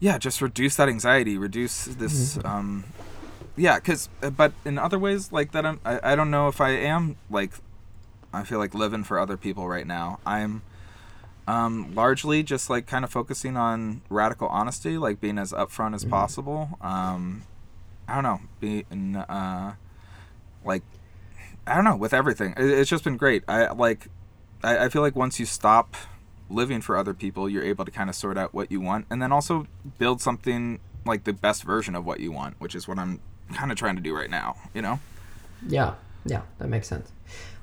yeah 0.00 0.18
just 0.18 0.40
reduce 0.40 0.76
that 0.76 0.88
anxiety 0.88 1.38
reduce 1.38 1.84
this 1.84 2.38
um 2.44 2.84
yeah 3.56 3.76
because 3.78 4.08
but 4.36 4.52
in 4.64 4.78
other 4.78 4.98
ways 4.98 5.30
like 5.32 5.52
that 5.52 5.66
I'm, 5.66 5.80
I, 5.84 6.12
I 6.12 6.16
don't 6.16 6.30
know 6.30 6.48
if 6.48 6.60
i 6.60 6.70
am 6.70 7.16
like 7.30 7.52
i 8.32 8.42
feel 8.42 8.58
like 8.58 8.74
living 8.74 9.04
for 9.04 9.18
other 9.18 9.36
people 9.36 9.68
right 9.68 9.86
now. 9.86 10.18
I'm 10.24 10.62
um, 11.46 11.94
largely 11.94 12.42
just 12.42 12.70
like 12.70 12.86
kind 12.86 13.04
of 13.04 13.10
focusing 13.10 13.56
on 13.56 14.02
radical 14.08 14.48
honesty, 14.48 14.96
like 14.96 15.20
being 15.20 15.38
as 15.38 15.52
upfront 15.52 15.94
as 15.94 16.04
possible. 16.04 16.78
Um, 16.80 17.42
I 18.12 18.16
don't 18.16 18.24
know, 18.24 18.40
being 18.60 19.16
uh, 19.16 19.74
like 20.66 20.82
I 21.66 21.74
don't 21.74 21.84
know 21.84 21.96
with 21.96 22.12
everything. 22.12 22.52
It, 22.58 22.66
it's 22.66 22.90
just 22.90 23.04
been 23.04 23.16
great. 23.16 23.42
I 23.48 23.72
like 23.72 24.08
I, 24.62 24.84
I 24.84 24.88
feel 24.90 25.00
like 25.00 25.16
once 25.16 25.40
you 25.40 25.46
stop 25.46 25.96
living 26.50 26.82
for 26.82 26.94
other 26.94 27.14
people, 27.14 27.48
you're 27.48 27.64
able 27.64 27.86
to 27.86 27.90
kind 27.90 28.10
of 28.10 28.14
sort 28.14 28.36
out 28.36 28.52
what 28.52 28.70
you 28.70 28.82
want, 28.82 29.06
and 29.08 29.22
then 29.22 29.32
also 29.32 29.66
build 29.96 30.20
something 30.20 30.78
like 31.06 31.24
the 31.24 31.32
best 31.32 31.64
version 31.64 31.94
of 31.94 32.04
what 32.04 32.20
you 32.20 32.30
want, 32.30 32.56
which 32.58 32.74
is 32.74 32.86
what 32.86 32.98
I'm 32.98 33.20
kind 33.54 33.72
of 33.72 33.78
trying 33.78 33.96
to 33.96 34.02
do 34.02 34.14
right 34.14 34.28
now. 34.28 34.56
You 34.74 34.82
know. 34.82 35.00
yeah. 35.66 35.94
Yeah. 36.26 36.42
That 36.58 36.68
makes 36.68 36.88
sense. 36.88 37.10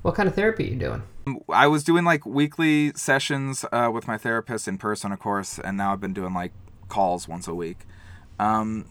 What 0.01 0.15
kind 0.15 0.27
of 0.27 0.33
therapy 0.33 0.65
are 0.65 0.73
you 0.73 0.79
doing? 0.79 1.03
I 1.47 1.67
was 1.67 1.83
doing 1.83 2.05
like 2.05 2.25
weekly 2.25 2.91
sessions 2.95 3.65
uh, 3.71 3.91
with 3.93 4.07
my 4.07 4.17
therapist 4.17 4.67
in 4.67 4.79
person, 4.79 5.11
of 5.11 5.19
course, 5.19 5.59
and 5.59 5.77
now 5.77 5.93
I've 5.93 6.01
been 6.01 6.13
doing 6.13 6.33
like 6.33 6.53
calls 6.87 7.27
once 7.27 7.47
a 7.47 7.53
week. 7.53 7.85
Um, 8.39 8.85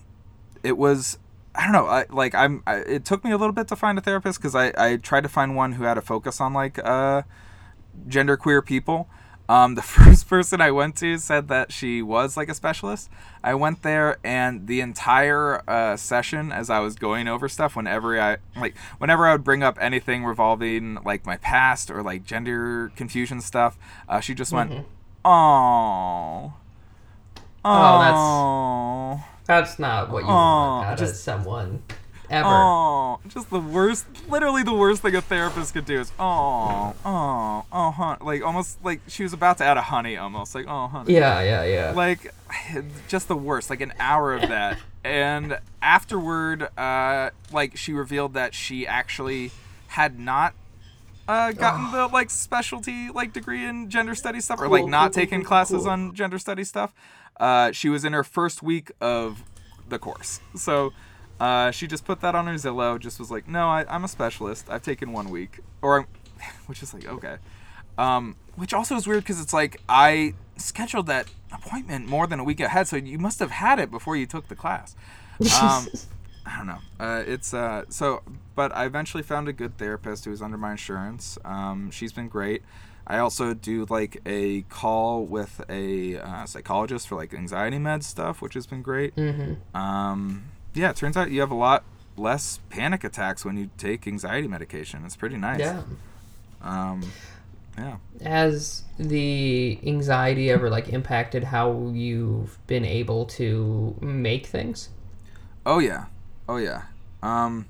it 0.63 0.79
was, 0.79 1.19
I 1.59 1.65
don't 1.65 1.73
know, 1.73 1.87
I, 1.87 2.07
like 2.09 2.35
I'm. 2.37 2.63
I, 2.69 2.77
it 2.77 3.05
took 3.05 3.25
me 3.25 3.33
a 3.33 3.37
little 3.37 3.53
bit 3.53 3.67
to 3.69 3.77
find 3.77 3.99
a 3.99 4.01
therapist 4.01 4.39
because 4.39 4.55
I 4.55 4.73
I 4.79 4.97
tried 4.97 5.25
to 5.25 5.29
find 5.29 5.57
one 5.57 5.73
who 5.73 5.83
had 5.83 5.99
a 5.99 6.01
focus 6.01 6.41
on 6.41 6.53
like 6.55 6.79
uh, 6.85 7.23
genderqueer 8.09 8.65
people. 8.65 9.09
Um, 9.49 9.75
the 9.77 9.83
first 9.97 10.29
person 10.29 10.61
I 10.61 10.71
went 10.71 10.95
to 10.99 11.19
said 11.19 11.49
that 11.49 11.73
she 11.73 12.01
was 12.01 12.37
like 12.37 12.49
a 12.49 12.55
specialist. 12.55 13.11
I 13.43 13.55
went 13.55 13.83
there, 13.83 14.19
and 14.23 14.67
the 14.69 14.81
entire 14.81 15.63
uh, 15.69 15.97
session, 15.97 16.53
as 16.53 16.71
I 16.71 16.79
was 16.81 16.95
going 16.95 17.27
over 17.27 17.49
stuff, 17.49 17.75
whenever 17.75 18.21
I 18.21 18.37
like, 18.57 18.77
whenever 18.99 19.27
I 19.27 19.33
would 19.33 19.45
bring 19.45 19.63
up 19.65 19.79
anything 19.81 20.25
revolving 20.25 20.99
like 21.05 21.27
my 21.27 21.39
past 21.39 21.91
or 21.91 22.03
like 22.05 22.25
gender 22.25 22.93
confusion 22.95 23.41
stuff, 23.41 23.77
uh, 24.09 24.21
she 24.21 24.33
just 24.35 24.53
went, 24.53 24.87
"Oh, 25.25 26.53
Oh, 27.65 27.99
that's- 27.99 28.15
That's 29.49 29.79
not 29.81 30.11
what 30.11 30.23
you 30.23 30.29
Aw, 30.31 30.77
want 30.79 30.87
out 30.87 30.99
just- 30.99 31.15
of 31.15 31.19
someone 31.19 31.83
ever. 32.31 32.47
oh." 32.49 33.19
Just 33.29 33.51
the 33.51 33.59
worst, 33.61 34.07
literally 34.29 34.63
the 34.63 34.73
worst 34.75 35.03
thing 35.03 35.15
a 35.17 35.21
therapist 35.21 35.75
could 35.75 35.85
do 35.87 35.99
is, 36.01 36.13
"Oh, 36.21 36.95
oh, 37.05 37.65
oh, 37.73 37.91
hon," 37.91 38.19
like 38.21 38.43
almost 38.45 38.79
like 38.85 39.01
she 39.09 39.23
was 39.25 39.33
about 39.33 39.59
to 39.59 39.65
add 39.65 39.77
a 39.77 39.83
honey, 39.83 40.17
almost 40.17 40.55
like, 40.55 40.67
"Oh, 40.69 40.87
honey." 40.87 41.15
Yeah, 41.15 41.41
yeah, 41.43 41.65
yeah. 41.65 41.91
like 41.97 42.33
just 43.09 43.27
the 43.29 43.37
worst 43.37 43.69
like 43.71 43.81
an 43.81 43.93
hour 43.99 44.35
of 44.35 44.43
that 44.43 44.79
and 45.05 45.59
afterward 45.83 46.69
uh 46.79 47.31
like 47.53 47.77
she 47.77 47.93
revealed 47.93 48.35
that 48.35 48.55
she 48.55 48.87
actually 48.87 49.51
had 49.89 50.19
not 50.19 50.55
uh 51.29 51.53
gotten 51.53 51.93
the 51.93 52.07
like 52.09 52.31
specialty 52.31 53.11
like 53.11 53.33
degree 53.35 53.65
in 53.65 53.91
gender 53.91 54.15
studies 54.15 54.45
stuff 54.47 54.61
or 54.61 54.69
like 54.69 54.81
Cool, 54.83 54.89
not 54.89 55.13
cool, 55.13 55.21
taking 55.23 55.41
cool, 55.41 55.49
classes 55.49 55.87
on 55.87 56.15
gender 56.15 56.39
studies 56.39 56.69
stuff 56.69 56.95
uh 57.41 57.73
she 57.73 57.89
was 57.89 58.05
in 58.05 58.13
her 58.13 58.25
first 58.25 58.63
week 58.63 58.91
of 59.01 59.45
the 59.89 59.99
course 59.99 60.41
so 60.55 60.93
uh 61.41 61.71
she 61.71 61.87
just 61.87 62.05
put 62.05 62.21
that 62.21 62.35
on 62.35 62.47
her 62.47 62.55
zillow 62.55 62.99
just 62.99 63.19
was 63.19 63.31
like 63.31 63.49
no 63.49 63.69
I, 63.69 63.85
i'm 63.89 64.05
a 64.05 64.09
specialist 64.09 64.69
i've 64.69 64.83
taken 64.83 65.13
one 65.13 65.31
week 65.31 65.61
or 65.83 66.01
I'm, 66.01 66.07
which 66.67 66.83
is 66.83 66.93
like 66.93 67.07
okay 67.07 67.39
um, 67.99 68.37
which 68.55 68.73
also 68.73 68.95
is 68.97 69.07
weird 69.07 69.25
because 69.25 69.41
it's 69.41 69.53
like 69.53 69.83
I 69.89 70.35
scheduled 70.57 71.07
that 71.09 71.27
appointment 71.53 72.07
more 72.07 72.27
than 72.27 72.39
a 72.39 72.45
week 72.45 72.61
ahead, 72.61 72.87
so 72.87 72.97
you 72.97 73.19
must 73.19 73.41
have 73.41 73.51
had 73.51 73.79
it 73.79 73.91
before 73.91 74.17
you 74.17 74.25
took 74.25 74.49
the 74.49 74.55
class. 74.55 74.95
Um, 75.61 75.89
I 76.47 76.57
don't 76.57 76.67
know. 76.67 76.79
Uh, 76.99 77.25
it's 77.27 77.53
uh, 77.53 77.85
so, 77.89 78.23
but 78.55 78.75
I 78.75 78.87
eventually 78.87 79.23
found 79.23 79.49
a 79.49 79.53
good 79.53 79.77
therapist 79.77 80.25
who 80.25 80.31
was 80.31 80.41
under 80.41 80.57
my 80.57 80.71
insurance. 80.71 81.37
Um, 81.45 81.91
she's 81.91 82.13
been 82.13 82.29
great. 82.29 82.63
I 83.11 83.19
also 83.19 83.55
do 83.55 83.87
like 83.89 84.21
a 84.27 84.63
call 84.63 85.25
with 85.25 85.63
a 85.69 86.19
uh, 86.19 86.45
psychologist 86.45 87.09
for 87.09 87.17
like 87.17 87.33
anxiety 87.33 87.79
med 87.79 88.05
stuff, 88.05 88.43
which 88.43 88.53
has 88.55 88.67
been 88.67 88.83
great. 88.83 89.17
mm-hmm. 89.17 89.77
Um, 89.77 90.45
yeah, 90.75 90.91
it 90.91 90.97
turns 90.97 91.17
out 91.17 91.31
you 91.31 91.41
have 91.41 91.51
a 91.51 91.57
lot 91.57 91.85
less 92.19 92.61
panic 92.69 93.05
attacks 93.05 93.45
when 93.45 93.57
you 93.57 93.71
take 93.79 94.07
anxiety 94.07 94.47
medication. 94.47 95.05
It's 95.07 95.17
pretty 95.17 95.39
nice. 95.39 95.61
Yeah. 95.61 95.83
Um, 96.61 97.03
yeah. 97.79 97.97
Has 98.23 98.83
the 98.99 99.79
anxiety 99.87 100.51
ever 100.51 100.69
like 100.69 100.89
impacted 100.89 101.45
how 101.45 101.91
you've 101.95 102.59
been 102.67 102.85
able 102.85 103.25
to 103.27 103.97
make 104.01 104.47
things? 104.47 104.91
Oh 105.65 105.79
yeah, 105.79 106.07
oh 106.49 106.57
yeah. 106.57 106.83
Um, 107.23 107.67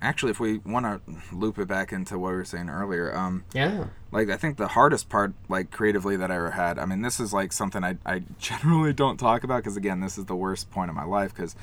actually, 0.00 0.30
if 0.30 0.38
we 0.38 0.58
want 0.58 0.86
to 0.86 1.00
loop 1.34 1.58
it 1.58 1.66
back 1.66 1.92
into 1.92 2.18
what 2.18 2.30
we 2.30 2.36
were 2.36 2.44
saying 2.44 2.68
earlier, 2.68 3.16
um, 3.16 3.44
Yeah. 3.52 3.86
Like 4.12 4.28
I 4.30 4.36
think 4.36 4.56
the 4.56 4.68
hardest 4.68 5.08
part, 5.08 5.32
like 5.48 5.70
creatively, 5.70 6.16
that 6.16 6.30
I 6.30 6.36
ever 6.36 6.52
had. 6.52 6.78
I 6.78 6.84
mean, 6.86 7.02
this 7.02 7.20
is 7.20 7.32
like 7.32 7.52
something 7.52 7.84
I 7.84 7.96
I 8.04 8.22
generally 8.38 8.92
don't 8.92 9.18
talk 9.18 9.44
about 9.44 9.58
because 9.62 9.76
again, 9.76 10.00
this 10.00 10.18
is 10.18 10.24
the 10.26 10.36
worst 10.36 10.70
point 10.70 10.90
of 10.90 10.96
my 10.96 11.04
life. 11.04 11.34
Because 11.34 11.54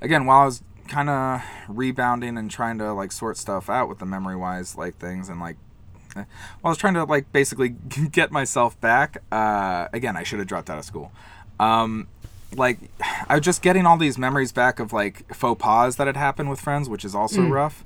again, 0.00 0.26
while 0.26 0.40
I 0.42 0.44
was 0.46 0.62
kind 0.88 1.08
of 1.08 1.42
rebounding 1.68 2.36
and 2.36 2.50
trying 2.50 2.78
to 2.78 2.92
like 2.92 3.12
sort 3.12 3.36
stuff 3.36 3.70
out 3.70 3.88
with 3.88 3.98
the 4.00 4.06
memory 4.06 4.36
wise 4.36 4.76
like 4.76 4.96
things 4.98 5.28
and 5.28 5.40
like. 5.40 5.56
eh, 6.16 6.24
While 6.60 6.70
I 6.70 6.72
was 6.72 6.78
trying 6.78 6.94
to 6.94 7.04
like 7.04 7.30
basically 7.32 7.68
get 8.10 8.32
myself 8.32 8.80
back, 8.80 9.18
uh, 9.30 9.88
again 9.92 10.16
I 10.16 10.24
should 10.24 10.40
have 10.40 10.48
dropped 10.48 10.68
out 10.70 10.78
of 10.78 10.84
school. 10.84 11.12
Um, 11.60 12.08
like 12.56 12.78
I 13.28 13.36
was 13.36 13.44
just 13.44 13.62
getting 13.62 13.86
all 13.86 13.96
these 13.96 14.18
memories 14.18 14.50
back 14.52 14.80
of 14.80 14.92
like 14.92 15.32
faux 15.34 15.62
pas 15.62 15.96
that 15.96 16.06
had 16.08 16.16
happened 16.16 16.50
with 16.50 16.60
friends, 16.60 16.88
which 16.88 17.04
is 17.04 17.14
also 17.14 17.42
rough. 17.48 17.84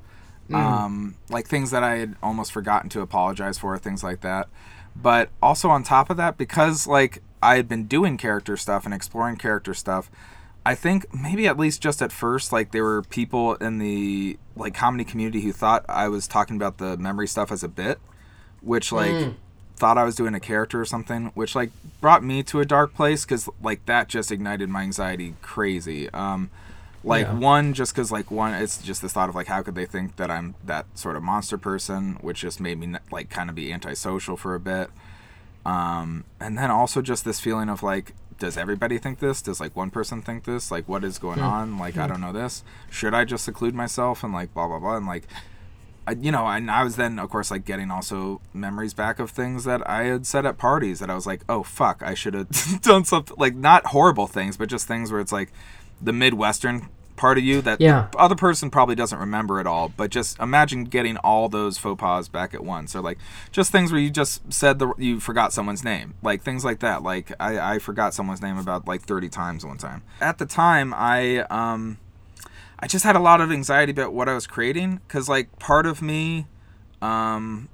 Um, 0.55 1.17
like 1.29 1.47
things 1.47 1.71
that 1.71 1.83
I 1.83 1.97
had 1.97 2.17
almost 2.23 2.53
forgotten 2.53 2.89
to 2.91 3.01
apologize 3.01 3.59
for, 3.59 3.77
things 3.79 4.05
like 4.05 4.21
that. 4.21 4.49
But 4.95 5.31
also 5.43 5.69
on 5.69 5.83
top 5.83 6.11
of 6.11 6.17
that, 6.17 6.39
because 6.39 6.87
like 6.87 7.23
I 7.43 7.57
had 7.57 7.69
been 7.69 7.85
doing 7.85 8.17
character 8.17 8.57
stuff 8.57 8.85
and 8.85 8.95
exploring 8.95 9.37
character 9.37 9.75
stuff, 9.75 10.11
I 10.65 10.75
think 10.75 11.07
maybe 11.15 11.47
at 11.47 11.59
least 11.59 11.81
just 11.81 12.03
at 12.03 12.11
first, 12.11 12.53
like 12.53 12.73
there 12.73 12.83
were 12.83 13.03
people 13.03 13.55
in 13.57 13.79
the 13.79 14.39
like 14.57 14.75
comedy 14.75 15.05
community 15.05 15.43
who 15.43 15.53
thought 15.53 15.85
I 15.89 16.09
was 16.09 16.27
talking 16.27 16.57
about 16.57 16.79
the 16.79 16.97
memory 16.97 17.29
stuff 17.29 17.53
as 17.53 17.63
a 17.63 17.69
bit, 17.69 17.99
which 18.63 18.91
like 18.91 19.13
thought 19.77 19.99
I 19.99 20.05
was 20.05 20.17
doing 20.17 20.35
a 20.35 20.41
character 20.41 20.81
or 20.81 20.85
something, 20.85 21.27
which 21.35 21.55
like 21.55 21.71
brought 22.01 22.25
me 22.25 22.43
to 22.45 22.61
a 22.61 22.65
dark 22.65 22.95
place 22.95 23.25
because 23.25 23.49
like 23.63 23.85
that 23.87 24.09
just 24.09 24.33
ignited 24.33 24.69
my 24.69 24.83
anxiety 24.83 25.35
crazy. 25.43 26.11
Um, 26.11 26.51
like 27.07 27.27
Yeah. 27.27 27.35
one, 27.39 27.73
just 27.73 27.95
because 27.95 28.11
like 28.13 28.31
one, 28.31 28.53
it's 28.55 28.83
just 28.83 29.01
this 29.01 29.13
thought 29.13 29.29
of 29.29 29.35
like 29.35 29.47
how 29.47 29.63
could 29.63 29.75
they 29.75 29.87
think 29.87 30.17
that 30.17 30.31
I'm 30.31 30.55
that 30.65 30.87
sort 30.95 31.17
of 31.17 31.23
monster 31.23 31.57
person, 31.57 32.19
which 32.21 32.41
just 32.41 32.61
made 32.61 32.79
me 32.79 32.95
like 33.11 33.31
kind 33.31 33.49
of 33.49 33.57
be 33.57 33.73
antisocial 33.73 34.37
for 34.37 34.55
a 34.55 34.61
bit. 34.61 34.91
Um, 35.65 36.25
and 36.41 36.57
then 36.59 36.71
also 36.71 37.03
just 37.03 37.25
this 37.25 37.41
feeling 37.41 37.69
of 37.69 37.83
like, 37.83 38.13
does 38.39 38.57
everybody 38.57 38.99
think 38.99 39.19
this? 39.19 39.41
Does 39.43 39.61
like 39.61 39.75
one 39.75 39.91
person 39.91 40.21
think 40.21 40.45
this? 40.45 40.71
Like, 40.71 40.89
what 40.89 41.03
is 41.05 41.19
going 41.19 41.41
on? 41.41 41.79
Like, 41.79 41.97
I 41.97 42.07
don't 42.07 42.21
know 42.21 42.33
this. 42.33 42.63
Should 42.91 43.15
I 43.15 43.25
just 43.25 43.45
seclude 43.45 43.75
myself 43.75 44.23
and 44.23 44.33
like 44.33 44.53
blah 44.53 44.67
blah 44.69 44.79
blah? 44.79 44.97
And 44.97 45.07
like, 45.07 45.27
I, 46.07 46.13
you 46.13 46.31
know, 46.31 46.47
and 46.47 46.71
I 46.71 46.85
was 46.85 46.97
then, 46.97 47.19
of 47.19 47.31
course, 47.31 47.51
like 47.51 47.65
getting 47.65 47.91
also 47.91 48.41
memories 48.53 48.95
back 48.95 49.19
of 49.19 49.31
things 49.31 49.65
that 49.65 49.89
I 49.89 50.05
had 50.05 50.27
said 50.27 50.45
at 50.47 50.59
parties 50.59 50.99
that 51.01 51.11
I 51.11 51.15
was 51.15 51.27
like, 51.27 51.41
oh 51.49 51.63
fuck, 51.63 52.03
I 52.03 52.15
should 52.15 52.35
have 52.35 52.81
done 52.83 53.05
something 53.05 53.37
like 53.39 53.55
not 53.57 53.87
horrible 53.87 54.27
things, 54.27 54.57
but 54.57 54.69
just 54.69 54.87
things 54.87 55.11
where 55.11 55.21
it's 55.21 55.33
like 55.33 55.51
the 56.01 56.13
Midwestern 56.13 56.89
part 57.17 57.39
of 57.39 57.45
you 57.45 57.61
that 57.63 57.81
Yeah. 57.81 58.09
the 58.13 58.19
other 58.19 58.35
person 58.35 58.71
probably 58.71 58.95
doesn't 58.95 59.19
remember 59.19 59.59
at 59.61 59.67
all. 59.67 59.89
But 59.89 60.11
just 60.11 60.39
imagine 60.39 60.85
getting 60.85 61.17
all 61.19 61.49
those 61.49 61.79
faux 61.79 61.99
pas 62.01 62.29
back 62.29 62.55
at 62.55 62.63
once, 62.65 62.95
or 62.95 63.01
like 63.01 63.19
just 63.53 63.73
things 63.73 63.91
where 63.93 64.01
you 64.01 64.11
just 64.11 64.53
said 64.53 64.79
the 64.79 64.93
you 64.99 65.21
forgot 65.21 65.53
someone's 65.53 65.83
name, 65.85 66.15
like 66.23 66.43
things 66.43 66.65
like 66.65 66.81
that. 66.81 67.03
Like 67.03 67.33
I, 67.41 67.75
I 67.75 67.79
forgot 67.79 68.15
someone's 68.15 68.43
name 68.43 68.59
about 68.59 68.87
like 68.87 69.03
thirty 69.03 69.29
times 69.29 69.65
one 69.65 69.79
time. 69.79 70.03
At 70.21 70.39
the 70.39 70.47
time, 70.47 70.95
I 70.97 71.39
um. 71.51 71.99
I 72.79 72.87
just 72.87 73.07
had 73.07 73.17
a 73.17 73.21
lot 73.21 73.41
of 73.41 73.51
anxiety 73.51 73.91
about 73.93 74.13
what 74.13 74.29
I 74.29 74.35
was 74.35 74.47
creating 74.47 75.01
because, 75.09 75.31
like, 75.31 75.59
part 75.59 75.87
of 75.87 76.03
me, 76.03 76.47
um, 77.01 77.71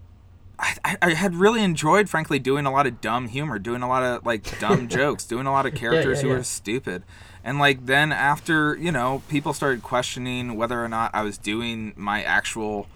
I, 0.62 0.96
I- 1.02 1.14
had 1.14 1.34
really 1.34 1.62
enjoyed, 1.62 2.08
frankly, 2.08 2.38
doing 2.38 2.66
a 2.66 2.70
lot 2.70 2.86
of 2.86 3.00
dumb 3.00 3.28
humor, 3.28 3.58
doing 3.58 3.82
a 3.82 3.88
lot 3.88 4.02
of 4.02 4.24
like 4.24 4.58
dumb 4.60 4.88
jokes, 4.98 5.24
doing 5.24 5.46
a 5.46 5.52
lot 5.52 5.66
of 5.66 5.74
characters 5.74 6.18
yeah, 6.18 6.22
who 6.22 6.28
yeah. 6.28 6.36
were 6.36 6.44
stupid, 6.44 7.02
and 7.42 7.58
like 7.58 7.86
then 7.86 8.12
after 8.12 8.76
you 8.76 8.92
know 8.92 9.22
people 9.28 9.52
started 9.52 9.82
questioning 9.82 10.56
whether 10.56 10.82
or 10.82 10.88
not 10.88 11.10
I 11.14 11.22
was 11.22 11.36
doing 11.38 11.92
my 11.96 12.22
actual 12.22 12.86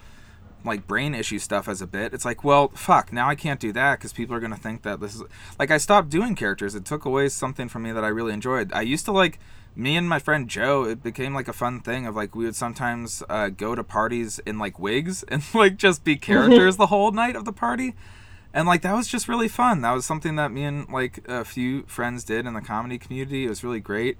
like 0.64 0.86
brain 0.86 1.14
issue 1.14 1.38
stuff 1.38 1.68
as 1.68 1.80
a 1.80 1.86
bit 1.86 2.12
it's 2.12 2.24
like 2.24 2.42
well 2.42 2.68
fuck 2.70 3.12
now 3.12 3.28
i 3.28 3.36
can't 3.36 3.60
do 3.60 3.70
that 3.70 4.00
because 4.00 4.12
people 4.12 4.34
are 4.34 4.40
going 4.40 4.52
to 4.52 4.58
think 4.58 4.82
that 4.82 4.98
this 4.98 5.14
is 5.14 5.22
like 5.60 5.70
i 5.70 5.76
stopped 5.76 6.10
doing 6.10 6.34
characters. 6.34 6.74
It 6.74 6.84
took 6.84 7.04
away 7.04 7.28
something 7.28 7.68
from 7.68 7.84
me 7.84 7.92
that 7.92 8.02
i 8.02 8.08
really 8.08 8.32
enjoyed. 8.32 8.72
I 8.72 8.80
used 8.80 9.04
to 9.04 9.12
like 9.12 9.38
me 9.76 9.96
and 9.96 10.08
my 10.08 10.18
friend 10.18 10.48
joe 10.48 10.84
it 10.84 11.02
became 11.02 11.34
like 11.34 11.48
a 11.48 11.52
fun 11.52 11.80
thing 11.80 12.06
of 12.06 12.16
like 12.16 12.34
we 12.34 12.44
would 12.44 12.56
sometimes 12.56 13.22
uh, 13.28 13.48
go 13.48 13.74
to 13.74 13.84
parties 13.84 14.40
in 14.46 14.58
like 14.58 14.78
wigs 14.78 15.22
and 15.28 15.42
like 15.54 15.76
just 15.76 16.02
be 16.04 16.16
characters 16.16 16.76
the 16.78 16.86
whole 16.86 17.12
night 17.12 17.36
of 17.36 17.44
the 17.44 17.52
party. 17.52 17.94
And 18.52 18.66
like 18.66 18.80
that 18.82 18.94
was 18.94 19.06
just 19.06 19.28
really 19.28 19.48
fun. 19.48 19.82
That 19.82 19.92
was 19.92 20.06
something 20.06 20.36
that 20.36 20.50
me 20.50 20.64
and 20.64 20.88
like 20.88 21.20
a 21.28 21.44
few 21.44 21.82
friends 21.82 22.24
did 22.24 22.46
in 22.46 22.54
the 22.54 22.62
comedy 22.62 22.96
community. 22.96 23.44
It 23.44 23.50
was 23.50 23.62
really 23.62 23.80
great. 23.80 24.16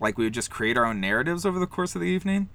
Like 0.00 0.16
we 0.16 0.24
would 0.24 0.34
just 0.34 0.48
create 0.48 0.78
our 0.78 0.86
own 0.86 1.00
narratives 1.00 1.44
over 1.44 1.58
the 1.58 1.66
course 1.66 1.96
of 1.96 2.00
the 2.00 2.06
evening 2.06 2.48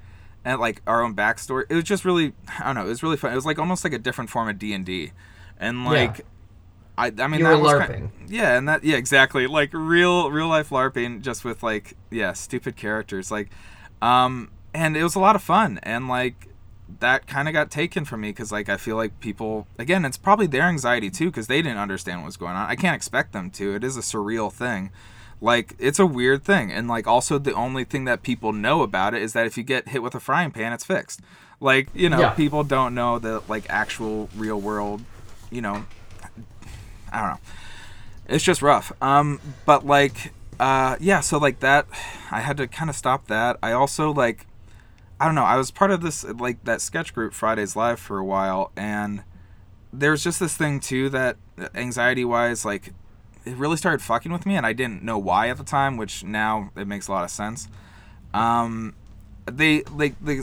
and 0.45 0.61
like 0.61 0.81
our 0.87 1.03
own 1.03 1.13
backstory. 1.13 1.65
It 1.69 1.75
was 1.75 1.83
just 1.83 2.05
really, 2.05 2.33
I 2.59 2.67
don't 2.67 2.75
know, 2.75 2.85
it 2.85 2.89
was 2.89 3.03
really 3.03 3.17
fun. 3.17 3.33
It 3.33 3.35
was 3.35 3.45
like 3.45 3.59
almost 3.59 3.83
like 3.83 3.91
a 3.91 3.99
different 3.99 4.29
form 4.29 4.47
of 4.47 4.57
D 4.57 4.73
and 4.73 4.85
D, 4.85 5.11
and 5.59 5.83
like, 5.83 6.25
I, 6.97 7.11
I 7.17 7.27
mean, 7.27 7.41
You 7.41 7.45
that 7.47 7.59
was 7.59 7.71
LARPing. 7.73 7.87
Kind, 7.87 8.11
yeah, 8.27 8.57
and 8.57 8.67
that, 8.67 8.83
yeah, 8.83 8.95
exactly, 8.95 9.47
like 9.47 9.71
real, 9.73 10.31
real 10.31 10.47
life 10.47 10.69
LARPing, 10.69 11.21
just 11.21 11.43
with 11.43 11.61
like, 11.63 11.95
yeah, 12.09 12.33
stupid 12.33 12.75
characters, 12.75 13.31
like, 13.31 13.49
um, 14.01 14.49
and 14.73 14.95
it 14.97 15.03
was 15.03 15.15
a 15.15 15.19
lot 15.19 15.35
of 15.35 15.41
fun, 15.43 15.79
and 15.83 16.07
like. 16.07 16.47
That 16.99 17.25
kind 17.25 17.47
of 17.47 17.53
got 17.53 17.71
taken 17.71 18.05
from 18.05 18.21
me 18.21 18.29
because, 18.29 18.51
like, 18.51 18.69
I 18.69 18.77
feel 18.77 18.95
like 18.95 19.19
people, 19.19 19.65
again, 19.79 20.05
it's 20.05 20.17
probably 20.17 20.45
their 20.45 20.61
anxiety 20.61 21.09
too 21.09 21.25
because 21.31 21.47
they 21.47 21.63
didn't 21.63 21.79
understand 21.79 22.19
what 22.21 22.27
was 22.27 22.37
going 22.37 22.55
on. 22.55 22.69
I 22.69 22.75
can't 22.75 22.95
expect 22.95 23.33
them 23.33 23.49
to. 23.51 23.73
It 23.73 23.83
is 23.83 23.97
a 23.97 24.01
surreal 24.01 24.53
thing 24.53 24.91
like 25.41 25.73
it's 25.79 25.97
a 25.97 26.05
weird 26.05 26.43
thing 26.43 26.71
and 26.71 26.87
like 26.87 27.07
also 27.07 27.39
the 27.39 27.51
only 27.53 27.83
thing 27.85 28.05
that 28.05 28.21
people 28.21 28.53
know 28.53 28.83
about 28.83 29.15
it 29.15 29.21
is 29.23 29.33
that 29.33 29.47
if 29.47 29.57
you 29.57 29.63
get 29.63 29.89
hit 29.89 30.01
with 30.03 30.13
a 30.15 30.19
frying 30.19 30.49
pan 30.51 30.71
it's 30.71 30.85
fixed 30.85 31.19
like 31.59 31.89
you 31.93 32.07
know 32.07 32.19
Yeah. 32.19 32.29
people 32.29 32.63
don't 32.63 32.95
know 32.95 33.19
the 33.19 33.41
like 33.49 33.65
actual 33.69 34.29
real 34.37 34.61
world 34.61 35.01
you 35.51 35.61
know 35.61 35.85
i 37.11 37.21
don't 37.21 37.29
know. 37.31 37.39
It's 38.27 38.43
just 38.43 38.61
rough. 38.61 38.91
Um 39.01 39.39
but 39.65 39.85
like 39.85 40.33
uh 40.59 40.95
yeah 40.99 41.19
so 41.19 41.37
like 41.37 41.59
that 41.59 41.85
i 42.31 42.39
had 42.39 42.55
to 42.57 42.67
kind 42.67 42.89
of 42.89 42.95
stop 42.95 43.27
that. 43.27 43.57
I 43.61 43.71
also 43.73 44.11
like 44.13 44.47
i 45.19 45.25
don't 45.25 45.35
know 45.35 45.43
i 45.43 45.55
was 45.55 45.71
part 45.71 45.91
of 45.91 46.01
this 46.01 46.23
like 46.23 46.63
that 46.65 46.81
sketch 46.81 47.13
group 47.13 47.33
fridays 47.33 47.75
live 47.75 47.99
for 47.99 48.17
a 48.17 48.25
while 48.25 48.71
and 48.75 49.23
there's 49.93 50.23
just 50.23 50.39
this 50.41 50.57
thing 50.57 50.79
too 50.79 51.07
that 51.09 51.37
anxiety 51.73 52.25
wise 52.25 52.65
like 52.65 52.91
it 53.45 53.55
really 53.55 53.77
started 53.77 54.01
fucking 54.01 54.31
with 54.31 54.45
me 54.45 54.55
and 54.55 54.65
i 54.65 54.73
didn't 54.73 55.03
know 55.03 55.17
why 55.17 55.47
at 55.49 55.57
the 55.57 55.63
time 55.63 55.95
which 55.95 56.23
now 56.23 56.69
it 56.75 56.87
makes 56.87 57.07
a 57.07 57.11
lot 57.11 57.23
of 57.23 57.29
sense. 57.29 57.67
Um 58.33 58.93
they 59.45 59.83
like 59.83 60.15
they, 60.19 60.41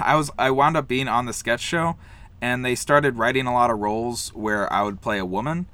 i 0.00 0.14
was 0.14 0.30
i 0.38 0.50
wound 0.50 0.76
up 0.76 0.86
being 0.88 1.08
on 1.08 1.26
the 1.26 1.32
sketch 1.32 1.60
show 1.60 1.96
and 2.40 2.64
they 2.64 2.74
started 2.74 3.18
writing 3.18 3.46
a 3.46 3.52
lot 3.52 3.70
of 3.70 3.78
roles 3.78 4.32
where 4.34 4.72
i 4.72 4.82
would 4.82 5.00
play 5.00 5.18
a 5.18 5.26
woman 5.26 5.66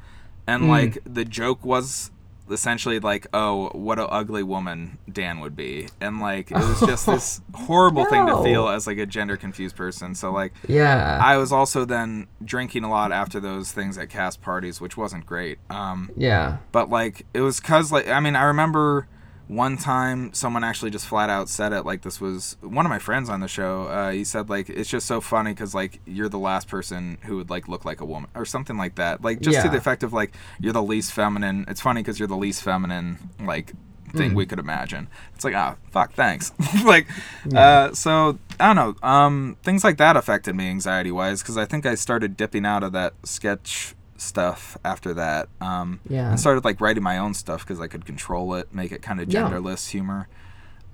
and 0.46 0.68
like 0.68 0.98
the 1.04 1.24
joke 1.24 1.64
was 1.64 2.10
essentially 2.50 3.00
like 3.00 3.26
oh 3.32 3.70
what 3.70 3.98
a 3.98 4.06
ugly 4.08 4.42
woman 4.42 4.98
dan 5.10 5.40
would 5.40 5.56
be 5.56 5.88
and 6.02 6.20
like 6.20 6.50
it 6.50 6.56
was 6.58 6.78
just 6.80 7.06
this 7.06 7.40
horrible 7.54 8.04
thing 8.04 8.26
to 8.26 8.42
feel 8.42 8.68
as 8.68 8.86
like 8.86 8.98
a 8.98 9.06
gender 9.06 9.34
confused 9.34 9.74
person 9.74 10.14
so 10.14 10.30
like 10.30 10.52
Yeah. 10.68 11.18
I 11.22 11.38
was 11.38 11.52
also 11.52 11.86
then 11.86 12.26
drinking 12.44 12.84
a 12.84 12.90
lot 12.90 13.12
after 13.12 13.40
those 13.40 13.72
things 13.72 13.96
at 13.96 14.10
cast 14.10 14.42
parties, 14.42 14.78
which 14.78 14.94
wasn't 14.94 15.24
great. 15.24 15.58
Um, 15.70 16.10
yeah. 16.16 16.58
but 16.70 16.90
like 16.90 17.24
it 17.32 17.40
was 17.40 17.60
cause 17.60 17.90
like 17.90 18.08
I 18.08 18.20
mean 18.20 18.36
I 18.36 18.42
remember 18.44 19.08
one 19.46 19.76
time 19.76 20.32
someone 20.32 20.64
actually 20.64 20.90
just 20.90 21.06
flat 21.06 21.28
out 21.28 21.48
said 21.50 21.72
it 21.72 21.82
like 21.84 22.00
this 22.02 22.20
was 22.20 22.56
one 22.62 22.86
of 22.86 22.90
my 22.90 22.98
friends 22.98 23.28
on 23.28 23.40
the 23.40 23.48
show. 23.48 23.82
Uh, 23.84 24.10
he 24.10 24.24
said 24.24 24.48
like 24.48 24.68
it's 24.70 24.88
just 24.88 25.06
so 25.06 25.20
funny 25.20 25.52
because 25.52 25.74
like 25.74 26.00
you're 26.06 26.28
the 26.30 26.38
last 26.38 26.66
person 26.68 27.18
who 27.24 27.36
would 27.36 27.50
like 27.50 27.68
look 27.68 27.84
like 27.84 28.00
a 28.00 28.04
woman 28.04 28.30
or 28.34 28.44
something 28.44 28.76
like 28.78 28.94
that. 28.94 29.22
Like 29.22 29.40
just 29.40 29.60
to 29.62 29.68
the 29.68 29.76
effect 29.76 30.02
of 30.02 30.12
like 30.12 30.34
you're 30.60 30.72
the 30.72 30.82
least 30.82 31.12
feminine. 31.12 31.64
It's 31.68 31.80
funny 31.80 32.00
because 32.02 32.18
you're 32.18 32.28
the 32.28 32.36
least 32.36 32.62
feminine 32.62 33.18
like 33.40 33.72
thing 34.14 34.30
Mm. 34.30 34.36
we 34.36 34.46
could 34.46 34.60
imagine. 34.60 35.08
It's 35.34 35.44
like 35.44 35.54
ah 35.54 35.76
fuck 35.90 36.12
thanks. 36.14 36.52
like 36.84 37.06
uh, 37.54 37.92
so 37.92 38.38
I 38.58 38.72
don't 38.72 38.76
know. 38.76 39.08
Um, 39.08 39.56
things 39.62 39.82
like 39.84 39.96
that 39.98 40.16
affected 40.16 40.54
me 40.54 40.68
anxiety 40.70 41.10
wise 41.10 41.42
because 41.42 41.58
I 41.58 41.64
think 41.64 41.84
I 41.84 41.96
started 41.96 42.36
dipping 42.36 42.64
out 42.64 42.82
of 42.82 42.92
that 42.92 43.14
sketch 43.24 43.94
stuff 44.16 44.76
after 44.84 45.12
that. 45.14 45.48
Um, 45.60 46.00
Yeah. 46.08 46.30
and 46.30 46.38
started 46.40 46.64
like 46.64 46.80
writing 46.80 47.02
my 47.02 47.18
own 47.18 47.34
stuff 47.34 47.60
because 47.66 47.80
I 47.80 47.86
could 47.88 48.04
control 48.06 48.54
it, 48.54 48.72
make 48.74 48.92
it 48.92 49.02
kind 49.02 49.20
of 49.20 49.32
Yeah. 49.32 49.42
Mm-hmm. 49.44 49.54
genderless 49.54 49.90
humor. 49.90 50.28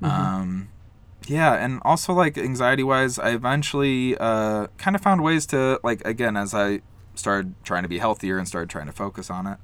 Um, 0.02 0.68
yeah, 1.26 1.52
and 1.54 1.80
also 1.84 2.12
like 2.14 2.38
anxiety 2.38 2.82
wise, 2.82 3.18
I 3.18 3.30
eventually 3.30 4.16
uh, 4.18 4.68
kind 4.78 4.96
of 4.96 5.02
found 5.02 5.22
ways 5.22 5.44
to 5.46 5.78
like 5.84 6.00
again 6.06 6.36
as 6.36 6.54
I 6.54 6.80
started 7.14 7.54
trying 7.64 7.82
to 7.82 7.88
be 7.88 7.98
healthier 7.98 8.38
and 8.38 8.48
started 8.48 8.70
trying 8.70 8.86
to 8.86 8.92
focus 8.92 9.30
on 9.30 9.46
it. 9.46 9.58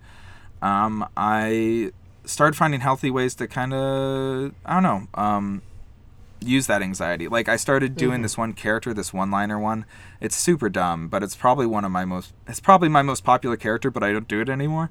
Um, 0.61 1.09
I 1.17 1.93
started 2.25 2.57
finding 2.57 2.81
healthy 2.81 3.11
ways 3.11 3.35
to 3.37 3.49
kind 3.49 3.73
of 3.73 4.53
I 4.67 4.75
don't 4.75 4.83
know 4.83 5.07
um, 5.15 5.63
use 6.41 6.67
that 6.67 6.83
anxiety. 6.83 7.29
Like 7.29 7.49
I 7.49 7.57
started 7.57 7.97
doing 7.97 8.23
this 8.23 8.37
one 8.39 8.53
character, 8.53 8.93
this 8.95 9.13
one-liner 9.13 9.59
one. 9.59 9.85
It's 10.21 10.37
super 10.37 10.69
dumb, 10.69 11.09
but 11.09 11.23
it's 11.23 11.35
probably 11.37 11.67
one 11.67 11.85
of 11.85 11.91
my 11.91 12.05
most. 12.05 12.33
It's 12.47 12.61
probably 12.61 12.89
my 12.89 13.03
most 13.03 13.25
popular 13.25 13.57
character, 13.57 13.91
but 13.91 14.03
I 14.03 14.13
don't 14.13 14.29
do 14.29 14.41
it 14.41 14.49
anymore. 14.49 14.91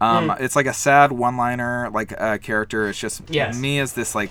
Um, 0.00 0.34
It's 0.40 0.56
like 0.56 0.66
a 0.66 0.72
sad 0.74 1.12
one-liner, 1.12 1.90
like 1.92 2.12
uh, 2.20 2.38
character. 2.38 2.88
It's 2.88 2.98
just 2.98 3.22
Yes. 3.28 3.58
me 3.58 3.78
as 3.78 3.92
this 3.94 4.14
like 4.14 4.30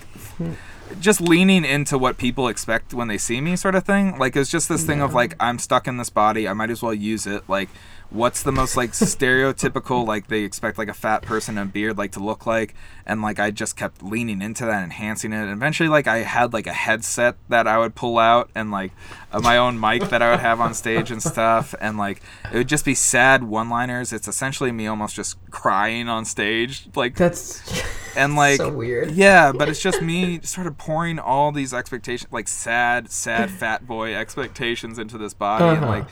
just 1.00 1.20
leaning 1.20 1.64
into 1.64 1.98
what 1.98 2.16
people 2.16 2.46
expect 2.48 2.94
when 2.94 3.08
they 3.08 3.18
see 3.18 3.40
me, 3.40 3.56
sort 3.56 3.74
of 3.74 3.84
thing. 3.84 4.18
Like 4.18 4.36
it's 4.36 4.50
just 4.50 4.68
this 4.68 4.84
thing 4.84 5.00
of 5.00 5.14
like 5.14 5.34
I'm 5.40 5.58
stuck 5.58 5.88
in 5.88 5.96
this 5.96 6.10
body, 6.10 6.48
I 6.48 6.52
might 6.52 6.70
as 6.70 6.82
well 6.82 6.94
use 6.94 7.26
it. 7.26 7.42
Like 7.48 7.68
what's 8.10 8.42
the 8.44 8.52
most 8.52 8.76
like 8.76 8.92
stereotypical 8.92 10.06
like 10.06 10.28
they 10.28 10.42
expect 10.42 10.78
like 10.78 10.88
a 10.88 10.94
fat 10.94 11.22
person 11.22 11.58
and 11.58 11.72
beard 11.72 11.98
like 11.98 12.12
to 12.12 12.20
look 12.20 12.46
like 12.46 12.74
and 13.04 13.20
like 13.20 13.38
i 13.40 13.50
just 13.50 13.76
kept 13.76 14.02
leaning 14.02 14.40
into 14.40 14.64
that 14.64 14.82
enhancing 14.84 15.32
it 15.32 15.36
and 15.42 15.50
eventually 15.50 15.88
like 15.88 16.06
i 16.06 16.18
had 16.18 16.52
like 16.52 16.66
a 16.66 16.72
headset 16.72 17.36
that 17.48 17.66
i 17.66 17.76
would 17.76 17.94
pull 17.94 18.18
out 18.18 18.48
and 18.54 18.70
like 18.70 18.92
uh, 19.32 19.40
my 19.40 19.56
own 19.56 19.78
mic 19.78 20.02
that 20.08 20.22
i 20.22 20.30
would 20.30 20.40
have 20.40 20.60
on 20.60 20.72
stage 20.72 21.10
and 21.10 21.22
stuff 21.22 21.74
and 21.80 21.98
like 21.98 22.22
it 22.52 22.56
would 22.56 22.68
just 22.68 22.84
be 22.84 22.94
sad 22.94 23.42
one 23.42 23.68
liners 23.68 24.12
it's 24.12 24.28
essentially 24.28 24.70
me 24.70 24.86
almost 24.86 25.14
just 25.16 25.36
crying 25.50 26.08
on 26.08 26.24
stage 26.24 26.88
like 26.94 27.16
That's 27.16 27.62
and 28.16 28.36
like 28.36 28.58
so 28.58 28.70
weird. 28.72 29.10
yeah 29.10 29.50
but 29.52 29.68
it's 29.68 29.82
just 29.82 30.00
me 30.00 30.40
sort 30.42 30.66
of 30.68 30.78
pouring 30.78 31.18
all 31.18 31.50
these 31.50 31.74
expectations 31.74 32.32
like 32.32 32.46
sad 32.48 33.10
sad 33.10 33.50
fat 33.50 33.86
boy 33.86 34.14
expectations 34.14 34.98
into 34.98 35.18
this 35.18 35.34
body 35.34 35.64
and 35.64 35.78
Uh-huh. 35.84 35.86
like 35.98 36.06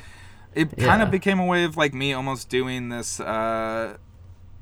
it 0.55 0.77
kind 0.79 1.03
of 1.03 1.11
became 1.11 1.39
a 1.39 1.45
way 1.47 1.65
of 1.65 1.77
like 1.77 1.93
me 1.95 2.13
almost 2.13 2.49
doing 2.49 2.89
this 2.89 3.21
uh 3.21 3.97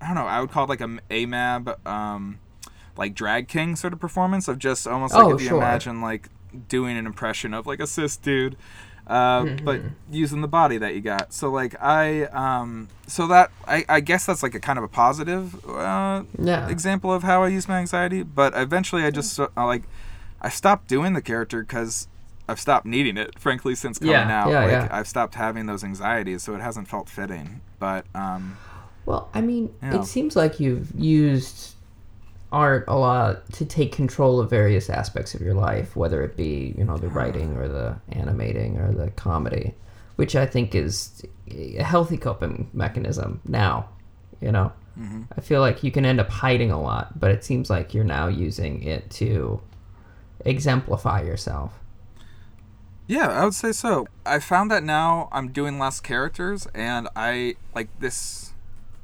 i 0.00 0.06
don't 0.06 0.14
know 0.14 0.26
i 0.26 0.40
would 0.40 0.50
call 0.50 0.64
it 0.64 0.68
like 0.68 0.80
a 0.80 0.88
amab 1.10 1.74
um 1.86 2.38
like 2.96 3.14
drag 3.14 3.48
king 3.48 3.76
sort 3.76 3.92
of 3.92 4.00
performance 4.00 4.48
of 4.48 4.58
just 4.58 4.86
almost 4.86 5.16
like 5.16 5.26
Oh, 5.26 5.34
if 5.34 5.40
you 5.40 5.48
sure. 5.48 5.58
imagine 5.58 6.00
like 6.00 6.28
doing 6.68 6.96
an 6.96 7.06
impression 7.06 7.54
of 7.54 7.66
like 7.66 7.80
a 7.80 7.86
cis 7.86 8.16
dude 8.16 8.56
uh, 9.06 9.44
but 9.64 9.80
Mm-hmm. 9.80 9.88
using 10.14 10.40
the 10.42 10.48
body 10.48 10.78
that 10.78 10.94
you 10.94 11.00
got 11.00 11.32
so 11.32 11.50
like 11.50 11.74
i 11.82 12.24
um 12.26 12.88
so 13.06 13.26
that 13.26 13.50
i 13.66 13.84
i 13.88 14.00
guess 14.00 14.26
that's 14.26 14.42
like 14.42 14.54
a 14.54 14.60
kind 14.60 14.78
of 14.78 14.84
a 14.84 14.88
positive 14.88 15.64
uh 15.68 16.22
Yeah. 16.38 16.68
example 16.68 17.12
of 17.12 17.22
how 17.24 17.42
I 17.42 17.48
use 17.48 17.66
my 17.68 17.78
anxiety. 17.78 18.22
But 18.22 18.52
eventually, 18.54 19.02
I 19.04 19.10
just 19.10 19.38
uh, 19.40 19.48
like 19.56 19.82
I 20.40 20.48
stopped 20.50 20.86
doing 20.88 21.12
the 21.14 21.22
character 21.22 21.62
because 21.62 22.06
I've 22.52 22.60
stopped 22.60 22.86
needing 22.86 23.16
it. 23.16 23.38
Frankly, 23.38 23.74
since 23.74 23.98
coming 23.98 24.12
Yeah, 24.12 24.42
out, 24.44 24.50
yeah, 24.50 24.60
like 24.62 24.70
yeah. 24.70 24.88
I've 24.90 25.08
stopped 25.08 25.34
having 25.34 25.66
those 25.66 25.82
anxieties, 25.82 26.42
so 26.42 26.54
it 26.54 26.60
hasn't 26.60 26.86
felt 26.88 27.08
fitting. 27.08 27.60
But 27.80 28.06
um, 28.14 28.56
Well, 29.06 29.28
I 29.34 29.40
mean, 29.40 29.74
Yeah. 29.82 30.00
it 30.00 30.04
seems 30.04 30.36
like 30.36 30.60
you've 30.60 30.92
used 30.96 31.74
art 32.52 32.84
a 32.86 32.94
lot 32.96 33.50
to 33.54 33.64
take 33.64 33.92
control 33.92 34.38
of 34.38 34.50
various 34.50 34.90
aspects 34.90 35.34
of 35.34 35.40
your 35.40 35.54
life, 35.54 35.96
whether 35.96 36.22
it 36.22 36.36
be, 36.36 36.74
you 36.76 36.84
know, 36.84 36.98
the 36.98 37.08
writing 37.08 37.56
or 37.56 37.66
the 37.66 37.96
animating 38.10 38.76
or 38.78 38.92
the 38.92 39.10
comedy, 39.12 39.74
which 40.16 40.36
I 40.36 40.44
think 40.46 40.74
is 40.74 41.24
a 41.50 41.82
healthy 41.82 42.18
coping 42.18 42.68
mechanism 42.74 43.40
now, 43.48 43.88
you 44.42 44.52
know? 44.52 44.70
Mm-hmm. 45.00 45.22
I 45.36 45.40
feel 45.40 45.60
like 45.60 45.82
you 45.82 45.90
can 45.90 46.04
end 46.04 46.20
up 46.20 46.28
hiding 46.28 46.70
a 46.70 46.78
lot, 46.80 47.18
but 47.18 47.30
it 47.30 47.42
seems 47.42 47.70
like 47.70 47.94
you're 47.94 48.04
now 48.04 48.26
using 48.28 48.82
it 48.82 49.08
to 49.12 49.58
exemplify 50.44 51.22
yourself. 51.22 51.72
Yeah, 53.12 53.28
I 53.28 53.44
would 53.44 53.54
say 53.54 53.72
so. 53.72 54.06
I 54.24 54.38
found 54.38 54.70
that 54.70 54.82
now 54.82 55.28
I'm 55.32 55.48
doing 55.48 55.78
less 55.78 56.00
characters, 56.00 56.66
and 56.74 57.10
I 57.14 57.56
like 57.74 57.88
this. 58.00 58.54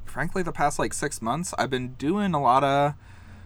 Frankly, 0.05 0.41
the 0.41 0.51
past 0.51 0.79
like 0.79 0.93
six 0.93 1.21
months, 1.21 1.53
I've 1.59 1.69
been 1.69 1.93
doing 1.93 2.33
a 2.33 2.41
lot 2.41 2.63
of 2.63 2.95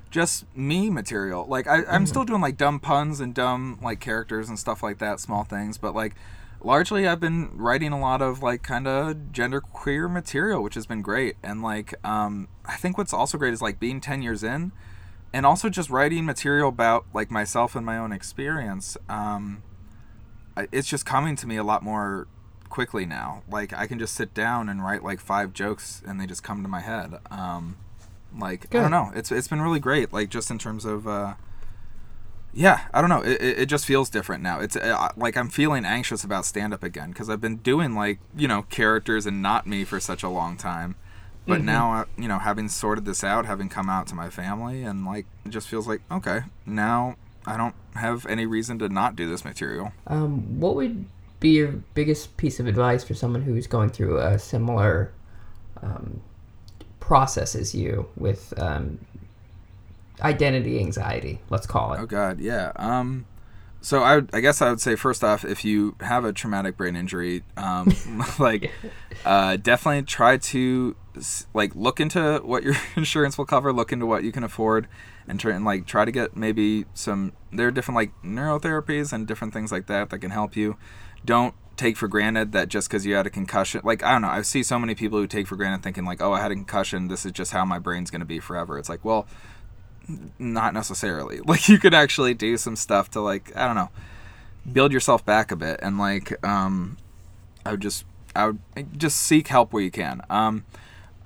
just 0.10 0.46
me 0.56 0.90
material. 0.90 1.46
Like 1.46 1.68
I, 1.68 1.84
I'm 1.90 2.06
still 2.06 2.24
doing 2.24 2.40
like 2.40 2.56
dumb 2.56 2.80
puns 2.80 3.20
and 3.20 3.36
dumb 3.36 3.78
like 3.82 4.00
characters 4.00 4.48
and 4.48 4.58
stuff 4.58 4.82
like 4.82 5.00
that, 5.00 5.20
small 5.20 5.44
things. 5.44 5.78
But 5.78 5.94
like 5.96 6.16
largely, 6.62 7.10
I've 7.10 7.20
been 7.20 7.50
writing 7.58 7.92
a 7.92 8.00
lot 8.00 8.22
of 8.22 8.42
like 8.42 8.64
kind 8.64 8.88
of 8.88 9.34
gender 9.34 9.60
queer 9.60 10.08
material, 10.08 10.64
which 10.64 10.76
has 10.76 10.86
been 10.86 11.02
great. 11.02 11.36
And 11.44 11.62
like 11.62 11.94
um, 12.06 12.48
I 12.66 12.78
think 12.78 12.98
what's 12.98 13.12
also 13.12 13.38
great 13.38 13.54
is 13.54 13.62
like 13.62 13.82
being 13.82 14.00
ten 14.00 14.22
years 14.22 14.44
in, 14.44 14.72
and 15.34 15.46
also 15.46 15.68
just 15.68 15.90
writing 15.90 16.24
material 16.24 16.70
about 16.70 17.06
like 17.14 17.30
myself 17.30 17.76
and 17.76 17.86
my 17.86 17.98
own 17.98 18.14
experience. 18.14 18.96
Um, 19.10 19.62
it's 20.72 20.88
just 20.88 21.06
coming 21.06 21.36
to 21.38 21.48
me 21.48 21.58
a 21.58 21.64
lot 21.64 21.84
more 21.84 22.28
quickly 22.70 23.06
now. 23.06 23.44
Like 23.50 23.74
I 23.74 23.88
can 23.88 24.00
just 24.00 24.16
sit 24.16 24.34
down 24.34 24.70
and 24.70 24.84
write 24.84 25.04
like 25.04 25.20
five 25.20 25.54
jokes 25.54 26.02
and 26.06 26.20
they 26.20 26.26
just 26.26 26.44
come 26.44 26.64
to 26.64 26.70
my 26.70 26.82
head. 26.82 27.20
Um, 27.30 27.78
like 28.38 28.74
I 28.74 28.82
don't 28.82 28.92
know. 28.92 29.12
It's 29.16 29.32
it's 29.32 29.48
been 29.48 29.62
really 29.62 29.80
great. 29.80 30.12
Like 30.12 30.30
just 30.30 30.52
in 30.52 30.58
terms 30.58 30.86
of. 30.86 31.08
Uh, 31.08 31.36
yeah, 32.56 32.82
I 32.94 33.02
don't 33.02 33.10
know. 33.10 33.24
It, 33.24 33.42
it, 33.42 33.60
it 33.62 33.66
just 33.66 33.84
feels 33.84 34.12
different 34.12 34.44
now. 34.44 34.60
It's 34.60 34.76
uh, 34.76 35.10
like 35.18 35.36
I'm 35.36 35.50
feeling 35.50 35.86
anxious 35.86 36.24
about 36.24 36.46
stand 36.46 36.72
up 36.72 36.84
again 36.84 37.10
because 37.10 37.28
I've 37.28 37.42
been 37.42 37.58
doing 37.58 37.96
like 37.96 38.20
you 38.38 38.48
know 38.48 38.64
characters 38.64 39.26
and 39.26 39.42
not 39.42 39.66
me 39.66 39.84
for 39.84 40.00
such 40.00 40.22
a 40.22 40.30
long 40.30 40.56
time. 40.58 40.96
But 41.46 41.62
now, 41.62 41.94
uh, 41.94 42.06
you 42.18 42.30
know, 42.30 42.40
having 42.40 42.70
sorted 42.70 43.04
this 43.04 43.22
out, 43.22 43.46
having 43.46 43.68
come 43.68 43.90
out 43.90 44.08
to 44.08 44.16
my 44.16 44.30
family, 44.30 44.84
and 44.84 45.06
like, 45.06 45.26
it 45.46 45.50
just 45.50 45.68
feels 45.68 45.88
like 45.88 46.02
okay, 46.10 46.42
now 46.66 47.18
I 47.46 47.58
don't 47.58 47.76
have 47.96 48.26
any 48.26 48.46
reason 48.46 48.80
to 48.80 48.90
not 48.90 49.16
do 49.16 49.28
this 49.28 49.44
material. 49.46 49.92
Um, 50.08 50.60
what 50.60 50.76
would 50.76 51.06
be 51.40 51.50
your 51.50 51.68
biggest 51.94 52.38
piece 52.38 52.60
of 52.60 52.68
advice 52.68 53.04
for 53.04 53.14
someone 53.14 53.42
who's 53.42 53.68
going 53.68 53.90
through 53.90 54.18
a 54.20 54.40
similar 54.40 55.12
um, 55.82 56.22
process 57.00 57.56
as 57.56 57.76
you 57.76 58.08
with 58.16 58.54
um, 58.58 59.00
identity 60.22 60.80
anxiety? 60.80 61.42
Let's 61.50 61.68
call 61.68 61.94
it. 61.94 62.00
Oh 62.00 62.06
God, 62.06 62.40
yeah. 62.40 62.72
Um, 62.78 63.26
so 63.84 64.02
I, 64.02 64.22
I 64.32 64.40
guess 64.40 64.62
I 64.62 64.70
would 64.70 64.80
say 64.80 64.96
first 64.96 65.26
off, 65.26 65.44
if 65.44 65.66
you 65.66 65.96
have 66.00 66.24
a 66.24 66.32
traumatic 66.32 66.78
brain 66.78 66.96
injury, 66.96 67.44
um, 67.58 67.94
like, 68.40 68.72
uh, 69.26 69.58
definitely 69.58 70.04
try 70.04 70.38
to 70.38 70.96
like 71.54 71.76
look 71.76 72.00
into 72.00 72.42
what 72.46 72.64
your 72.64 72.76
insurance 72.96 73.38
will 73.38 73.46
cover, 73.46 73.74
look 73.74 73.92
into 73.92 74.06
what 74.06 74.24
you 74.24 74.32
can 74.32 74.44
afford, 74.44 74.88
and 75.28 75.38
try 75.38 75.52
and 75.52 75.66
like 75.66 75.86
try 75.86 76.06
to 76.06 76.12
get 76.12 76.38
maybe 76.38 76.86
some. 76.94 77.34
There 77.52 77.68
are 77.68 77.72
different 77.72 77.98
like 77.98 78.14
neurotherapies 78.24 79.12
and 79.12 79.28
different 79.28 79.54
things 79.54 79.70
like 79.70 79.88
that 79.88 80.10
that 80.12 80.20
can 80.20 80.32
help 80.32 80.56
you. 80.56 80.78
Don't 81.26 81.54
take 81.76 81.98
for 81.98 82.08
granted 82.08 82.54
that 82.54 82.70
just 82.70 82.88
because 82.88 83.06
you 83.06 83.16
had 83.16 83.28
a 83.28 83.30
concussion, 83.30 83.82
like 83.84 84.02
I 84.02 84.14
don't 84.14 84.22
know, 84.22 84.30
I 84.30 84.44
see 84.44 84.64
so 84.64 84.80
many 84.80 84.96
people 84.96 85.20
who 85.20 85.28
take 85.28 85.48
for 85.48 85.58
granted 85.58 85.84
thinking 85.84 86.06
like, 86.06 86.22
oh, 86.22 86.32
I 86.32 86.40
had 86.40 86.52
a 86.52 86.56
concussion, 86.56 87.10
this 87.10 87.26
is 87.26 87.34
just 87.34 87.52
how 87.52 87.66
my 87.66 87.80
brain's 87.80 88.12
gonna 88.12 88.24
be 88.24 88.40
forever. 88.40 88.80
It's 88.80 88.90
like, 88.90 89.04
well, 89.04 89.28
not 90.40 90.74
necessarily. 90.74 91.40
Like 91.46 91.70
you 91.70 91.78
could 91.78 91.94
actually 91.94 92.34
do 92.34 92.58
some 92.58 92.76
stuff 92.76 93.12
to 93.12 93.22
like 93.22 93.56
I 93.56 93.66
don't 93.66 93.76
know, 93.76 93.90
build 94.72 94.92
yourself 94.92 95.26
back 95.26 95.52
a 95.52 95.56
bit 95.56 95.80
and 95.84 95.98
like 95.98 96.44
um 96.46 96.98
I 97.66 97.72
would 97.72 97.82
just 97.82 98.06
I 98.36 98.48
would 98.48 98.60
just 98.98 99.18
seek 99.18 99.48
help 99.48 99.74
where 99.74 99.84
you 99.84 99.92
can. 99.92 100.22
Um 100.30 100.66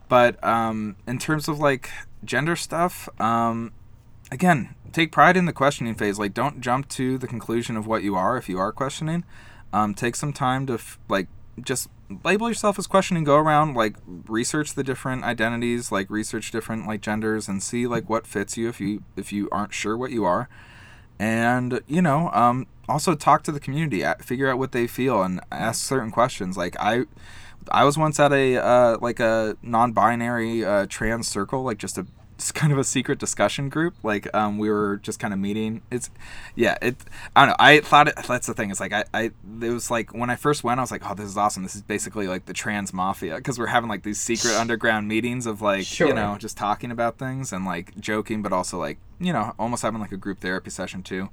but 0.09 0.43
um 0.43 0.95
in 1.07 1.17
terms 1.19 1.47
of 1.47 1.59
like 1.59 1.89
gender 2.23 2.55
stuff, 2.55 3.09
um 3.19 3.71
again, 4.31 4.75
take 4.91 5.11
pride 5.11 5.37
in 5.37 5.45
the 5.45 5.53
questioning 5.53 5.95
phase. 5.95 6.19
Like 6.19 6.33
don't 6.33 6.61
jump 6.61 6.89
to 6.89 7.17
the 7.17 7.27
conclusion 7.27 7.77
of 7.77 7.87
what 7.87 8.03
you 8.03 8.15
are 8.15 8.37
if 8.37 8.49
you 8.49 8.59
are 8.59 8.71
questioning. 8.71 9.23
Um 9.71 9.93
take 9.93 10.15
some 10.15 10.33
time 10.33 10.65
to 10.67 10.73
f- 10.73 10.99
like 11.09 11.27
just 11.61 11.89
label 12.23 12.47
yourself 12.47 12.79
as 12.79 12.87
questioning 12.87 13.23
go 13.23 13.35
around 13.35 13.73
like 13.73 13.95
research 14.27 14.73
the 14.73 14.83
different 14.83 15.23
identities 15.23 15.91
like 15.91 16.09
research 16.09 16.51
different 16.51 16.87
like 16.87 17.01
genders 17.01 17.47
and 17.47 17.61
see 17.61 17.85
like 17.85 18.09
what 18.09 18.25
fits 18.25 18.57
you 18.57 18.69
if 18.69 18.79
you 18.79 19.03
if 19.15 19.31
you 19.31 19.49
aren't 19.51 19.73
sure 19.73 19.97
what 19.97 20.11
you 20.11 20.23
are. 20.23 20.49
And 21.19 21.81
you 21.87 22.01
know 22.01 22.29
um 22.31 22.67
also 22.87 23.15
talk 23.15 23.43
to 23.43 23.51
the 23.51 23.59
community 23.59 24.03
figure 24.21 24.49
out 24.49 24.57
what 24.57 24.71
they 24.71 24.87
feel 24.87 25.21
and 25.21 25.41
ask 25.51 25.83
certain 25.83 26.11
questions. 26.11 26.57
Like 26.57 26.75
i 26.79 27.03
i 27.71 27.83
was 27.83 27.97
once 27.97 28.19
at 28.19 28.31
a 28.31 28.55
uh 28.57 28.97
like 29.01 29.19
a 29.19 29.57
non-binary 29.61 30.63
uh 30.63 30.85
trans 30.87 31.27
circle 31.27 31.63
like 31.63 31.77
just 31.77 31.97
a 31.97 32.07
it's 32.37 32.51
kind 32.51 32.71
of 32.71 32.77
a 32.77 32.83
secret 32.83 33.17
discussion 33.17 33.67
group 33.67 33.95
like 34.03 34.31
um 34.35 34.59
we 34.59 34.69
were 34.69 34.97
just 34.97 35.19
kind 35.19 35.33
of 35.33 35.39
meeting. 35.39 35.81
It's 35.89 36.11
yeah 36.55 36.77
it 36.83 36.95
i 37.35 37.41
don't 37.41 37.49
know 37.49 37.55
i 37.59 37.79
thought 37.79 38.07
it 38.07 38.15
that's 38.27 38.45
the 38.45 38.53
thing 38.53 38.69
it's 38.69 38.79
like 38.79 38.93
i 38.93 39.03
i 39.11 39.31
it 39.61 39.69
was 39.71 39.89
like 39.89 40.13
when 40.13 40.29
i 40.29 40.35
first 40.35 40.63
went 40.63 40.79
i 40.79 40.83
was 40.83 40.91
like 40.91 41.01
oh 41.09 41.15
this 41.15 41.25
is 41.25 41.35
awesome 41.35 41.63
this 41.63 41.75
is 41.75 41.81
basically 41.81 42.27
like 42.27 42.45
the 42.45 42.53
trans 42.53 42.93
mafia 42.93 43.37
because 43.37 43.57
we're 43.57 43.65
having 43.67 43.89
like 43.89 44.03
these 44.03 44.19
secret 44.19 44.53
underground 44.55 45.07
meetings 45.07 45.47
of 45.47 45.61
like 45.63 45.83
Sure. 45.85 46.07
you 46.09 46.13
know 46.13 46.37
just 46.37 46.57
talking 46.57 46.91
about 46.91 47.17
things 47.17 47.51
and 47.51 47.65
like 47.65 47.97
joking 47.99 48.43
but 48.43 48.53
also 48.53 48.77
like 48.77 48.99
you 49.19 49.33
know 49.33 49.55
almost 49.57 49.81
having 49.81 49.99
like 49.99 50.11
a 50.11 50.17
group 50.17 50.39
therapy 50.39 50.69
session 50.69 51.01
too. 51.01 51.29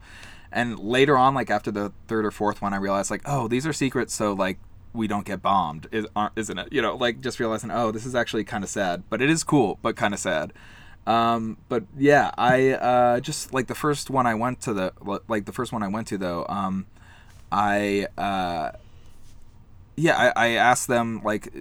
And 0.50 0.78
later 0.78 1.18
on 1.18 1.34
like 1.34 1.50
after 1.50 1.70
the 1.70 1.92
third 2.08 2.24
or 2.24 2.30
fourth 2.30 2.62
one 2.62 2.72
i 2.72 2.76
realized 2.76 3.10
like 3.10 3.22
oh 3.26 3.46
these 3.48 3.66
are 3.66 3.72
secrets 3.74 4.14
so 4.14 4.32
like 4.32 4.58
we 4.94 5.06
don't 5.08 5.26
get 5.26 5.42
bombed 5.42 5.88
isn't 6.36 6.58
it? 6.58 6.72
You 6.72 6.80
know 6.80 6.94
like 6.96 7.20
just 7.20 7.40
realizing 7.40 7.70
oh 7.70 7.90
this 7.90 8.06
is 8.06 8.14
actually 8.14 8.44
kind 8.44 8.62
of 8.64 8.70
sad 8.70 9.02
but 9.10 9.20
it 9.20 9.28
is 9.28 9.42
cool 9.44 9.78
but 9.82 9.96
kind 9.96 10.14
of 10.14 10.20
sad 10.20 10.52
um 11.06 11.58
but 11.68 11.84
yeah 11.98 12.30
i 12.38 12.70
uh 12.70 13.20
just 13.20 13.52
like 13.52 13.66
the 13.66 13.74
first 13.74 14.08
one 14.10 14.26
i 14.26 14.34
went 14.34 14.60
to 14.60 14.72
the 14.72 14.92
like 15.28 15.44
the 15.44 15.52
first 15.52 15.72
one 15.72 15.82
i 15.82 15.88
went 15.88 16.06
to 16.06 16.16
though 16.16 16.46
um 16.48 16.86
i 17.52 18.06
uh 18.16 18.70
yeah 19.96 20.16
i, 20.36 20.46
I 20.46 20.48
asked 20.56 20.88
them 20.88 21.20
like 21.24 21.52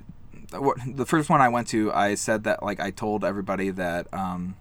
what 0.53 0.77
the 0.87 1.05
first 1.05 1.29
one 1.29 1.41
i 1.41 1.49
went 1.49 1.67
to 1.69 1.91
i 1.93 2.15
said 2.15 2.43
that 2.45 2.63
like 2.63 2.79
i 2.79 2.89
told 2.91 3.23
everybody 3.25 3.69
that 3.71 4.07
um 4.13 4.55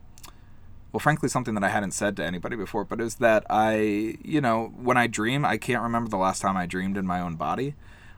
well 0.91 1.01
frankly 1.01 1.29
something 1.29 1.55
that 1.55 1.65
i 1.65 1.69
hadn't 1.69 1.93
said 1.93 2.17
to 2.17 2.25
anybody 2.25 2.57
before 2.57 2.85
but 2.85 3.01
is 3.01 3.17
that 3.17 3.45
i 3.49 4.17
you 4.25 4.41
know 4.41 4.73
when 4.77 4.97
i 4.97 5.07
dream 5.07 5.45
i 5.45 5.57
can't 5.57 5.83
remember 5.83 6.11
the 6.11 6.17
last 6.17 6.41
time 6.43 6.57
i 6.57 6.67
dreamed 6.67 6.97
in 6.97 7.07
my 7.07 7.21
own 7.21 7.37
body 7.37 7.75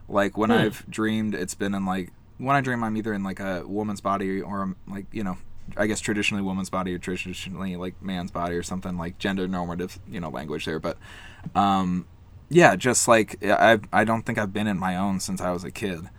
like 0.09 0.37
when 0.37 0.49
Hmm. 0.49 0.57
i've 0.57 0.85
dreamed 0.89 1.35
it's 1.35 1.53
been 1.55 1.73
in 1.75 1.85
like 1.85 2.11
when 2.37 2.55
i 2.55 2.61
dream 2.61 2.83
i'm 2.83 2.97
either 2.97 3.13
in 3.13 3.23
like 3.23 3.39
a 3.39 3.63
woman's 3.67 4.01
body 4.01 4.41
or 4.41 4.61
I'm 4.61 4.75
like 4.87 5.05
you 5.11 5.23
know 5.23 5.37
I 5.77 5.87
guess 5.87 5.99
traditionally 5.99 6.43
woman's 6.43 6.69
body 6.69 6.93
or 6.93 6.99
traditionally 6.99 7.75
like 7.75 8.01
man's 8.01 8.31
body 8.31 8.55
or 8.55 8.63
something 8.63 8.97
like 8.97 9.17
gender 9.17 9.47
normative, 9.47 9.99
you 10.07 10.19
know, 10.19 10.29
language 10.29 10.65
there. 10.65 10.79
But 10.79 10.97
um, 11.53 12.07
yeah, 12.49 12.75
just 12.75 13.07
like 13.07 13.43
I 13.43 13.79
I 13.91 14.03
don't 14.03 14.23
think 14.23 14.37
I've 14.37 14.53
been 14.53 14.67
in 14.67 14.77
my 14.77 14.95
own 14.95 15.19
since 15.19 15.41
I 15.41 15.51
was 15.51 15.63
a 15.63 15.71
kid. 15.71 16.09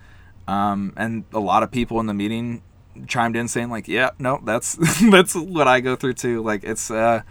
Um, 0.48 0.92
and 0.96 1.24
a 1.32 1.40
lot 1.40 1.62
of 1.62 1.70
people 1.70 1.98
in 2.00 2.06
the 2.06 2.14
meeting 2.14 2.62
chimed 3.06 3.36
in 3.36 3.48
saying 3.48 3.70
like, 3.70 3.88
yeah, 3.88 4.10
no, 4.18 4.40
that's 4.44 4.74
that's 5.10 5.34
what 5.34 5.68
I 5.68 5.80
go 5.80 5.96
through 5.96 6.14
too. 6.14 6.42
Like 6.42 6.64
it's 6.64 6.90
uh, 6.90 7.22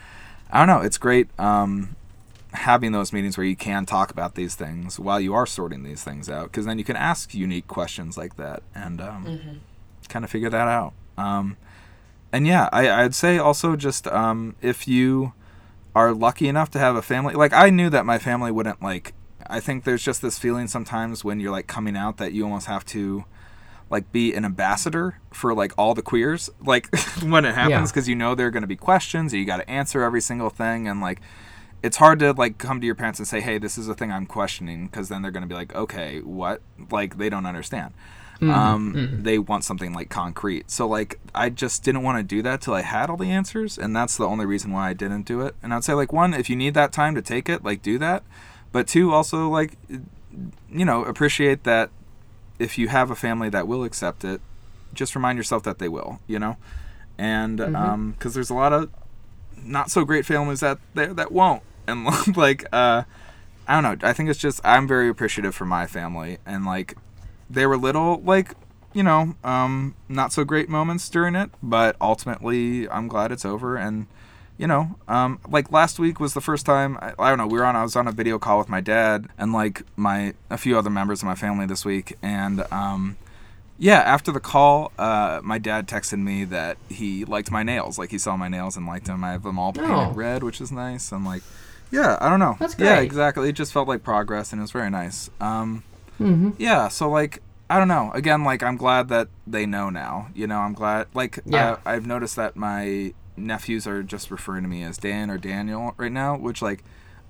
I 0.51 0.65
don't 0.65 0.67
know, 0.67 0.85
it's 0.85 0.97
great 0.97 1.27
um, 1.39 1.95
having 2.53 2.91
those 2.91 3.11
meetings 3.13 3.37
where 3.37 3.45
you 3.45 3.55
can 3.55 3.85
talk 3.85 4.11
about 4.11 4.35
these 4.35 4.55
things 4.55 4.99
while 4.99 5.19
you 5.19 5.33
are 5.33 5.45
sorting 5.45 5.83
these 5.83 6.03
things 6.03 6.29
out 6.29 6.45
because 6.45 6.65
then 6.65 6.77
you 6.77 6.83
can 6.85 6.95
ask 6.95 7.33
unique 7.33 7.67
questions 7.67 8.17
like 8.17 8.37
that 8.37 8.63
and 8.73 9.01
um, 9.01 9.25
mm-hmm. 9.25 9.53
kind 10.07 10.25
of 10.25 10.31
figure 10.31 10.49
that 10.49 10.67
out. 10.67 10.93
Um, 11.17 11.57
and 12.35 12.45
yeah, 12.45 12.67
I, 12.73 12.89
I'd 12.89 13.15
say 13.15 13.37
also 13.37 13.77
just 13.77 14.07
um, 14.07 14.57
if 14.61 14.89
you 14.89 15.31
are 15.95 16.13
lucky 16.13 16.49
enough 16.49 16.69
to 16.71 16.79
have 16.79 16.97
a 16.97 17.01
family, 17.01 17.33
like 17.33 17.53
I 17.53 17.69
knew 17.69 17.89
that 17.89 18.05
my 18.05 18.19
family 18.19 18.51
wouldn't 18.51 18.81
like. 18.81 19.13
I 19.47 19.61
think 19.61 19.85
there's 19.85 20.03
just 20.03 20.21
this 20.21 20.37
feeling 20.37 20.67
sometimes 20.67 21.23
when 21.23 21.39
you're 21.39 21.53
like 21.53 21.67
coming 21.67 21.95
out 21.95 22.17
that 22.17 22.33
you 22.33 22.43
almost 22.43 22.67
have 22.67 22.83
to 22.87 23.23
like 23.89 24.11
be 24.11 24.33
an 24.33 24.43
ambassador 24.43 25.21
for 25.31 25.53
like 25.53 25.71
all 25.77 25.93
the 25.93 26.01
queers 26.01 26.49
like 26.59 26.93
when 27.23 27.45
it 27.45 27.55
happens 27.55 27.91
because 27.91 28.05
yeah. 28.05 28.11
you 28.11 28.15
know 28.17 28.35
there 28.35 28.47
are 28.47 28.51
going 28.51 28.63
to 28.63 28.67
be 28.67 28.75
questions 28.75 29.31
you 29.31 29.45
got 29.45 29.57
to 29.57 29.69
answer 29.69 30.01
every 30.01 30.19
single 30.19 30.49
thing 30.49 30.87
and 30.87 30.99
like 30.99 31.21
it's 31.83 31.97
hard 31.97 32.17
to 32.17 32.33
like 32.33 32.57
come 32.57 32.81
to 32.81 32.85
your 32.87 32.95
parents 32.95 33.19
and 33.19 33.27
say 33.27 33.39
hey 33.39 33.59
this 33.59 33.77
is 33.77 33.87
a 33.87 33.93
thing 33.93 34.11
i'm 34.11 34.25
questioning 34.25 34.87
because 34.87 35.07
then 35.07 35.21
they're 35.21 35.29
going 35.29 35.43
to 35.43 35.47
be 35.47 35.53
like 35.53 35.75
okay 35.75 36.19
what 36.21 36.63
like 36.89 37.19
they 37.19 37.29
don't 37.29 37.45
understand 37.45 37.93
Mm-hmm. 38.35 38.51
Um, 38.51 38.93
mm-hmm. 38.93 39.23
They 39.23 39.39
want 39.39 39.63
something 39.63 39.93
like 39.93 40.09
concrete. 40.09 40.69
So 40.69 40.87
like 40.87 41.19
I 41.33 41.49
just 41.49 41.83
didn't 41.83 42.03
want 42.03 42.17
to 42.17 42.23
do 42.23 42.41
that 42.41 42.61
till 42.61 42.73
I 42.73 42.81
had 42.81 43.09
all 43.09 43.17
the 43.17 43.31
answers, 43.31 43.77
and 43.77 43.95
that's 43.95 44.17
the 44.17 44.25
only 44.25 44.45
reason 44.45 44.71
why 44.71 44.89
I 44.89 44.93
didn't 44.93 45.23
do 45.23 45.41
it. 45.41 45.55
And 45.63 45.73
I'd 45.73 45.83
say 45.83 45.93
like 45.93 46.11
one, 46.11 46.33
if 46.33 46.49
you 46.49 46.55
need 46.55 46.73
that 46.73 46.91
time 46.91 47.15
to 47.15 47.21
take 47.21 47.47
it, 47.49 47.63
like 47.63 47.81
do 47.81 47.97
that. 47.99 48.23
But 48.71 48.87
two, 48.87 49.13
also 49.13 49.47
like 49.47 49.77
you 50.69 50.85
know 50.85 51.03
appreciate 51.05 51.63
that 51.63 51.89
if 52.59 52.77
you 52.77 52.89
have 52.89 53.09
a 53.09 53.15
family 53.15 53.49
that 53.49 53.67
will 53.67 53.83
accept 53.83 54.23
it, 54.23 54.41
just 54.93 55.15
remind 55.15 55.37
yourself 55.37 55.63
that 55.63 55.79
they 55.79 55.87
will. 55.87 56.19
You 56.27 56.39
know, 56.39 56.57
and 57.17 57.57
because 57.57 57.73
mm-hmm. 57.73 57.91
um, 57.91 58.15
there's 58.19 58.49
a 58.49 58.55
lot 58.55 58.73
of 58.73 58.89
not 59.63 59.89
so 59.89 60.03
great 60.03 60.25
families 60.25 60.59
that 60.59 60.79
there 60.93 61.13
that 61.13 61.31
won't, 61.31 61.63
and 61.87 62.05
like 62.37 62.65
uh. 62.71 63.03
I 63.67 63.81
don't 63.81 63.99
know. 63.99 64.07
I 64.07 64.13
think 64.13 64.29
it's 64.29 64.37
just 64.37 64.61
I'm 64.63 64.87
very 64.87 65.09
appreciative 65.09 65.55
for 65.55 65.65
my 65.65 65.87
family 65.87 66.37
and 66.45 66.65
like 66.65 66.95
they 67.49 67.65
were 67.65 67.77
little 67.77 68.21
like 68.21 68.53
you 68.93 69.03
know 69.03 69.35
um, 69.43 69.95
not 70.09 70.33
so 70.33 70.43
great 70.43 70.69
moments 70.69 71.09
during 71.09 71.35
it, 71.35 71.51
but 71.61 71.95
ultimately 72.01 72.89
I'm 72.89 73.07
glad 73.07 73.31
it's 73.31 73.45
over 73.45 73.77
and 73.77 74.07
you 74.57 74.67
know, 74.67 74.95
um, 75.07 75.39
like 75.47 75.71
last 75.71 75.99
week 75.99 76.19
was 76.19 76.33
the 76.33 76.41
first 76.41 76.65
time 76.65 76.97
I, 77.01 77.13
I, 77.19 77.29
don't 77.29 77.37
know. 77.37 77.47
We 77.47 77.59
were 77.59 77.65
on. 77.65 77.75
I 77.75 77.83
was 77.83 77.95
on 77.95 78.07
a 78.07 78.11
video 78.11 78.39
call 78.39 78.57
with 78.57 78.69
my 78.69 78.79
dad 78.79 79.27
and 79.37 79.51
like 79.51 79.83
my 79.97 80.33
a 80.49 80.57
few 80.57 80.77
other 80.77 80.89
members 80.89 81.21
of 81.21 81.25
my 81.25 81.35
family 81.35 81.65
this 81.65 81.83
week, 81.83 82.15
and 82.21 82.65
um, 82.71 83.17
yeah, 83.77 83.99
after 83.99 84.31
the 84.31 84.39
call, 84.39 84.93
uh, 84.97 85.41
my 85.43 85.57
dad 85.57 85.87
texted 85.87 86.19
me 86.19 86.45
that 86.45 86.77
he 86.87 87.25
liked 87.25 87.51
my 87.51 87.63
nails. 87.63 87.99
Like 87.99 88.11
he 88.11 88.17
saw 88.17 88.37
my 88.37 88.47
nails 88.47 88.77
and 88.77 88.85
liked 88.85 89.07
them. 89.07 89.23
I 89.23 89.31
have 89.33 89.43
them 89.43 89.59
all 89.59 89.73
painted 89.73 89.91
oh. 89.91 90.11
red, 90.11 90.43
which 90.43 90.61
is 90.61 90.71
nice. 90.71 91.11
And 91.11 91.25
like, 91.25 91.43
yeah, 91.91 92.17
I 92.21 92.29
don't 92.29 92.39
know. 92.39 92.55
That's 92.57 92.75
great. 92.75 92.85
Yeah, 92.85 92.99
exactly. 93.01 93.49
It 93.49 93.53
just 93.53 93.73
felt 93.73 93.89
like 93.89 94.03
progress, 94.03 94.53
and 94.53 94.59
it 94.59 94.63
was 94.63 94.71
very 94.71 94.89
nice. 94.89 95.29
Um, 95.41 95.83
Mm-hmm. 96.19 96.51
Yeah, 96.57 96.87
so 96.87 97.09
like 97.09 97.41
I 97.69 97.79
don't 97.79 97.87
know. 97.87 98.11
Again, 98.13 98.43
like 98.43 98.63
I'm 98.63 98.77
glad 98.77 99.09
that 99.09 99.27
they 99.47 99.65
know 99.65 99.89
now. 99.89 100.29
You 100.35 100.47
know, 100.47 100.59
I'm 100.59 100.73
glad. 100.73 101.07
Like 101.13 101.39
yeah. 101.45 101.77
I, 101.85 101.95
I've 101.95 102.05
noticed 102.05 102.35
that 102.35 102.55
my 102.55 103.13
nephews 103.37 103.87
are 103.87 104.03
just 104.03 104.31
referring 104.31 104.63
to 104.63 104.69
me 104.69 104.83
as 104.83 104.97
Dan 104.97 105.29
or 105.29 105.37
Daniel 105.37 105.93
right 105.97 106.11
now, 106.11 106.37
which 106.37 106.61
like 106.61 106.83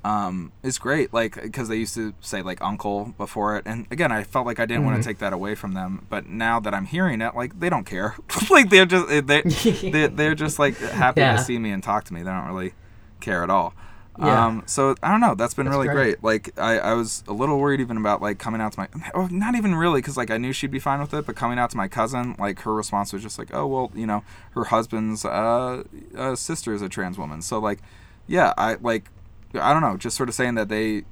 um, 0.04 0.52
is 0.62 0.78
great. 0.78 1.14
Like 1.14 1.42
because 1.42 1.68
they 1.68 1.78
used 1.78 1.96
to 1.96 2.14
say 2.20 2.42
like 2.42 2.62
uncle 2.62 3.14
before 3.18 3.58
it, 3.58 3.64
and 3.66 3.88
again, 3.92 4.12
I 4.12 4.24
felt 4.24 4.46
like 4.46 4.60
I 4.60 4.66
didn't 4.66 4.82
mm-hmm. 4.84 4.92
want 4.92 5.04
to 5.04 5.10
take 5.10 5.20
that 5.20 5.34
away 5.34 5.56
from 5.56 5.74
them. 5.74 6.06
But 6.10 6.28
now 6.28 6.60
that 6.60 6.74
I'm 6.74 6.86
hearing 6.86 7.22
it, 7.22 7.36
like 7.36 7.60
they 7.60 7.70
don't 7.70 7.86
care. 7.86 8.16
like 8.50 8.70
they're 8.70 8.86
just 8.86 9.08
they 9.08 9.42
they 9.42 10.08
they're 10.14 10.36
just 10.36 10.60
like 10.60 10.78
happy 10.78 11.22
yeah. 11.22 11.38
to 11.38 11.44
see 11.44 11.58
me 11.58 11.72
and 11.72 11.82
talk 11.82 12.04
to 12.06 12.14
me. 12.14 12.22
They 12.22 12.30
don't 12.30 12.48
really 12.48 12.74
care 13.20 13.42
at 13.42 13.50
all. 13.50 13.74
Yeah. 14.18 14.46
Um, 14.46 14.64
so 14.66 14.96
I 15.04 15.12
don't 15.12 15.20
know. 15.20 15.36
That's 15.36 15.54
been 15.54 15.66
that's 15.66 15.76
really 15.76 15.88
great. 15.88 16.22
great. 16.22 16.24
Like 16.24 16.60
I, 16.60 16.80
I 16.80 16.94
was 16.94 17.24
a 17.28 17.34
little 17.34 17.60
worried 17.60 17.82
even 17.82 17.98
about 17.98 18.22
like 18.22 18.40
coming 18.40 18.62
out 18.62 18.74
to 18.74 18.80
my, 18.80 18.88
oh, 19.14 19.28
not 19.28 19.56
even 19.56 19.76
really, 19.76 20.02
because 20.02 20.16
like 20.16 20.32
I 20.32 20.38
knew 20.38 20.54
she'd 20.54 20.72
be 20.72 20.80
fine 20.80 21.00
with 21.00 21.14
it. 21.14 21.26
But 21.26 21.36
coming 21.36 21.60
out 21.60 21.70
to 21.72 21.78
my 21.78 21.88
cousin, 21.88 22.36
like 22.40 22.62
her 22.62 22.74
response 22.74 23.12
was 23.12 23.22
just 23.22 23.38
like, 23.38 23.54
oh 23.54 23.68
well, 23.68 23.92
you 23.94 24.06
know, 24.06 24.24
her 24.52 24.66
husband's 24.66 25.26
uh, 25.26 25.84
uh, 26.16 26.36
sister 26.36 26.74
is 26.74 26.82
a 26.82 26.90
trans 26.90 27.18
woman. 27.18 27.42
So 27.42 27.60
like, 27.60 27.80
yeah, 28.28 28.54
I 28.58 28.76
like, 28.76 29.10
I 29.54 29.74
don't 29.74 29.82
know, 29.82 29.98
just 29.98 30.16
sort 30.16 30.30
of 30.30 30.36
saying 30.36 30.56
that 30.56 30.70
they 30.70 31.04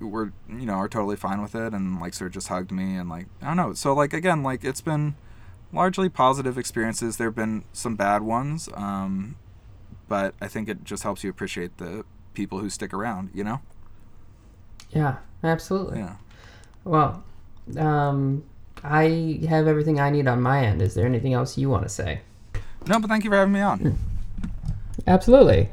were, 0.00 0.32
you 0.48 0.66
know, 0.66 0.74
are 0.74 0.88
totally 0.88 1.16
fine 1.16 1.40
with 1.40 1.54
it, 1.54 1.72
and 1.72 2.00
like 2.00 2.14
sort 2.14 2.28
of 2.28 2.34
just 2.34 2.48
hugged 2.48 2.72
me 2.72 2.96
and 2.96 3.08
like 3.08 3.26
I 3.40 3.46
don't 3.46 3.56
know. 3.56 3.72
So 3.74 3.92
like 3.92 4.12
again, 4.12 4.42
like 4.42 4.64
it's 4.64 4.80
been 4.80 5.14
largely 5.72 6.08
positive 6.08 6.58
experiences. 6.58 7.18
There've 7.18 7.34
been 7.34 7.64
some 7.72 7.94
bad 7.94 8.22
ones. 8.22 8.68
Um, 8.74 9.36
but 10.08 10.34
I 10.40 10.48
think 10.48 10.68
it 10.68 10.84
just 10.84 11.02
helps 11.02 11.22
you 11.22 11.30
appreciate 11.30 11.76
the 11.76 12.04
people 12.38 12.60
who 12.60 12.70
stick 12.70 12.94
around, 12.94 13.30
you 13.34 13.42
know? 13.42 13.60
Yeah, 14.90 15.16
absolutely. 15.42 15.98
Yeah. 15.98 16.14
Well, 16.84 17.24
um, 17.76 18.44
I 18.84 19.40
have 19.48 19.66
everything 19.66 19.98
I 19.98 20.10
need 20.10 20.28
on 20.28 20.40
my 20.40 20.64
end. 20.64 20.80
Is 20.80 20.94
there 20.94 21.04
anything 21.04 21.34
else 21.34 21.58
you 21.58 21.68
want 21.68 21.82
to 21.82 21.88
say? 21.88 22.20
No, 22.86 23.00
but 23.00 23.08
thank 23.08 23.24
you 23.24 23.30
for 23.30 23.36
having 23.36 23.52
me 23.52 23.60
on. 23.60 23.98
Absolutely. 25.08 25.68